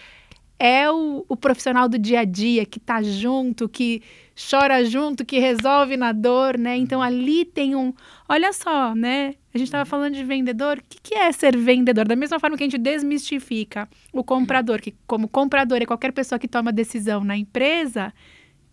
é 0.58 0.90
o, 0.90 1.24
o 1.28 1.36
profissional 1.36 1.88
do 1.88 1.98
dia 1.98 2.20
a 2.20 2.24
dia, 2.24 2.64
que 2.64 2.78
está 2.78 3.02
junto, 3.02 3.68
que 3.68 4.02
chora 4.50 4.84
junto, 4.84 5.24
que 5.24 5.38
resolve 5.38 5.96
na 5.96 6.12
dor, 6.12 6.58
né? 6.58 6.76
Então 6.76 7.02
ali 7.02 7.44
tem 7.44 7.74
um. 7.74 7.92
Olha 8.28 8.52
só, 8.52 8.94
né? 8.94 9.34
A 9.52 9.58
gente 9.58 9.68
estava 9.68 9.84
falando 9.84 10.14
de 10.14 10.24
vendedor. 10.24 10.78
O 10.78 10.82
que, 10.88 10.98
que 11.02 11.14
é 11.14 11.30
ser 11.32 11.56
vendedor? 11.56 12.06
Da 12.06 12.16
mesma 12.16 12.38
forma 12.38 12.56
que 12.56 12.62
a 12.62 12.66
gente 12.66 12.78
desmistifica 12.78 13.88
o 14.12 14.24
comprador, 14.24 14.80
que 14.80 14.94
como 15.06 15.28
comprador 15.28 15.80
é 15.82 15.86
qualquer 15.86 16.12
pessoa 16.12 16.38
que 16.38 16.48
toma 16.48 16.72
decisão 16.72 17.22
na 17.22 17.36
empresa, 17.36 18.12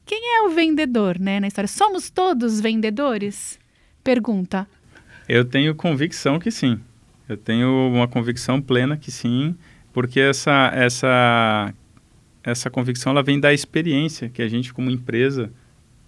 quem 0.06 0.38
é 0.38 0.42
o 0.44 0.50
vendedor, 0.50 1.20
né, 1.20 1.40
na 1.40 1.48
história? 1.48 1.68
Somos 1.68 2.10
todos 2.10 2.60
vendedores? 2.60 3.60
Pergunta. 4.04 4.68
Eu 5.28 5.46
tenho 5.46 5.74
convicção 5.74 6.40
que 6.40 6.52
sim. 6.52 6.80
Eu 7.28 7.38
tenho 7.38 7.70
uma 7.94 8.08
convicção 8.08 8.62
plena 8.62 8.98
que 8.98 9.10
sim, 9.10 9.56
porque 9.94 10.20
essa 10.20 10.72
essa 10.74 11.74
essa 12.44 12.70
convicção 12.70 13.12
ela 13.12 13.24
vem 13.24 13.40
da 13.40 13.54
experiência 13.54 14.28
que 14.28 14.42
a 14.42 14.48
gente 14.48 14.74
como 14.74 14.92
empresa 14.92 15.52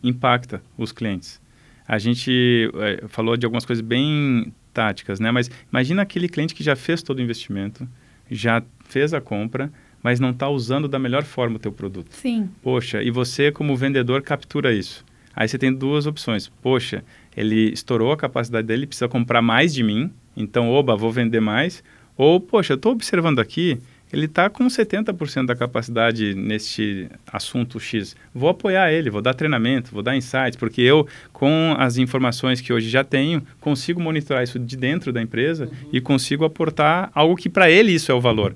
impacta 0.03 0.61
os 0.77 0.91
clientes. 0.91 1.41
A 1.87 1.97
gente 1.97 2.69
é, 2.75 3.07
falou 3.07 3.37
de 3.37 3.45
algumas 3.45 3.65
coisas 3.65 3.83
bem 3.83 4.53
táticas, 4.73 5.19
né? 5.19 5.31
Mas 5.31 5.49
imagina 5.71 6.01
aquele 6.01 6.27
cliente 6.27 6.53
que 6.53 6.63
já 6.63 6.75
fez 6.75 7.01
todo 7.01 7.19
o 7.19 7.21
investimento, 7.21 7.87
já 8.29 8.61
fez 8.83 9.13
a 9.13 9.21
compra, 9.21 9.71
mas 10.05 10.19
não 10.19 10.29
está 10.29 10.47
usando 10.47 10.87
da 10.87 10.99
melhor 10.99 11.23
forma 11.23 11.55
o 11.55 11.59
teu 11.59 11.71
produto. 11.71 12.09
Sim. 12.11 12.47
Poxa, 12.61 13.01
e 13.01 13.09
você 13.09 13.51
como 13.51 13.75
vendedor 13.75 14.21
captura 14.21 14.71
isso. 14.71 15.03
Aí 15.35 15.47
você 15.47 15.57
tem 15.57 15.73
duas 15.73 16.05
opções. 16.05 16.47
Poxa, 16.61 17.03
ele 17.35 17.71
estourou 17.71 18.11
a 18.11 18.17
capacidade 18.17 18.67
dele, 18.67 18.85
precisa 18.85 19.07
comprar 19.07 19.41
mais 19.41 19.73
de 19.73 19.81
mim, 19.81 20.11
então, 20.37 20.69
oba, 20.69 20.95
vou 20.95 21.11
vender 21.11 21.39
mais. 21.39 21.83
Ou, 22.15 22.39
poxa, 22.39 22.73
eu 22.73 22.75
estou 22.75 22.91
observando 22.91 23.39
aqui, 23.39 23.79
ele 24.13 24.25
está 24.25 24.47
com 24.47 24.67
70% 24.67 25.47
da 25.47 25.55
capacidade 25.55 26.35
neste 26.35 27.09
assunto 27.25 27.79
X. 27.79 28.15
Vou 28.31 28.49
apoiar 28.49 28.93
ele, 28.93 29.09
vou 29.09 29.23
dar 29.23 29.33
treinamento, 29.33 29.89
vou 29.91 30.03
dar 30.03 30.15
insights, 30.15 30.55
porque 30.55 30.83
eu, 30.83 31.07
com 31.33 31.73
as 31.79 31.97
informações 31.97 32.61
que 32.61 32.71
hoje 32.71 32.89
já 32.89 33.03
tenho, 33.03 33.41
consigo 33.59 33.99
monitorar 33.99 34.43
isso 34.43 34.59
de 34.59 34.77
dentro 34.77 35.11
da 35.11 35.19
empresa 35.19 35.65
uhum. 35.65 35.89
e 35.91 35.99
consigo 35.99 36.45
aportar 36.45 37.09
algo 37.11 37.35
que 37.35 37.49
para 37.49 37.71
ele 37.71 37.91
isso 37.91 38.11
é 38.11 38.13
o 38.13 38.21
valor. 38.21 38.55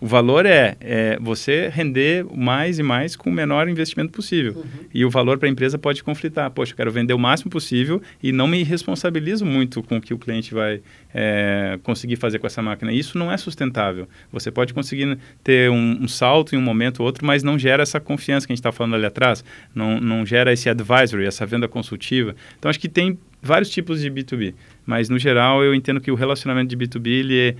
O 0.00 0.06
valor 0.06 0.46
é, 0.46 0.76
é, 0.80 1.18
você 1.20 1.68
render 1.68 2.24
mais 2.32 2.78
e 2.78 2.82
mais 2.82 3.16
com 3.16 3.30
o 3.30 3.32
menor 3.32 3.68
investimento 3.68 4.12
possível. 4.12 4.54
Uhum. 4.56 4.64
E 4.94 5.04
o 5.04 5.10
valor 5.10 5.38
para 5.38 5.48
a 5.48 5.50
empresa 5.50 5.76
pode 5.76 6.04
conflitar. 6.04 6.50
Poxa, 6.50 6.72
eu 6.72 6.76
quero 6.76 6.92
vender 6.92 7.14
o 7.14 7.18
máximo 7.18 7.50
possível 7.50 8.00
e 8.22 8.30
não 8.30 8.46
me 8.46 8.62
responsabilizo 8.62 9.44
muito 9.44 9.82
com 9.82 9.96
o 9.96 10.00
que 10.00 10.14
o 10.14 10.18
cliente 10.18 10.54
vai 10.54 10.80
é, 11.12 11.78
conseguir 11.82 12.16
fazer 12.16 12.38
com 12.38 12.46
essa 12.46 12.62
máquina. 12.62 12.92
Isso 12.92 13.18
não 13.18 13.32
é 13.32 13.36
sustentável. 13.36 14.08
Você 14.32 14.50
pode 14.52 14.72
conseguir 14.72 15.18
ter 15.42 15.68
um, 15.68 15.98
um 16.02 16.08
salto 16.08 16.54
em 16.54 16.58
um 16.58 16.62
momento 16.62 17.00
ou 17.00 17.06
outro, 17.06 17.26
mas 17.26 17.42
não 17.42 17.58
gera 17.58 17.82
essa 17.82 17.98
confiança 17.98 18.46
que 18.46 18.52
a 18.52 18.54
gente 18.54 18.60
está 18.60 18.70
falando 18.70 18.94
ali 18.94 19.06
atrás. 19.06 19.44
Não, 19.74 20.00
não 20.00 20.24
gera 20.24 20.52
esse 20.52 20.68
advisory, 20.68 21.26
essa 21.26 21.44
venda 21.44 21.66
consultiva. 21.66 22.36
Então, 22.56 22.68
acho 22.68 22.78
que 22.78 22.88
tem 22.88 23.18
vários 23.42 23.70
tipos 23.70 24.00
de 24.00 24.10
B2B. 24.10 24.54
Mas, 24.86 25.08
no 25.08 25.18
geral, 25.18 25.62
eu 25.62 25.74
entendo 25.74 26.00
que 26.00 26.10
o 26.10 26.14
relacionamento 26.14 26.74
de 26.74 26.76
B2B 26.76 27.06
ele 27.08 27.38
é 27.38 27.54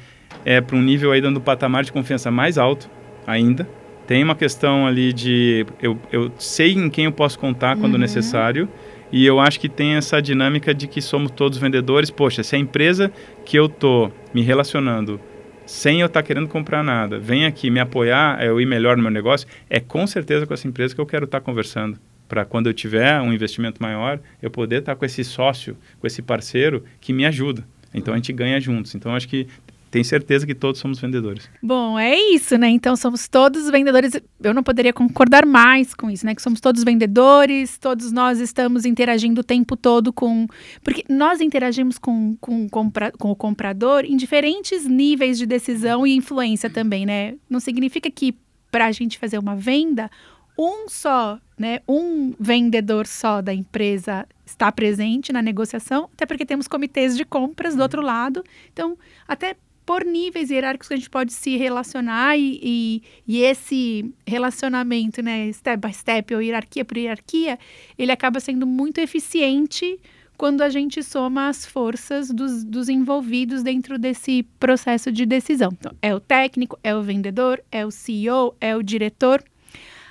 é, 0.44 0.60
para 0.60 0.76
um 0.76 0.82
nível 0.82 1.12
aí 1.12 1.20
dando 1.20 1.38
um 1.38 1.42
patamar 1.42 1.84
de 1.84 1.92
confiança 1.92 2.30
mais 2.30 2.58
alto 2.58 2.88
ainda. 3.26 3.68
Tem 4.06 4.24
uma 4.24 4.34
questão 4.34 4.86
ali 4.86 5.12
de 5.12 5.66
eu, 5.82 5.98
eu 6.10 6.32
sei 6.38 6.72
em 6.72 6.88
quem 6.88 7.04
eu 7.04 7.12
posso 7.12 7.38
contar 7.38 7.76
quando 7.76 7.94
uhum. 7.94 8.00
necessário. 8.00 8.68
E 9.12 9.24
eu 9.24 9.40
acho 9.40 9.58
que 9.60 9.68
tem 9.68 9.94
essa 9.96 10.20
dinâmica 10.20 10.74
de 10.74 10.86
que 10.86 11.00
somos 11.00 11.30
todos 11.30 11.58
vendedores. 11.58 12.10
Poxa, 12.10 12.42
se 12.42 12.56
a 12.56 12.58
empresa 12.58 13.12
que 13.44 13.58
eu 13.58 13.68
tô 13.68 14.10
me 14.32 14.42
relacionando 14.42 15.20
sem 15.66 16.00
eu 16.00 16.06
estar 16.06 16.22
tá 16.22 16.26
querendo 16.26 16.48
comprar 16.48 16.82
nada, 16.82 17.18
vem 17.18 17.44
aqui 17.44 17.70
me 17.70 17.78
apoiar, 17.78 18.42
eu 18.42 18.58
ir 18.58 18.64
melhor 18.64 18.96
no 18.96 19.02
meu 19.02 19.12
negócio, 19.12 19.46
é 19.68 19.78
com 19.78 20.06
certeza 20.06 20.46
com 20.46 20.54
essa 20.54 20.66
empresa 20.66 20.94
que 20.94 21.00
eu 21.00 21.06
quero 21.06 21.26
estar 21.26 21.40
tá 21.40 21.44
conversando. 21.44 21.98
Para 22.26 22.44
quando 22.44 22.66
eu 22.68 22.74
tiver 22.74 23.20
um 23.20 23.32
investimento 23.32 23.82
maior, 23.82 24.18
eu 24.40 24.50
poder 24.50 24.80
estar 24.80 24.92
tá 24.92 24.98
com 24.98 25.04
esse 25.04 25.22
sócio, 25.22 25.76
com 26.00 26.06
esse 26.06 26.22
parceiro 26.22 26.84
que 27.00 27.12
me 27.12 27.26
ajuda. 27.26 27.66
Então 27.92 28.14
a 28.14 28.16
gente 28.16 28.32
ganha 28.32 28.58
juntos. 28.60 28.94
Então 28.94 29.14
acho 29.14 29.28
que 29.28 29.46
tenho 29.90 30.04
certeza 30.04 30.46
que 30.46 30.54
todos 30.54 30.80
somos 30.80 31.00
vendedores. 31.00 31.48
Bom, 31.62 31.98
é 31.98 32.18
isso, 32.32 32.56
né? 32.58 32.68
Então 32.68 32.96
somos 32.96 33.28
todos 33.28 33.70
vendedores. 33.70 34.12
Eu 34.42 34.52
não 34.52 34.62
poderia 34.62 34.92
concordar 34.92 35.46
mais 35.46 35.94
com 35.94 36.10
isso, 36.10 36.26
né? 36.26 36.34
Que 36.34 36.42
somos 36.42 36.60
todos 36.60 36.84
vendedores, 36.84 37.78
todos 37.78 38.12
nós 38.12 38.40
estamos 38.40 38.84
interagindo 38.84 39.40
o 39.40 39.44
tempo 39.44 39.76
todo 39.76 40.12
com. 40.12 40.46
Porque 40.82 41.04
nós 41.08 41.40
interagimos 41.40 41.98
com, 41.98 42.36
com, 42.40 42.68
compra... 42.68 43.12
com 43.12 43.30
o 43.30 43.36
comprador 43.36 44.04
em 44.04 44.16
diferentes 44.16 44.86
níveis 44.86 45.38
de 45.38 45.46
decisão 45.46 46.06
e 46.06 46.14
influência 46.14 46.68
também, 46.68 47.06
né? 47.06 47.34
Não 47.48 47.60
significa 47.60 48.10
que 48.10 48.34
para 48.70 48.86
a 48.86 48.92
gente 48.92 49.18
fazer 49.18 49.38
uma 49.38 49.56
venda, 49.56 50.10
um 50.58 50.88
só, 50.88 51.38
né, 51.56 51.80
um 51.88 52.34
vendedor 52.38 53.06
só 53.06 53.40
da 53.40 53.54
empresa 53.54 54.26
está 54.44 54.72
presente 54.72 55.32
na 55.32 55.40
negociação, 55.40 56.10
até 56.12 56.26
porque 56.26 56.44
temos 56.44 56.66
comitês 56.66 57.16
de 57.16 57.24
compras 57.24 57.76
do 57.76 57.82
outro 57.82 58.02
lado. 58.02 58.42
Então, 58.72 58.98
até 59.26 59.56
por 59.88 60.04
níveis 60.04 60.50
hierárquicos 60.50 60.88
que 60.88 60.92
a 60.92 60.96
gente 60.98 61.08
pode 61.08 61.32
se 61.32 61.56
relacionar 61.56 62.36
e, 62.36 62.60
e, 62.62 63.02
e, 63.26 63.40
esse 63.40 64.12
relacionamento, 64.26 65.22
né, 65.22 65.50
step 65.50 65.86
by 65.86 65.94
step 65.94 66.34
ou 66.34 66.42
hierarquia 66.42 66.84
por 66.84 66.98
hierarquia, 66.98 67.58
ele 67.96 68.12
acaba 68.12 68.38
sendo 68.38 68.66
muito 68.66 68.98
eficiente 68.98 69.98
quando 70.36 70.60
a 70.60 70.68
gente 70.68 71.02
soma 71.02 71.48
as 71.48 71.64
forças 71.64 72.28
dos, 72.28 72.64
dos 72.64 72.90
envolvidos 72.90 73.62
dentro 73.62 73.98
desse 73.98 74.42
processo 74.60 75.10
de 75.10 75.24
decisão. 75.24 75.70
Então, 75.72 75.92
é 76.02 76.14
o 76.14 76.20
técnico, 76.20 76.78
é 76.84 76.94
o 76.94 77.00
vendedor, 77.00 77.64
é 77.72 77.86
o 77.86 77.90
CEO, 77.90 78.54
é 78.60 78.76
o 78.76 78.82
diretor. 78.82 79.42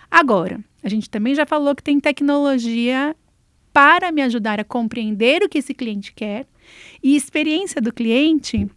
Agora, 0.09 0.59
a 0.83 0.89
gente 0.89 1.07
também 1.07 1.35
já 1.35 1.45
falou 1.45 1.75
que 1.75 1.83
tem 1.83 1.99
tecnologia 1.99 3.15
para 3.71 4.11
me 4.11 4.23
ajudar 4.23 4.59
a 4.59 4.63
compreender 4.63 5.43
o 5.43 5.47
que 5.47 5.59
esse 5.59 5.71
cliente 5.71 6.11
quer 6.13 6.47
e 7.03 7.15
experiência 7.15 7.79
do 7.79 7.93
cliente 7.93 8.67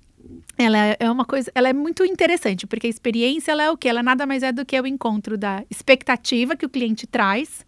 ela 0.67 0.97
é 0.99 1.11
uma 1.11 1.25
coisa, 1.25 1.51
ela 1.55 1.69
é 1.69 1.73
muito 1.73 2.05
interessante, 2.05 2.67
porque 2.67 2.87
a 2.87 2.91
experiência 2.91 3.53
ela 3.53 3.63
é 3.63 3.71
o 3.71 3.77
que? 3.77 3.89
Ela 3.89 4.03
nada 4.03 4.27
mais 4.27 4.43
é 4.43 4.53
do 4.53 4.65
que 4.65 4.81
o 4.81 4.87
encontro 4.87 5.37
da 5.39 5.65
expectativa 5.71 6.57
que 6.57 6.67
o 6.67 6.69
cliente 6.69 7.07
traz 7.07 7.65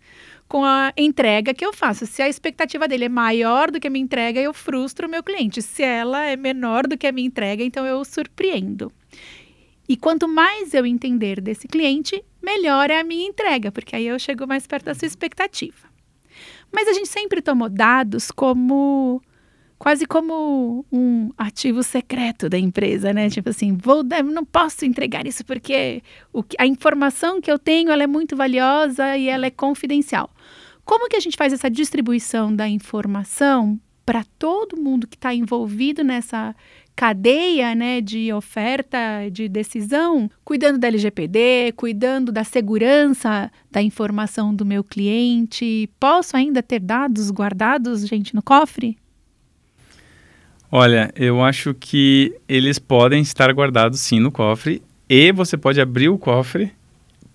com 0.48 0.64
a 0.64 0.92
entrega 0.96 1.54
que 1.54 1.64
eu 1.64 1.72
faço. 1.72 2.06
Se 2.06 2.20
a 2.20 2.28
expectativa 2.28 2.86
dele 2.86 3.06
é 3.06 3.08
maior 3.08 3.70
do 3.70 3.80
que 3.80 3.86
a 3.86 3.90
minha 3.90 4.04
entrega, 4.04 4.38
eu 4.38 4.52
frustro 4.52 5.06
o 5.06 5.10
meu 5.10 5.22
cliente. 5.22 5.62
Se 5.62 5.82
ela 5.82 6.24
é 6.26 6.36
menor 6.36 6.86
do 6.86 6.98
que 6.98 7.06
a 7.06 7.12
minha 7.12 7.26
entrega, 7.26 7.64
então 7.64 7.86
eu 7.86 7.98
o 7.98 8.04
surpreendo. 8.04 8.92
E 9.88 9.96
quanto 9.96 10.28
mais 10.28 10.74
eu 10.74 10.84
entender 10.84 11.40
desse 11.40 11.66
cliente, 11.66 12.22
melhor 12.42 12.90
é 12.90 13.00
a 13.00 13.04
minha 13.04 13.26
entrega, 13.26 13.72
porque 13.72 13.96
aí 13.96 14.06
eu 14.06 14.18
chego 14.18 14.46
mais 14.46 14.66
perto 14.66 14.84
da 14.84 14.94
sua 14.94 15.06
expectativa. 15.06 15.90
Mas 16.70 16.88
a 16.88 16.92
gente 16.92 17.08
sempre 17.08 17.40
tomou 17.42 17.68
dados 17.68 18.30
como 18.30 19.22
quase 19.82 20.06
como 20.06 20.86
um 20.92 21.32
ativo 21.36 21.82
secreto 21.82 22.48
da 22.48 22.56
empresa, 22.56 23.12
né? 23.12 23.28
Tipo 23.28 23.50
assim, 23.50 23.76
vou, 23.76 24.04
não 24.04 24.44
posso 24.44 24.84
entregar 24.84 25.26
isso 25.26 25.44
porque 25.44 26.04
o, 26.32 26.44
a 26.56 26.64
informação 26.64 27.40
que 27.40 27.50
eu 27.50 27.58
tenho 27.58 27.90
ela 27.90 28.04
é 28.04 28.06
muito 28.06 28.36
valiosa 28.36 29.16
e 29.16 29.28
ela 29.28 29.44
é 29.44 29.50
confidencial. 29.50 30.30
Como 30.84 31.08
que 31.08 31.16
a 31.16 31.20
gente 31.20 31.36
faz 31.36 31.52
essa 31.52 31.68
distribuição 31.68 32.54
da 32.54 32.68
informação 32.68 33.76
para 34.06 34.22
todo 34.38 34.80
mundo 34.80 35.08
que 35.08 35.16
está 35.16 35.34
envolvido 35.34 36.04
nessa 36.04 36.54
cadeia 36.94 37.74
né, 37.74 38.00
de 38.00 38.32
oferta, 38.32 39.28
de 39.32 39.48
decisão, 39.48 40.30
cuidando 40.44 40.78
da 40.78 40.86
LGPD, 40.86 41.72
cuidando 41.74 42.30
da 42.30 42.44
segurança 42.44 43.50
da 43.68 43.82
informação 43.82 44.54
do 44.54 44.64
meu 44.64 44.84
cliente? 44.84 45.90
Posso 45.98 46.36
ainda 46.36 46.62
ter 46.62 46.78
dados 46.78 47.32
guardados, 47.32 48.06
gente, 48.06 48.32
no 48.32 48.42
cofre? 48.44 49.01
Olha, 50.74 51.12
eu 51.14 51.44
acho 51.44 51.74
que 51.74 52.34
eles 52.48 52.78
podem 52.78 53.20
estar 53.20 53.52
guardados 53.52 54.00
sim 54.00 54.18
no 54.18 54.32
cofre 54.32 54.80
e 55.06 55.30
você 55.30 55.54
pode 55.54 55.78
abrir 55.78 56.08
o 56.08 56.16
cofre 56.16 56.72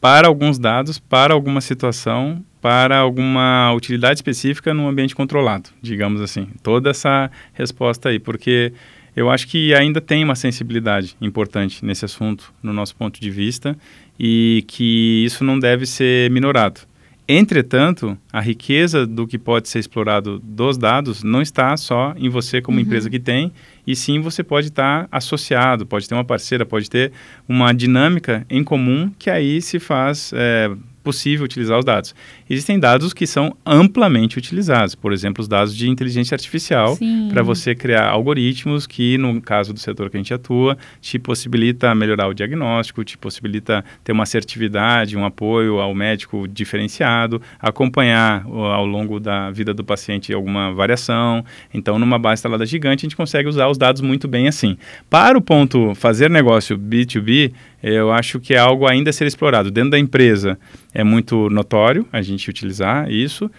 para 0.01 0.27
alguns 0.27 0.57
dados, 0.57 0.97
para 0.97 1.35
alguma 1.35 1.61
situação, 1.61 2.43
para 2.59 2.97
alguma 2.97 3.71
utilidade 3.73 4.17
específica 4.17 4.73
num 4.73 4.87
ambiente 4.87 5.15
controlado, 5.15 5.69
digamos 5.79 6.19
assim. 6.19 6.47
Toda 6.63 6.89
essa 6.89 7.29
resposta 7.53 8.09
aí, 8.09 8.17
porque 8.17 8.73
eu 9.15 9.29
acho 9.29 9.47
que 9.47 9.71
ainda 9.71 10.01
tem 10.01 10.23
uma 10.23 10.35
sensibilidade 10.35 11.15
importante 11.21 11.85
nesse 11.85 12.05
assunto, 12.05 12.51
no 12.63 12.73
nosso 12.73 12.95
ponto 12.95 13.21
de 13.21 13.29
vista, 13.29 13.77
e 14.19 14.65
que 14.67 15.23
isso 15.23 15.43
não 15.43 15.59
deve 15.59 15.85
ser 15.85 16.31
minorado. 16.31 16.81
Entretanto, 17.29 18.17
a 18.31 18.39
riqueza 18.39 19.05
do 19.05 19.27
que 19.27 19.37
pode 19.37 19.67
ser 19.67 19.79
explorado 19.79 20.39
dos 20.39 20.77
dados 20.77 21.23
não 21.23 21.41
está 21.41 21.75
só 21.75 22.13
em 22.15 22.29
você 22.29 22.61
como 22.61 22.77
uhum. 22.77 22.83
empresa 22.83 23.09
que 23.09 23.19
tem, 23.19 23.51
e 23.85 23.97
sim 23.97 24.21
você 24.21 24.41
pode 24.43 24.67
estar 24.67 25.09
associado, 25.11 25.85
pode 25.85 26.07
ter 26.07 26.15
uma 26.15 26.23
parceira, 26.23 26.65
pode 26.65 26.89
ter 26.89 27.11
uma 27.47 27.73
dinâmica 27.73 28.45
em 28.49 28.63
comum 28.63 29.11
que 29.19 29.29
aí 29.29 29.61
se 29.61 29.77
faz 29.77 30.31
é, 30.33 30.71
possível 31.07 31.45
utilizar 31.45 31.79
os 31.79 31.85
dados. 31.85 32.13
Existem 32.49 32.77
dados 32.77 33.13
que 33.13 33.25
são 33.25 33.55
amplamente 33.65 34.37
utilizados, 34.37 34.93
por 34.93 35.13
exemplo, 35.13 35.41
os 35.41 35.47
dados 35.47 35.73
de 35.73 35.89
inteligência 35.89 36.35
artificial, 36.35 36.97
para 37.31 37.41
você 37.41 37.73
criar 37.73 38.09
algoritmos 38.09 38.85
que, 38.85 39.17
no 39.17 39.41
caso 39.41 39.73
do 39.73 39.79
setor 39.79 40.09
que 40.09 40.17
a 40.17 40.19
gente 40.19 40.33
atua, 40.33 40.77
te 40.99 41.17
possibilita 41.17 41.95
melhorar 41.95 42.27
o 42.27 42.33
diagnóstico, 42.33 43.05
te 43.05 43.17
possibilita 43.17 43.85
ter 44.03 44.11
uma 44.11 44.23
assertividade, 44.23 45.15
um 45.15 45.23
apoio 45.23 45.79
ao 45.79 45.95
médico 45.95 46.45
diferenciado, 46.45 47.41
acompanhar 47.57 48.43
ao 48.45 48.85
longo 48.85 49.17
da 49.17 49.49
vida 49.49 49.73
do 49.73 49.85
paciente 49.85 50.33
alguma 50.33 50.73
variação. 50.73 51.45
Então, 51.73 51.97
numa 51.97 52.19
base 52.19 52.39
instalada 52.39 52.65
gigante, 52.65 53.05
a 53.05 53.07
gente 53.07 53.15
consegue 53.15 53.47
usar 53.47 53.69
os 53.69 53.77
dados 53.77 54.01
muito 54.01 54.27
bem 54.27 54.49
assim. 54.49 54.77
Para 55.09 55.37
o 55.37 55.41
ponto 55.41 55.95
fazer 55.95 56.29
negócio 56.29 56.77
B2B, 56.77 57.53
eu 57.81 58.11
acho 58.11 58.39
que 58.39 58.53
é 58.53 58.57
algo 58.57 58.87
ainda 58.87 59.09
a 59.09 59.13
ser 59.13 59.27
explorado. 59.27 59.69
Dentro 59.69 59.91
da 59.91 59.99
empresa 59.99 60.57
é 60.93 61.03
muito 61.03 61.49
notório 61.49 62.05
a 62.11 62.21
gente 62.21 62.49
utilizar 62.49 63.11
isso. 63.11 63.49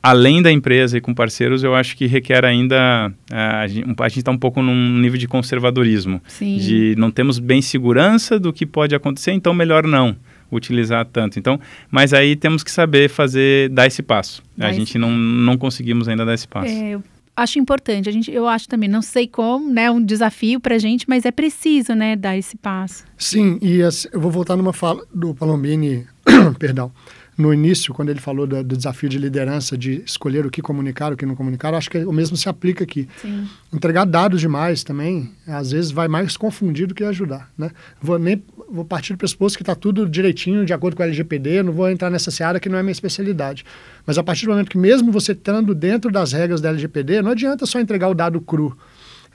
Além 0.00 0.40
da 0.40 0.50
empresa 0.50 0.96
e 0.96 1.00
com 1.00 1.12
parceiros, 1.12 1.64
eu 1.64 1.74
acho 1.74 1.96
que 1.96 2.06
requer 2.06 2.44
ainda. 2.44 3.12
a 3.30 3.66
gente 3.66 4.18
está 4.20 4.30
um 4.30 4.38
pouco 4.38 4.62
num 4.62 4.98
nível 4.98 5.18
de 5.18 5.26
conservadorismo. 5.26 6.22
Sim. 6.28 6.56
De 6.56 6.94
não 6.96 7.10
temos 7.10 7.38
bem 7.38 7.60
segurança 7.60 8.38
do 8.38 8.52
que 8.52 8.64
pode 8.64 8.94
acontecer, 8.94 9.32
então 9.32 9.52
melhor 9.52 9.86
não 9.86 10.16
utilizar 10.50 11.04
tanto. 11.04 11.38
Então, 11.38 11.60
mas 11.90 12.14
aí 12.14 12.36
temos 12.36 12.62
que 12.62 12.70
saber 12.70 13.08
fazer, 13.08 13.68
dar 13.70 13.86
esse 13.86 14.02
passo. 14.02 14.42
a 14.58 14.72
gente 14.72 14.98
não, 14.98 15.10
não 15.10 15.56
conseguimos 15.58 16.08
ainda 16.08 16.24
dar 16.24 16.34
esse 16.34 16.48
passo. 16.48 16.72
É, 16.72 16.98
acho 17.38 17.58
importante. 17.58 18.08
A 18.08 18.12
gente, 18.12 18.30
eu 18.30 18.48
acho 18.48 18.68
também, 18.68 18.88
não 18.88 19.00
sei 19.00 19.26
como, 19.26 19.70
né, 19.70 19.90
um 19.90 20.04
desafio 20.04 20.60
para 20.60 20.74
a 20.74 20.78
gente, 20.78 21.06
mas 21.08 21.24
é 21.24 21.30
preciso, 21.30 21.94
né, 21.94 22.16
dar 22.16 22.36
esse 22.36 22.56
passo. 22.56 23.04
Sim, 23.16 23.58
e 23.62 23.82
assim, 23.82 24.08
eu 24.12 24.20
vou 24.20 24.30
voltar 24.30 24.56
numa 24.56 24.72
fala 24.72 25.06
do 25.14 25.34
Palombini, 25.34 26.06
perdão, 26.58 26.92
no 27.38 27.54
início, 27.54 27.94
quando 27.94 28.08
ele 28.08 28.18
falou 28.18 28.48
do, 28.48 28.64
do, 28.64 28.76
desafio 28.76 29.08
de 29.08 29.16
liderança, 29.16 29.78
de 29.78 30.02
escolher 30.04 30.44
o 30.44 30.50
que 30.50 30.60
comunicar, 30.60 31.12
o 31.12 31.16
que 31.16 31.24
não 31.24 31.36
comunicar, 31.36 31.72
acho 31.72 31.88
que 31.88 31.98
o 31.98 32.12
mesmo 32.12 32.36
se 32.36 32.48
aplica 32.48 32.82
aqui. 32.82 33.08
Sim. 33.22 33.48
Entregar 33.72 34.04
dados 34.04 34.40
demais 34.40 34.82
também, 34.82 35.30
às 35.46 35.70
vezes 35.70 35.92
vai 35.92 36.08
mais 36.08 36.36
confundir 36.36 36.88
do 36.88 36.94
que 36.94 37.04
ajudar, 37.04 37.48
né? 37.56 37.70
Vou 38.02 38.18
nem 38.18 38.42
vou 38.70 38.84
partir 38.84 39.12
do 39.12 39.18
pressuposto 39.18 39.56
que 39.56 39.62
está 39.62 39.74
tudo 39.74 40.08
direitinho, 40.08 40.66
de 40.66 40.72
acordo 40.72 40.96
com 40.96 41.02
a 41.02 41.06
LGPD, 41.06 41.62
não 41.62 41.72
vou 41.72 41.88
entrar 41.88 42.10
nessa 42.10 42.30
seara 42.32 42.58
que 42.58 42.68
não 42.68 42.76
é 42.76 42.82
minha 42.82 42.92
especialidade. 42.92 43.64
Mas 44.04 44.18
a 44.18 44.22
partir 44.24 44.44
do 44.44 44.50
momento 44.50 44.68
que 44.68 44.76
mesmo 44.76 45.12
você 45.12 45.30
estando 45.30 45.74
dentro 45.76 46.10
das 46.10 46.32
regras 46.32 46.60
da 46.60 46.70
LGPD, 46.70 47.22
não 47.22 47.30
adianta 47.30 47.64
só 47.66 47.78
entregar 47.78 48.08
o 48.08 48.14
dado 48.14 48.40
cru. 48.40 48.76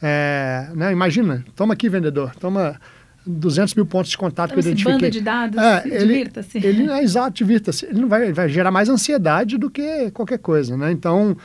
É, 0.01 0.69
né? 0.75 0.91
Imagina, 0.91 1.45
toma 1.55 1.73
aqui, 1.73 1.87
vendedor, 1.87 2.35
toma 2.35 2.79
200 3.25 3.73
mil 3.75 3.85
pontos 3.85 4.11
de 4.11 4.17
contato 4.17 4.51
então, 4.51 4.61
que 4.61 4.67
eu 4.67 4.71
identifiquei. 4.71 4.99
Bando 4.99 5.11
de 5.11 5.21
dados, 5.21 5.61
é, 5.61 5.83
ele, 5.85 6.07
divirta-se. 6.07 6.57
Ele, 6.57 6.89
é 6.89 7.03
exato, 7.03 7.31
divirta-se. 7.31 7.85
Ele 7.85 8.01
não 8.01 8.07
vai, 8.07 8.31
vai 8.33 8.49
gerar 8.49 8.71
mais 8.71 8.89
ansiedade 8.89 9.57
do 9.57 9.69
que 9.69 10.11
qualquer 10.11 10.39
coisa, 10.39 10.75
né? 10.75 10.91
Então, 10.91 11.35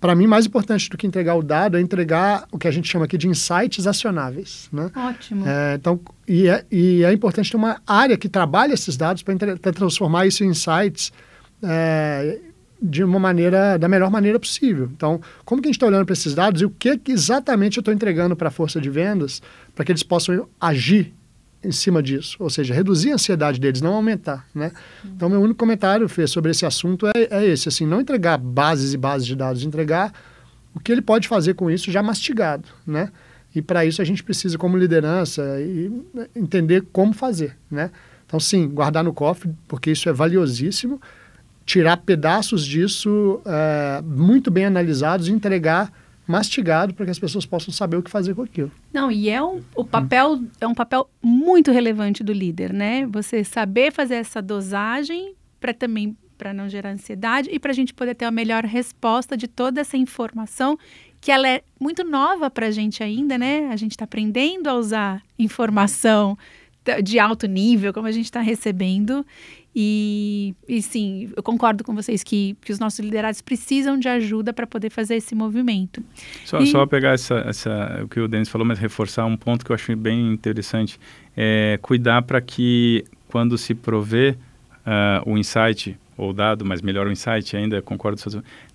para 0.00 0.14
mim, 0.14 0.26
mais 0.26 0.46
importante 0.46 0.90
do 0.90 0.96
que 0.96 1.06
entregar 1.06 1.34
o 1.34 1.42
dado 1.42 1.76
é 1.76 1.80
entregar 1.80 2.46
o 2.52 2.58
que 2.58 2.68
a 2.68 2.70
gente 2.70 2.88
chama 2.88 3.06
aqui 3.06 3.16
de 3.16 3.28
insights 3.28 3.86
acionáveis, 3.86 4.68
né? 4.72 4.90
Ótimo. 4.94 5.44
É, 5.46 5.74
então, 5.74 5.98
e 6.28 6.48
é, 6.48 6.64
e 6.70 7.02
é 7.02 7.12
importante 7.12 7.50
ter 7.50 7.56
uma 7.56 7.80
área 7.86 8.16
que 8.16 8.28
trabalhe 8.28 8.72
esses 8.72 8.96
dados 8.96 9.22
para 9.22 9.72
transformar 9.72 10.26
isso 10.26 10.44
em 10.44 10.48
insights 10.48 11.12
é, 11.62 12.38
de 12.80 13.02
uma 13.02 13.18
maneira, 13.18 13.78
da 13.78 13.88
melhor 13.88 14.10
maneira 14.10 14.38
possível. 14.38 14.88
Então, 14.94 15.20
como 15.44 15.62
que 15.62 15.68
a 15.68 15.70
gente 15.70 15.76
está 15.76 15.86
olhando 15.86 16.04
para 16.04 16.12
esses 16.12 16.34
dados 16.34 16.60
e 16.60 16.66
o 16.66 16.70
que, 16.70 16.98
que 16.98 17.12
exatamente 17.12 17.78
eu 17.78 17.80
estou 17.80 17.92
entregando 17.92 18.36
para 18.36 18.48
a 18.48 18.50
força 18.50 18.80
de 18.80 18.90
vendas 18.90 19.40
para 19.74 19.84
que 19.84 19.92
eles 19.92 20.02
possam 20.02 20.46
agir 20.60 21.15
em 21.66 21.72
cima 21.72 22.02
disso, 22.02 22.36
ou 22.38 22.48
seja, 22.48 22.72
reduzir 22.72 23.10
a 23.10 23.14
ansiedade 23.14 23.58
deles, 23.58 23.80
não 23.80 23.94
aumentar, 23.94 24.46
né? 24.54 24.70
Então, 25.04 25.28
meu 25.28 25.40
único 25.40 25.58
comentário, 25.58 26.08
Fê, 26.08 26.26
sobre 26.26 26.50
esse 26.52 26.64
assunto 26.64 27.06
é, 27.08 27.28
é 27.30 27.44
esse, 27.44 27.68
assim, 27.68 27.86
não 27.86 28.00
entregar 28.00 28.38
bases 28.38 28.94
e 28.94 28.96
bases 28.96 29.26
de 29.26 29.34
dados, 29.34 29.64
entregar 29.64 30.12
o 30.74 30.80
que 30.80 30.92
ele 30.92 31.02
pode 31.02 31.26
fazer 31.26 31.54
com 31.54 31.70
isso 31.70 31.90
já 31.90 32.02
mastigado, 32.02 32.68
né? 32.86 33.10
E 33.54 33.62
para 33.62 33.84
isso 33.84 34.00
a 34.00 34.04
gente 34.04 34.22
precisa, 34.22 34.56
como 34.58 34.76
liderança, 34.76 35.42
entender 36.34 36.84
como 36.92 37.12
fazer, 37.12 37.56
né? 37.70 37.90
Então, 38.26 38.38
sim, 38.38 38.68
guardar 38.68 39.02
no 39.02 39.12
cofre, 39.12 39.50
porque 39.66 39.90
isso 39.90 40.08
é 40.08 40.12
valiosíssimo, 40.12 41.00
tirar 41.64 41.96
pedaços 41.96 42.64
disso 42.64 43.40
é, 43.44 44.02
muito 44.02 44.50
bem 44.50 44.66
analisados 44.66 45.28
e 45.28 45.32
entregar 45.32 45.92
mastigado 46.26 46.92
para 46.94 47.04
que 47.04 47.10
as 47.10 47.18
pessoas 47.18 47.46
possam 47.46 47.72
saber 47.72 47.96
o 47.96 48.02
que 48.02 48.10
fazer 48.10 48.34
com 48.34 48.42
aquilo. 48.42 48.70
Não, 48.92 49.10
e 49.10 49.28
é 49.28 49.42
um, 49.42 49.62
o 49.74 49.84
papel 49.84 50.40
é 50.60 50.66
um 50.66 50.74
papel 50.74 51.08
muito 51.22 51.70
relevante 51.70 52.24
do 52.24 52.32
líder, 52.32 52.72
né? 52.72 53.06
Você 53.06 53.44
saber 53.44 53.92
fazer 53.92 54.16
essa 54.16 54.42
dosagem 54.42 55.34
para 55.60 55.72
também 55.72 56.16
para 56.36 56.52
não 56.52 56.68
gerar 56.68 56.90
ansiedade 56.90 57.48
e 57.50 57.58
para 57.58 57.70
a 57.70 57.74
gente 57.74 57.94
poder 57.94 58.14
ter 58.14 58.26
a 58.26 58.30
melhor 58.30 58.64
resposta 58.64 59.36
de 59.36 59.48
toda 59.48 59.80
essa 59.80 59.96
informação 59.96 60.78
que 61.20 61.32
ela 61.32 61.48
é 61.48 61.62
muito 61.80 62.04
nova 62.04 62.50
para 62.50 62.66
a 62.66 62.70
gente 62.70 63.02
ainda, 63.02 63.38
né? 63.38 63.68
A 63.68 63.76
gente 63.76 63.92
está 63.92 64.04
aprendendo 64.04 64.68
a 64.68 64.74
usar 64.74 65.22
informação 65.38 66.36
de 67.02 67.18
alto 67.18 67.46
nível, 67.46 67.92
como 67.92 68.06
a 68.06 68.12
gente 68.12 68.26
está 68.26 68.40
recebendo, 68.40 69.26
E, 69.78 70.54
e 70.66 70.80
sim, 70.80 71.30
eu 71.36 71.42
concordo 71.42 71.84
com 71.84 71.94
vocês 71.94 72.22
que, 72.22 72.56
que 72.62 72.72
os 72.72 72.78
nossos 72.78 72.98
liderados 72.98 73.42
precisam 73.42 73.98
de 73.98 74.08
ajuda 74.08 74.50
para 74.50 74.66
poder 74.66 74.88
fazer 74.88 75.16
esse 75.16 75.34
movimento. 75.34 76.02
Só, 76.46 76.60
e... 76.60 76.66
só 76.66 76.86
pegar 76.86 77.10
essa, 77.10 77.34
essa, 77.46 78.00
o 78.02 78.08
que 78.08 78.18
o 78.18 78.26
Denis 78.26 78.48
falou, 78.48 78.66
mas 78.66 78.78
reforçar 78.78 79.26
um 79.26 79.36
ponto 79.36 79.66
que 79.66 79.70
eu 79.70 79.74
acho 79.74 79.94
bem 79.94 80.32
interessante. 80.32 80.98
É 81.36 81.78
cuidar 81.82 82.22
para 82.22 82.40
que 82.40 83.04
quando 83.28 83.58
se 83.58 83.74
provê 83.74 84.38
uh, 84.86 85.30
o 85.30 85.36
insight 85.36 85.98
ou 86.16 86.32
dado, 86.32 86.64
mas 86.64 86.80
melhor 86.80 87.06
o 87.06 87.12
insight 87.12 87.54
ainda, 87.54 87.82
concordo, 87.82 88.18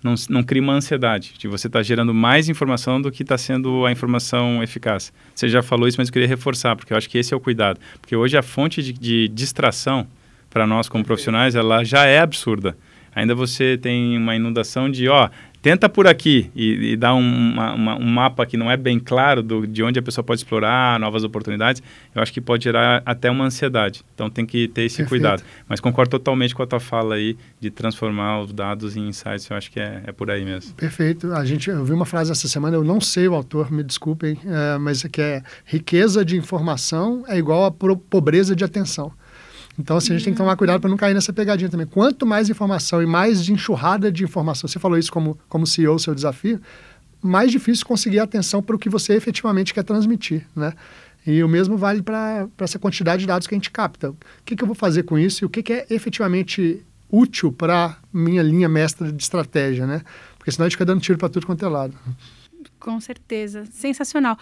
não, 0.04 0.14
não 0.30 0.44
cria 0.44 0.62
uma 0.62 0.74
ansiedade 0.74 1.34
de 1.36 1.48
você 1.48 1.66
estar 1.66 1.80
tá 1.80 1.82
gerando 1.82 2.14
mais 2.14 2.48
informação 2.48 3.02
do 3.02 3.10
que 3.10 3.24
está 3.24 3.36
sendo 3.36 3.84
a 3.84 3.90
informação 3.90 4.62
eficaz. 4.62 5.12
Você 5.34 5.48
já 5.48 5.64
falou 5.64 5.88
isso, 5.88 5.98
mas 5.98 6.06
eu 6.06 6.12
queria 6.12 6.28
reforçar, 6.28 6.76
porque 6.76 6.92
eu 6.92 6.96
acho 6.96 7.10
que 7.10 7.18
esse 7.18 7.34
é 7.34 7.36
o 7.36 7.40
cuidado. 7.40 7.80
Porque 8.00 8.14
hoje 8.14 8.36
a 8.36 8.42
fonte 8.42 8.80
de, 8.80 8.92
de 8.92 9.26
distração 9.26 10.06
para 10.52 10.66
nós 10.66 10.88
como 10.88 11.04
profissionais, 11.04 11.54
ela 11.54 11.82
já 11.82 12.04
é 12.04 12.18
absurda. 12.18 12.76
Ainda 13.14 13.34
você 13.34 13.76
tem 13.76 14.16
uma 14.16 14.34
inundação 14.34 14.90
de, 14.90 15.06
ó, 15.06 15.28
tenta 15.60 15.86
por 15.86 16.06
aqui 16.06 16.50
e, 16.56 16.92
e 16.92 16.96
dá 16.96 17.14
um, 17.14 17.20
uma, 17.20 17.74
uma, 17.74 17.96
um 17.96 18.06
mapa 18.06 18.46
que 18.46 18.56
não 18.56 18.70
é 18.70 18.76
bem 18.76 18.98
claro 18.98 19.42
do, 19.42 19.66
de 19.66 19.82
onde 19.82 19.98
a 19.98 20.02
pessoa 20.02 20.24
pode 20.24 20.40
explorar 20.40 20.98
novas 20.98 21.22
oportunidades, 21.22 21.82
eu 22.14 22.22
acho 22.22 22.32
que 22.32 22.40
pode 22.40 22.64
gerar 22.64 23.02
até 23.04 23.30
uma 23.30 23.44
ansiedade. 23.44 24.02
Então 24.14 24.30
tem 24.30 24.46
que 24.46 24.66
ter 24.66 24.84
esse 24.84 24.96
Perfeito. 24.96 25.08
cuidado. 25.10 25.42
Mas 25.68 25.78
concordo 25.78 26.10
totalmente 26.10 26.54
com 26.54 26.62
a 26.62 26.66
tua 26.66 26.80
fala 26.80 27.16
aí 27.16 27.36
de 27.60 27.70
transformar 27.70 28.40
os 28.40 28.52
dados 28.52 28.96
em 28.96 29.06
insights, 29.08 29.48
eu 29.48 29.56
acho 29.56 29.70
que 29.70 29.78
é, 29.78 30.02
é 30.06 30.12
por 30.12 30.30
aí 30.30 30.42
mesmo. 30.42 30.74
Perfeito. 30.74 31.32
A 31.34 31.44
gente, 31.44 31.68
eu 31.68 31.84
vi 31.84 31.92
uma 31.92 32.06
frase 32.06 32.32
essa 32.32 32.48
semana, 32.48 32.76
eu 32.76 32.82
não 32.84 33.00
sei 33.00 33.28
o 33.28 33.34
autor, 33.34 33.70
me 33.70 33.82
desculpem, 33.82 34.38
é, 34.46 34.78
mas 34.78 35.04
é 35.04 35.08
que 35.08 35.20
é 35.20 35.42
riqueza 35.66 36.24
de 36.24 36.36
informação 36.36 37.24
é 37.28 37.36
igual 37.36 37.66
a 37.66 37.70
pobreza 37.70 38.56
de 38.56 38.64
atenção. 38.64 39.12
Então, 39.78 39.96
assim, 39.96 40.12
a 40.12 40.16
gente 40.16 40.24
tem 40.24 40.32
que 40.34 40.38
tomar 40.38 40.56
cuidado 40.56 40.80
para 40.80 40.90
não 40.90 40.96
cair 40.96 41.14
nessa 41.14 41.32
pegadinha 41.32 41.70
também. 41.70 41.86
Quanto 41.86 42.26
mais 42.26 42.50
informação 42.50 43.02
e 43.02 43.06
mais 43.06 43.48
enxurrada 43.48 44.12
de 44.12 44.22
informação, 44.22 44.68
você 44.68 44.78
falou 44.78 44.98
isso 44.98 45.10
como, 45.10 45.38
como 45.48 45.66
CEO, 45.66 45.98
seu 45.98 46.14
desafio, 46.14 46.60
mais 47.22 47.50
difícil 47.50 47.86
conseguir 47.86 48.18
atenção 48.18 48.62
para 48.62 48.76
o 48.76 48.78
que 48.78 48.88
você 48.88 49.14
efetivamente 49.14 49.72
quer 49.72 49.84
transmitir, 49.84 50.46
né? 50.54 50.74
E 51.24 51.42
o 51.42 51.48
mesmo 51.48 51.76
vale 51.76 52.02
para 52.02 52.48
essa 52.58 52.78
quantidade 52.78 53.20
de 53.20 53.26
dados 53.28 53.46
que 53.46 53.54
a 53.54 53.56
gente 53.56 53.70
capta. 53.70 54.10
O 54.10 54.16
que, 54.44 54.56
que 54.56 54.62
eu 54.62 54.66
vou 54.66 54.74
fazer 54.74 55.04
com 55.04 55.16
isso 55.16 55.44
e 55.44 55.46
o 55.46 55.48
que, 55.48 55.62
que 55.62 55.72
é 55.72 55.86
efetivamente 55.88 56.84
útil 57.10 57.52
para 57.52 57.96
minha 58.12 58.42
linha 58.42 58.68
mestra 58.68 59.12
de 59.12 59.22
estratégia, 59.22 59.86
né? 59.86 60.02
Porque 60.36 60.50
senão 60.50 60.64
a 60.64 60.68
gente 60.68 60.74
fica 60.74 60.84
dando 60.84 61.00
tiro 61.00 61.18
para 61.18 61.28
tudo 61.28 61.46
quanto 61.46 61.64
é 61.64 61.68
lado. 61.68 61.94
Com 62.80 63.00
certeza. 63.00 63.64
Sensacional. 63.66 64.36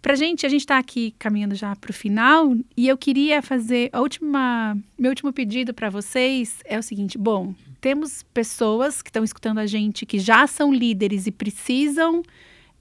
Pra 0.00 0.14
gente, 0.14 0.46
a 0.46 0.48
gente 0.48 0.60
está 0.60 0.78
aqui 0.78 1.12
caminhando 1.18 1.56
já 1.56 1.74
para 1.74 1.90
o 1.90 1.94
final 1.94 2.54
e 2.76 2.86
eu 2.86 2.96
queria 2.96 3.42
fazer 3.42 3.90
a 3.92 4.00
última, 4.00 4.76
meu 4.96 5.10
último 5.10 5.32
pedido 5.32 5.74
para 5.74 5.90
vocês 5.90 6.60
é 6.64 6.78
o 6.78 6.82
seguinte: 6.82 7.18
bom, 7.18 7.52
temos 7.80 8.22
pessoas 8.32 9.02
que 9.02 9.10
estão 9.10 9.24
escutando 9.24 9.58
a 9.58 9.66
gente 9.66 10.06
que 10.06 10.20
já 10.20 10.46
são 10.46 10.72
líderes 10.72 11.26
e 11.26 11.32
precisam 11.32 12.22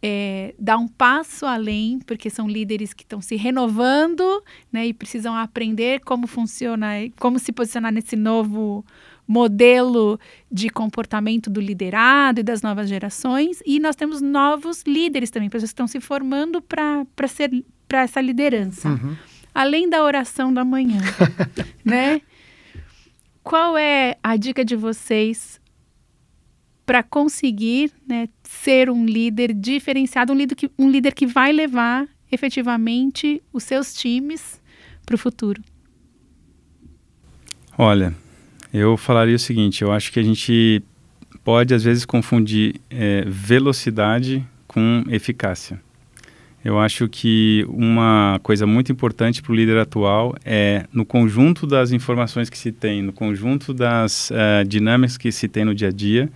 é, 0.01 0.53
dar 0.59 0.77
um 0.77 0.87
passo 0.87 1.45
além, 1.45 1.99
porque 2.05 2.29
são 2.29 2.47
líderes 2.47 2.93
que 2.93 3.03
estão 3.03 3.19
se 3.19 3.35
renovando, 3.35 4.43
né, 4.71 4.87
e 4.87 4.93
precisam 4.93 5.35
aprender 5.35 6.01
como 6.01 6.27
funciona, 6.27 6.87
como 7.19 7.39
se 7.39 7.51
posicionar 7.51 7.91
nesse 7.91 8.15
novo 8.15 8.85
modelo 9.27 10.19
de 10.51 10.69
comportamento 10.69 11.49
do 11.49 11.59
liderado 11.59 12.39
e 12.39 12.43
das 12.43 12.61
novas 12.61 12.87
gerações. 12.87 13.61
E 13.65 13.79
nós 13.79 13.95
temos 13.95 14.21
novos 14.21 14.83
líderes 14.87 15.29
também, 15.29 15.49
pessoas 15.49 15.71
que 15.71 15.73
estão 15.73 15.87
se 15.87 15.99
formando 15.99 16.61
para 16.61 17.05
ser 17.27 17.51
para 17.87 18.01
essa 18.01 18.19
liderança. 18.19 18.89
Uhum. 18.89 19.15
Além 19.53 19.89
da 19.89 20.03
oração 20.03 20.53
da 20.53 20.63
manhã, 20.63 21.01
né? 21.83 22.21
Qual 23.41 23.77
é 23.77 24.17
a 24.21 24.35
dica 24.35 24.63
de 24.65 24.75
vocês 24.75 25.59
para 26.85 27.01
conseguir 27.01 27.91
né, 28.07 28.27
ser 28.43 28.89
um 28.89 29.05
líder 29.05 29.53
diferenciado, 29.53 30.33
um 30.33 30.35
líder, 30.35 30.55
que, 30.55 30.71
um 30.77 30.89
líder 30.89 31.13
que 31.13 31.25
vai 31.25 31.53
levar 31.53 32.07
efetivamente 32.29 33.41
os 33.53 33.63
seus 33.63 33.93
times 33.93 34.61
para 35.05 35.15
o 35.15 35.17
futuro? 35.17 35.63
Olha, 37.77 38.13
eu 38.77 38.95
falaria 38.97 39.35
o 39.35 39.39
seguinte: 39.39 39.81
eu 39.81 39.91
acho 39.91 40.11
que 40.11 40.19
a 40.19 40.23
gente 40.23 40.81
pode 41.43 41.73
às 41.73 41.83
vezes 41.83 42.05
confundir 42.05 42.75
é, 42.89 43.23
velocidade 43.27 44.45
com 44.67 45.03
eficácia. 45.09 45.79
Eu 46.63 46.79
acho 46.79 47.07
que 47.07 47.65
uma 47.69 48.39
coisa 48.43 48.67
muito 48.67 48.91
importante 48.91 49.41
para 49.41 49.53
o 49.53 49.55
líder 49.55 49.77
atual 49.77 50.35
é, 50.43 50.85
no 50.91 51.05
conjunto 51.05 51.65
das 51.65 51.91
informações 51.91 52.49
que 52.49 52.57
se 52.57 52.71
tem, 52.71 53.01
no 53.01 53.13
conjunto 53.13 53.73
das 53.73 54.31
uh, 54.31 54.67
dinâmicas 54.67 55.17
que 55.17 55.31
se 55.31 55.47
tem 55.47 55.63
no 55.63 55.73
dia 55.73 55.87
a 55.87 55.91
dia, 55.91 56.29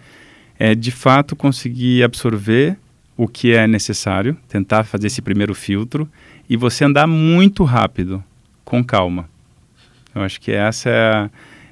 é 0.58 0.74
de 0.74 0.92
fato 0.92 1.36
conseguir 1.36 2.04
absorver 2.04 2.78
o 3.18 3.28
que 3.28 3.54
é 3.54 3.68
necessário, 3.68 4.38
tentar 4.48 4.86
fazer 4.86 5.08
esse 5.08 5.22
primeiro 5.22 5.54
filtro 5.54 6.10
e 6.50 6.56
você 6.56 6.86
andar 6.86 7.08
muito 7.08 7.66
rápido, 7.66 8.24
com 8.64 8.82
calma. 8.82 9.30
Eu 10.16 10.22
acho 10.22 10.40
que 10.40 10.52
essa 10.52 10.90
é 10.90 11.14
a 11.14 11.30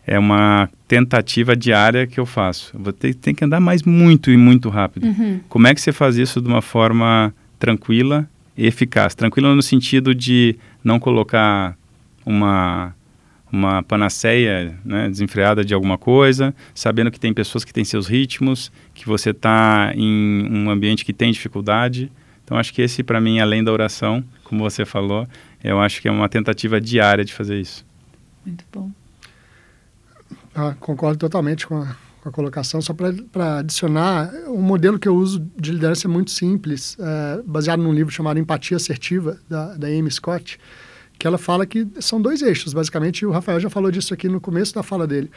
é 0.10 0.18
uma 0.18 0.68
tentativa 0.88 1.56
diária 1.56 2.08
que 2.08 2.20
eu 2.20 2.26
faço. 2.26 2.72
Eu 2.76 2.80
vou 2.80 2.92
ter, 2.92 3.14
tem 3.14 3.36
que 3.36 3.46
andar 3.46 3.60
mais 3.60 3.84
muito 3.84 4.32
e 4.32 4.38
muito 4.38 4.68
rápido. 4.68 5.06
Uhum. 5.06 5.40
Como 5.48 5.68
é 5.68 5.76
que 5.76 5.80
você 5.80 5.92
faz 5.92 6.18
isso 6.18 6.42
de 6.42 6.48
uma 6.48 6.64
forma 6.64 7.32
tranquila 7.60 8.28
e 8.58 8.66
eficaz? 8.66 9.14
Tranquila 9.14 9.54
no 9.54 9.62
sentido 9.62 10.16
de 10.16 10.56
não 10.84 11.00
colocar 11.00 11.78
uma 12.26 12.96
uma 13.52 13.82
panaceia 13.82 14.78
né, 14.86 15.10
desenfreada 15.10 15.66
de 15.66 15.74
alguma 15.74 15.98
coisa, 15.98 16.54
sabendo 16.74 17.10
que 17.10 17.20
tem 17.20 17.34
pessoas 17.34 17.66
que 17.66 17.74
têm 17.74 17.84
seus 17.84 18.06
ritmos, 18.06 18.72
que 18.94 19.08
você 19.08 19.32
está 19.32 19.92
em 19.96 20.48
um 20.52 20.70
ambiente 20.70 21.04
que 21.04 21.12
tem 21.12 21.32
dificuldade. 21.32 22.12
Então, 22.46 22.60
acho 22.60 22.72
que 22.72 22.84
esse, 22.84 23.02
para 23.02 23.20
mim, 23.20 23.40
além 23.40 23.64
da 23.64 23.72
oração, 23.72 24.24
como 24.44 24.64
você 24.64 24.86
falou, 24.86 25.28
eu 25.64 25.82
acho 25.82 26.00
que 26.00 26.08
é 26.08 26.12
uma 26.12 26.30
tentativa 26.30 26.80
diária 26.80 27.26
de 27.26 27.34
fazer 27.34 27.60
isso. 27.60 27.84
Muito 28.46 28.64
bom. 28.72 28.92
Ah, 30.62 30.76
concordo 30.78 31.18
totalmente 31.18 31.66
com 31.66 31.78
a, 31.78 31.96
com 32.22 32.28
a 32.28 32.32
colocação. 32.34 32.82
Só 32.82 32.94
para 32.94 33.60
adicionar, 33.60 34.30
um 34.48 34.62
modelo 34.62 35.00
que 35.00 35.08
eu 35.08 35.16
uso 35.16 35.40
de 35.58 35.72
liderança 35.72 36.06
é 36.06 36.10
muito 36.10 36.32
simples, 36.32 36.98
é, 37.00 37.42
baseado 37.46 37.82
num 37.82 37.94
livro 37.94 38.12
chamado 38.12 38.38
Empatia 38.38 38.76
Assertiva, 38.76 39.40
da, 39.48 39.76
da 39.76 39.88
Amy 39.88 40.12
Scott, 40.12 40.60
que 41.18 41.26
ela 41.26 41.38
fala 41.38 41.66
que 41.66 41.88
são 42.02 42.22
dois 42.22 42.42
eixos, 42.42 42.74
basicamente, 42.74 43.22
e 43.22 43.26
o 43.26 43.32
Rafael 43.32 43.58
já 43.58 43.70
falou 43.70 43.90
disso 43.90 44.14
aqui 44.14 44.28
no 44.28 44.42
começo 44.42 44.76
da 44.76 44.84
fala 44.84 45.08
dele, 45.08 45.32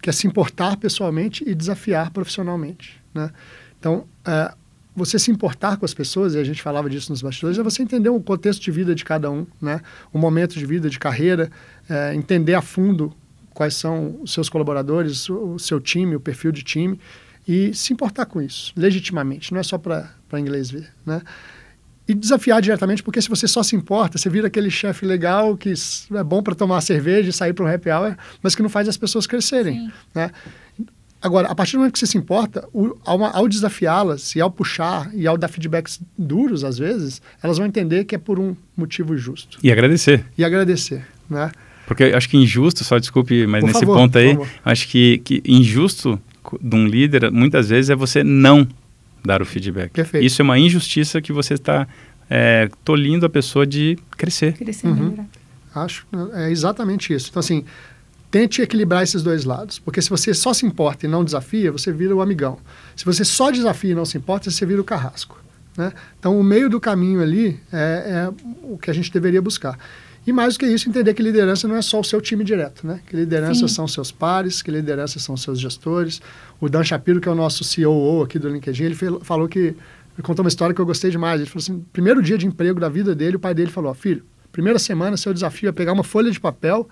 que 0.00 0.08
é 0.10 0.12
se 0.12 0.28
importar 0.28 0.76
pessoalmente 0.76 1.42
e 1.44 1.56
desafiar 1.56 2.12
profissionalmente. 2.12 3.02
Né? 3.12 3.32
Então, 3.80 4.04
é, 4.24 4.54
você 4.94 5.18
se 5.18 5.28
importar 5.28 5.76
com 5.76 5.84
as 5.84 5.94
pessoas, 5.94 6.36
e 6.36 6.38
a 6.38 6.44
gente 6.44 6.62
falava 6.62 6.88
disso 6.88 7.10
nos 7.10 7.20
bastidores, 7.20 7.58
é 7.58 7.64
você 7.64 7.82
entender 7.82 8.10
o 8.10 8.20
contexto 8.20 8.62
de 8.62 8.70
vida 8.70 8.94
de 8.94 9.04
cada 9.04 9.28
um, 9.28 9.44
né? 9.60 9.80
o 10.12 10.18
momento 10.20 10.56
de 10.56 10.64
vida, 10.64 10.88
de 10.88 11.00
carreira, 11.00 11.50
é, 11.90 12.14
entender 12.14 12.54
a 12.54 12.62
fundo 12.62 13.12
quais 13.58 13.74
são 13.74 14.20
os 14.22 14.32
seus 14.32 14.48
colaboradores, 14.48 15.28
o 15.28 15.58
seu 15.58 15.80
time, 15.80 16.14
o 16.14 16.20
perfil 16.20 16.52
de 16.52 16.62
time, 16.62 16.96
e 17.46 17.74
se 17.74 17.92
importar 17.92 18.24
com 18.24 18.40
isso, 18.40 18.72
legitimamente, 18.76 19.52
não 19.52 19.58
é 19.58 19.64
só 19.64 19.76
para 19.76 20.14
inglês 20.34 20.70
ver, 20.70 20.88
né? 21.04 21.20
E 22.06 22.14
desafiar 22.14 22.62
diretamente, 22.62 23.02
porque 23.02 23.20
se 23.20 23.28
você 23.28 23.48
só 23.48 23.64
se 23.64 23.74
importa, 23.74 24.16
você 24.16 24.30
vira 24.30 24.46
aquele 24.46 24.70
chefe 24.70 25.04
legal 25.04 25.56
que 25.56 25.74
é 26.14 26.22
bom 26.22 26.40
para 26.40 26.54
tomar 26.54 26.80
cerveja 26.82 27.30
e 27.30 27.32
sair 27.32 27.52
para 27.52 27.64
um 27.64 27.68
happy 27.68 27.90
hour, 27.90 28.16
mas 28.40 28.54
que 28.54 28.62
não 28.62 28.68
faz 28.68 28.88
as 28.88 28.96
pessoas 28.96 29.26
crescerem, 29.26 29.90
né? 30.14 30.30
Agora, 31.20 31.48
a 31.48 31.54
partir 31.54 31.72
do 31.72 31.80
momento 31.80 31.94
que 31.94 31.98
você 31.98 32.06
se 32.06 32.16
importa, 32.16 32.64
o, 32.72 32.96
ao, 33.04 33.24
ao 33.24 33.48
desafiá-las 33.48 34.36
e 34.36 34.40
ao 34.40 34.52
puxar 34.52 35.12
e 35.12 35.26
ao 35.26 35.36
dar 35.36 35.48
feedbacks 35.48 36.00
duros, 36.16 36.62
às 36.62 36.78
vezes, 36.78 37.20
elas 37.42 37.58
vão 37.58 37.66
entender 37.66 38.04
que 38.04 38.14
é 38.14 38.18
por 38.18 38.38
um 38.38 38.54
motivo 38.76 39.16
justo. 39.16 39.58
E 39.64 39.72
agradecer. 39.72 40.24
E 40.38 40.44
agradecer, 40.44 41.04
né? 41.28 41.50
Porque 41.88 42.04
eu 42.04 42.16
acho 42.18 42.28
que 42.28 42.36
injusto, 42.36 42.84
só 42.84 42.98
desculpe, 42.98 43.46
mas 43.46 43.62
por 43.62 43.68
nesse 43.68 43.80
favor, 43.80 43.96
ponto 43.96 44.18
aí, 44.18 44.38
acho 44.62 44.86
que, 44.88 45.18
que 45.24 45.42
injusto 45.46 46.20
de 46.60 46.76
um 46.76 46.86
líder, 46.86 47.32
muitas 47.32 47.70
vezes, 47.70 47.88
é 47.88 47.96
você 47.96 48.22
não 48.22 48.68
dar 49.24 49.40
o 49.40 49.46
feedback. 49.46 49.90
Perfeito. 49.92 50.24
Isso 50.24 50.42
é 50.42 50.44
uma 50.44 50.58
injustiça 50.58 51.22
que 51.22 51.32
você 51.32 51.54
está 51.54 51.88
é, 52.28 52.68
tolindo 52.84 53.24
a 53.24 53.30
pessoa 53.30 53.66
de 53.66 53.98
crescer. 54.18 54.52
Crescer, 54.52 54.86
uhum. 54.86 55.26
Acho, 55.74 56.06
é 56.34 56.50
exatamente 56.50 57.14
isso. 57.14 57.28
Então, 57.30 57.40
assim, 57.40 57.64
tente 58.30 58.60
equilibrar 58.60 59.02
esses 59.02 59.22
dois 59.22 59.46
lados. 59.46 59.78
Porque 59.78 60.02
se 60.02 60.10
você 60.10 60.34
só 60.34 60.52
se 60.52 60.66
importa 60.66 61.06
e 61.06 61.08
não 61.08 61.24
desafia, 61.24 61.72
você 61.72 61.90
vira 61.90 62.14
o 62.14 62.20
amigão. 62.20 62.58
Se 62.94 63.06
você 63.06 63.24
só 63.24 63.50
desafia 63.50 63.92
e 63.92 63.94
não 63.94 64.04
se 64.04 64.18
importa, 64.18 64.50
você 64.50 64.66
vira 64.66 64.80
o 64.80 64.84
carrasco. 64.84 65.42
Né? 65.74 65.90
Então, 66.18 66.38
o 66.38 66.44
meio 66.44 66.68
do 66.68 66.78
caminho 66.78 67.22
ali 67.22 67.58
é, 67.72 68.26
é 68.26 68.44
o 68.62 68.76
que 68.76 68.90
a 68.90 68.94
gente 68.94 69.10
deveria 69.10 69.40
buscar. 69.40 69.78
E 70.28 70.32
mais 70.32 70.56
do 70.56 70.60
que 70.60 70.66
isso, 70.66 70.90
entender 70.90 71.14
que 71.14 71.22
liderança 71.22 71.66
não 71.66 71.74
é 71.74 71.80
só 71.80 72.00
o 72.00 72.04
seu 72.04 72.20
time 72.20 72.44
direto, 72.44 72.86
né? 72.86 73.00
Que 73.06 73.16
liderança 73.16 73.66
Sim. 73.66 73.74
são 73.74 73.88
seus 73.88 74.12
pares, 74.12 74.60
que 74.60 74.70
liderança 74.70 75.18
são 75.18 75.38
seus 75.38 75.58
gestores. 75.58 76.20
O 76.60 76.68
Dan 76.68 76.84
Shapiro, 76.84 77.18
que 77.18 77.26
é 77.26 77.32
o 77.32 77.34
nosso 77.34 77.64
CEO 77.64 78.22
aqui 78.22 78.38
do 78.38 78.46
LinkedIn, 78.46 78.84
ele 78.84 78.94
falou 79.22 79.48
que 79.48 79.74
contou 80.22 80.44
uma 80.44 80.50
história 80.50 80.74
que 80.74 80.80
eu 80.82 80.84
gostei 80.84 81.10
demais. 81.10 81.40
Ele 81.40 81.48
falou 81.48 81.62
assim: 81.62 81.82
primeiro 81.94 82.22
dia 82.22 82.36
de 82.36 82.46
emprego 82.46 82.78
da 82.78 82.90
vida 82.90 83.14
dele, 83.14 83.36
o 83.36 83.40
pai 83.40 83.54
dele 83.54 83.70
falou: 83.70 83.94
filho, 83.94 84.22
primeira 84.52 84.78
semana, 84.78 85.16
seu 85.16 85.32
desafio 85.32 85.70
é 85.70 85.72
pegar 85.72 85.94
uma 85.94 86.04
folha 86.04 86.30
de 86.30 86.38
papel 86.38 86.86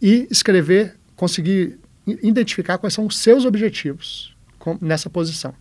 e 0.00 0.26
escrever 0.30 0.94
conseguir 1.14 1.78
identificar 2.06 2.78
quais 2.78 2.94
são 2.94 3.04
os 3.04 3.18
seus 3.18 3.44
objetivos 3.44 4.34
com, 4.58 4.78
nessa 4.80 5.10
posição. 5.10 5.54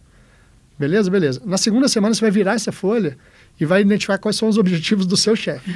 Beleza? 0.79 1.11
Beleza. 1.11 1.41
Na 1.45 1.57
segunda 1.57 1.89
semana 1.89 2.15
você 2.15 2.21
vai 2.21 2.31
virar 2.31 2.53
essa 2.53 2.71
folha 2.71 3.17
e 3.59 3.65
vai 3.65 3.81
identificar 3.81 4.17
quais 4.17 4.35
são 4.35 4.47
os 4.47 4.57
objetivos 4.57 5.05
do 5.05 5.15
seu 5.17 5.35
chefe. 5.35 5.69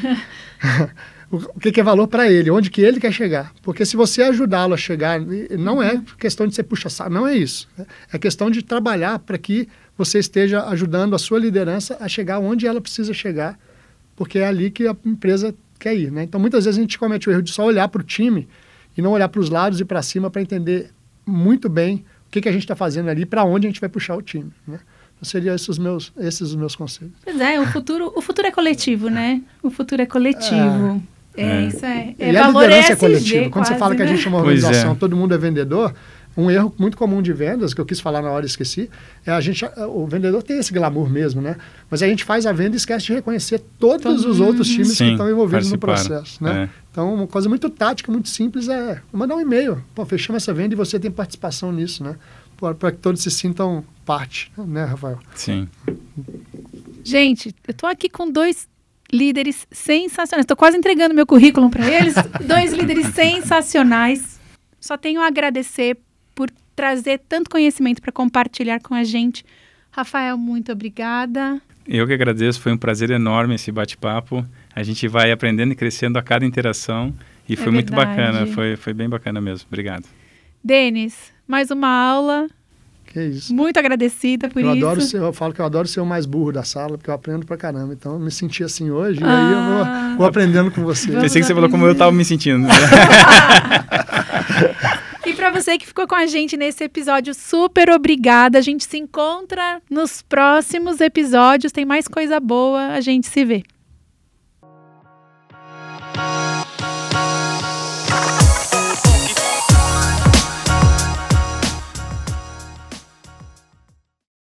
o 1.37 1.59
que, 1.59 1.71
que, 1.71 1.79
é 1.79 1.83
valor 1.83 2.07
para 2.07 2.29
ele, 2.29 2.49
onde 2.49 2.69
que 2.69 2.81
ele 2.81 2.99
quer 2.99 3.11
chegar. 3.11 3.53
Porque 3.61 3.85
se 3.85 3.95
você 3.95 4.21
ajudá-lo 4.23 4.73
a 4.73 4.77
chegar, 4.77 5.19
não 5.57 5.81
é 5.81 6.01
questão 6.17 6.47
de 6.47 6.55
ser 6.55 6.63
puxa 6.63 6.89
saco, 6.89 7.09
não 7.09 7.27
é 7.27 7.35
isso. 7.35 7.67
É 8.11 8.17
questão 8.17 8.49
de 8.49 8.61
trabalhar 8.61 9.19
para 9.19 9.37
que 9.37 9.67
você 9.97 10.19
esteja 10.19 10.65
ajudando 10.65 11.15
a 11.15 11.19
sua 11.19 11.39
liderança 11.39 11.97
a 11.99 12.07
chegar 12.07 12.39
onde 12.39 12.67
ela 12.67 12.81
precisa 12.81 13.13
chegar, 13.13 13.57
porque 14.15 14.39
é 14.39 14.47
ali 14.47 14.69
que 14.69 14.87
a 14.87 14.95
empresa 15.05 15.55
quer 15.79 15.95
ir. 15.95 16.11
Né? 16.11 16.23
Então, 16.23 16.39
muitas 16.39 16.65
vezes 16.65 16.77
a 16.77 16.81
gente 16.81 16.97
comete 16.97 17.29
o 17.29 17.31
erro 17.31 17.41
de 17.41 17.51
só 17.51 17.65
olhar 17.65 17.87
para 17.87 18.01
o 18.01 18.03
time 18.03 18.47
e 18.97 19.01
não 19.01 19.11
olhar 19.11 19.29
para 19.29 19.39
os 19.39 19.49
lados 19.49 19.79
e 19.79 19.85
para 19.85 20.01
cima 20.01 20.29
para 20.29 20.41
entender 20.41 20.91
muito 21.25 21.69
bem 21.69 22.05
o 22.27 22.31
que, 22.31 22.41
que 22.41 22.49
a 22.49 22.51
gente 22.51 22.63
está 22.63 22.75
fazendo 22.75 23.09
ali, 23.09 23.25
para 23.25 23.43
onde 23.43 23.67
a 23.67 23.69
gente 23.69 23.79
vai 23.79 23.89
puxar 23.89 24.15
o 24.15 24.21
time. 24.21 24.51
Né? 24.67 24.79
Então, 25.15 25.23
seriam 25.23 25.55
esses 25.55 25.69
os 25.69 25.77
meus, 25.77 26.11
esses 26.17 26.41
os 26.41 26.55
meus 26.55 26.75
conselhos. 26.75 27.13
Pois 27.23 27.39
é, 27.39 27.59
o 27.59 27.67
futuro, 27.67 28.11
o 28.15 28.21
futuro 28.21 28.47
é 28.47 28.51
coletivo, 28.51 29.09
né? 29.09 29.41
O 29.63 29.69
futuro 29.69 30.01
é 30.01 30.05
coletivo. 30.05 31.01
É, 31.01 31.14
é 31.37 31.61
isso 31.67 31.85
é. 31.85 32.15
é 32.17 32.31
e 32.31 32.37
a 32.37 32.47
liderança 32.47 32.93
é 32.93 32.95
coletiva. 32.95 33.49
Quando 33.49 33.67
você 33.67 33.75
fala 33.75 33.91
né? 33.91 33.97
que 33.97 34.01
a 34.03 34.05
gente 34.05 34.25
é 34.25 34.29
uma 34.29 34.39
organização, 34.39 34.91
é. 34.93 34.95
todo 34.95 35.15
mundo 35.15 35.33
é 35.33 35.37
vendedor, 35.37 35.93
um 36.37 36.51
erro 36.51 36.73
muito 36.77 36.97
comum 36.97 37.21
de 37.21 37.31
vendas, 37.31 37.73
que 37.73 37.79
eu 37.79 37.85
quis 37.85 37.99
falar 37.99 38.21
na 38.21 38.29
hora 38.29 38.45
e 38.45 38.47
esqueci, 38.47 38.89
é 39.25 39.31
a 39.31 39.39
gente, 39.39 39.65
o 39.89 40.05
vendedor 40.05 40.43
tem 40.43 40.57
esse 40.57 40.73
glamour 40.73 41.09
mesmo, 41.09 41.41
né? 41.41 41.55
Mas 41.89 42.03
a 42.03 42.07
gente 42.07 42.23
faz 42.23 42.45
a 42.45 42.51
venda 42.51 42.75
e 42.75 42.77
esquece 42.77 43.05
de 43.05 43.13
reconhecer 43.13 43.59
todos 43.79 44.25
os 44.25 44.39
outros 44.39 44.67
times 44.67 44.89
Sim, 44.89 45.05
que 45.05 45.11
estão 45.11 45.29
envolvidos 45.29 45.71
no 45.71 45.77
processo, 45.77 46.43
né? 46.43 46.63
É. 46.63 46.85
Então, 46.91 47.13
uma 47.13 47.27
coisa 47.27 47.47
muito 47.47 47.69
tática, 47.69 48.11
muito 48.11 48.29
simples 48.29 48.67
é 48.67 49.01
mandar 49.11 49.35
um 49.35 49.41
e-mail. 49.41 49.81
Pô, 49.93 50.05
fechamos 50.05 50.43
essa 50.43 50.53
venda 50.53 50.73
e 50.73 50.77
você 50.77 50.99
tem 50.99 51.11
participação 51.11 51.71
nisso, 51.71 52.03
né? 52.03 52.15
Para 52.57 52.91
que 52.91 52.97
todos 52.97 53.21
se 53.21 53.31
sintam 53.31 53.83
parte, 54.05 54.51
né, 54.57 54.85
Rafael? 54.85 55.19
Sim. 55.35 55.67
Gente, 57.03 57.53
eu 57.67 57.71
estou 57.71 57.89
aqui 57.89 58.09
com 58.09 58.31
dois 58.31 58.67
líderes 59.11 59.67
sensacionais. 59.71 60.43
Estou 60.43 60.57
quase 60.57 60.77
entregando 60.77 61.13
meu 61.13 61.25
currículo 61.25 61.69
para 61.69 61.89
eles. 61.89 62.15
dois 62.45 62.73
líderes 62.73 63.07
sensacionais. 63.07 64.39
Só 64.79 64.97
tenho 64.97 65.21
a 65.21 65.27
agradecer 65.27 65.97
por 66.33 66.49
trazer 66.75 67.21
tanto 67.27 67.49
conhecimento 67.49 68.01
para 68.01 68.11
compartilhar 68.11 68.79
com 68.79 68.93
a 68.93 69.03
gente. 69.03 69.45
Rafael, 69.91 70.37
muito 70.37 70.71
obrigada. 70.71 71.61
Eu 71.87 72.07
que 72.07 72.13
agradeço, 72.13 72.59
foi 72.59 72.73
um 72.73 72.77
prazer 72.77 73.11
enorme 73.11 73.55
esse 73.55 73.71
bate-papo. 73.71 74.45
A 74.75 74.83
gente 74.83 75.07
vai 75.07 75.31
aprendendo 75.31 75.71
e 75.71 75.75
crescendo 75.75 76.17
a 76.17 76.23
cada 76.23 76.45
interação 76.45 77.13
e 77.47 77.53
é 77.53 77.55
foi 77.55 77.71
muito 77.71 77.93
bacana, 77.93 78.45
foi, 78.47 78.75
foi 78.75 78.93
bem 78.93 79.07
bacana 79.07 79.39
mesmo. 79.39 79.67
Obrigado. 79.67 80.05
Denis, 80.63 81.31
mais 81.47 81.69
uma 81.69 81.87
aula. 81.87 82.47
Que 83.15 83.23
isso. 83.23 83.55
Muito 83.55 83.79
agradecida 83.79 84.49
por 84.49 84.61
eu 84.61 84.75
isso. 84.75 84.85
Adoro 84.85 85.01
ser, 85.01 85.17
eu 85.21 85.31
falo 85.31 85.53
que 85.53 85.61
eu 85.61 85.65
adoro 85.65 85.87
ser 85.87 86.01
o 86.01 86.05
mais 86.05 86.25
burro 86.25 86.51
da 86.51 86.65
sala, 86.65 86.97
porque 86.97 87.09
eu 87.09 87.13
aprendo 87.13 87.45
pra 87.45 87.55
caramba. 87.55 87.93
Então, 87.93 88.11
eu 88.15 88.19
me 88.19 88.29
senti 88.29 88.61
assim 88.61 88.91
hoje 88.91 89.21
ah, 89.23 89.25
e 89.25 89.29
aí 89.29 89.53
eu 89.53 89.63
vou, 89.63 89.83
ah. 89.85 90.15
vou 90.17 90.27
aprendendo 90.27 90.69
com 90.69 90.83
você. 90.83 91.13
Pensei 91.13 91.39
que 91.39 91.47
você 91.47 91.53
falou 91.53 91.69
como 91.69 91.85
eu 91.85 91.93
estava 91.93 92.11
me 92.11 92.25
sentindo. 92.25 92.67
E 95.25 95.33
para 95.33 95.49
você 95.49 95.75
que 95.75 95.87
ficou 95.87 96.07
com 96.07 96.13
a 96.13 96.27
gente 96.27 96.55
nesse 96.55 96.83
episódio, 96.83 97.33
super 97.33 97.89
obrigada. 97.89 98.59
A 98.59 98.61
gente 98.61 98.85
se 98.85 98.95
encontra 98.95 99.81
nos 99.89 100.21
próximos 100.21 101.01
episódios. 101.01 101.71
Tem 101.71 101.83
mais 101.83 102.07
coisa 102.07 102.39
boa. 102.39 102.89
A 102.89 103.01
gente 103.01 103.25
se 103.25 103.43
vê. 103.43 103.63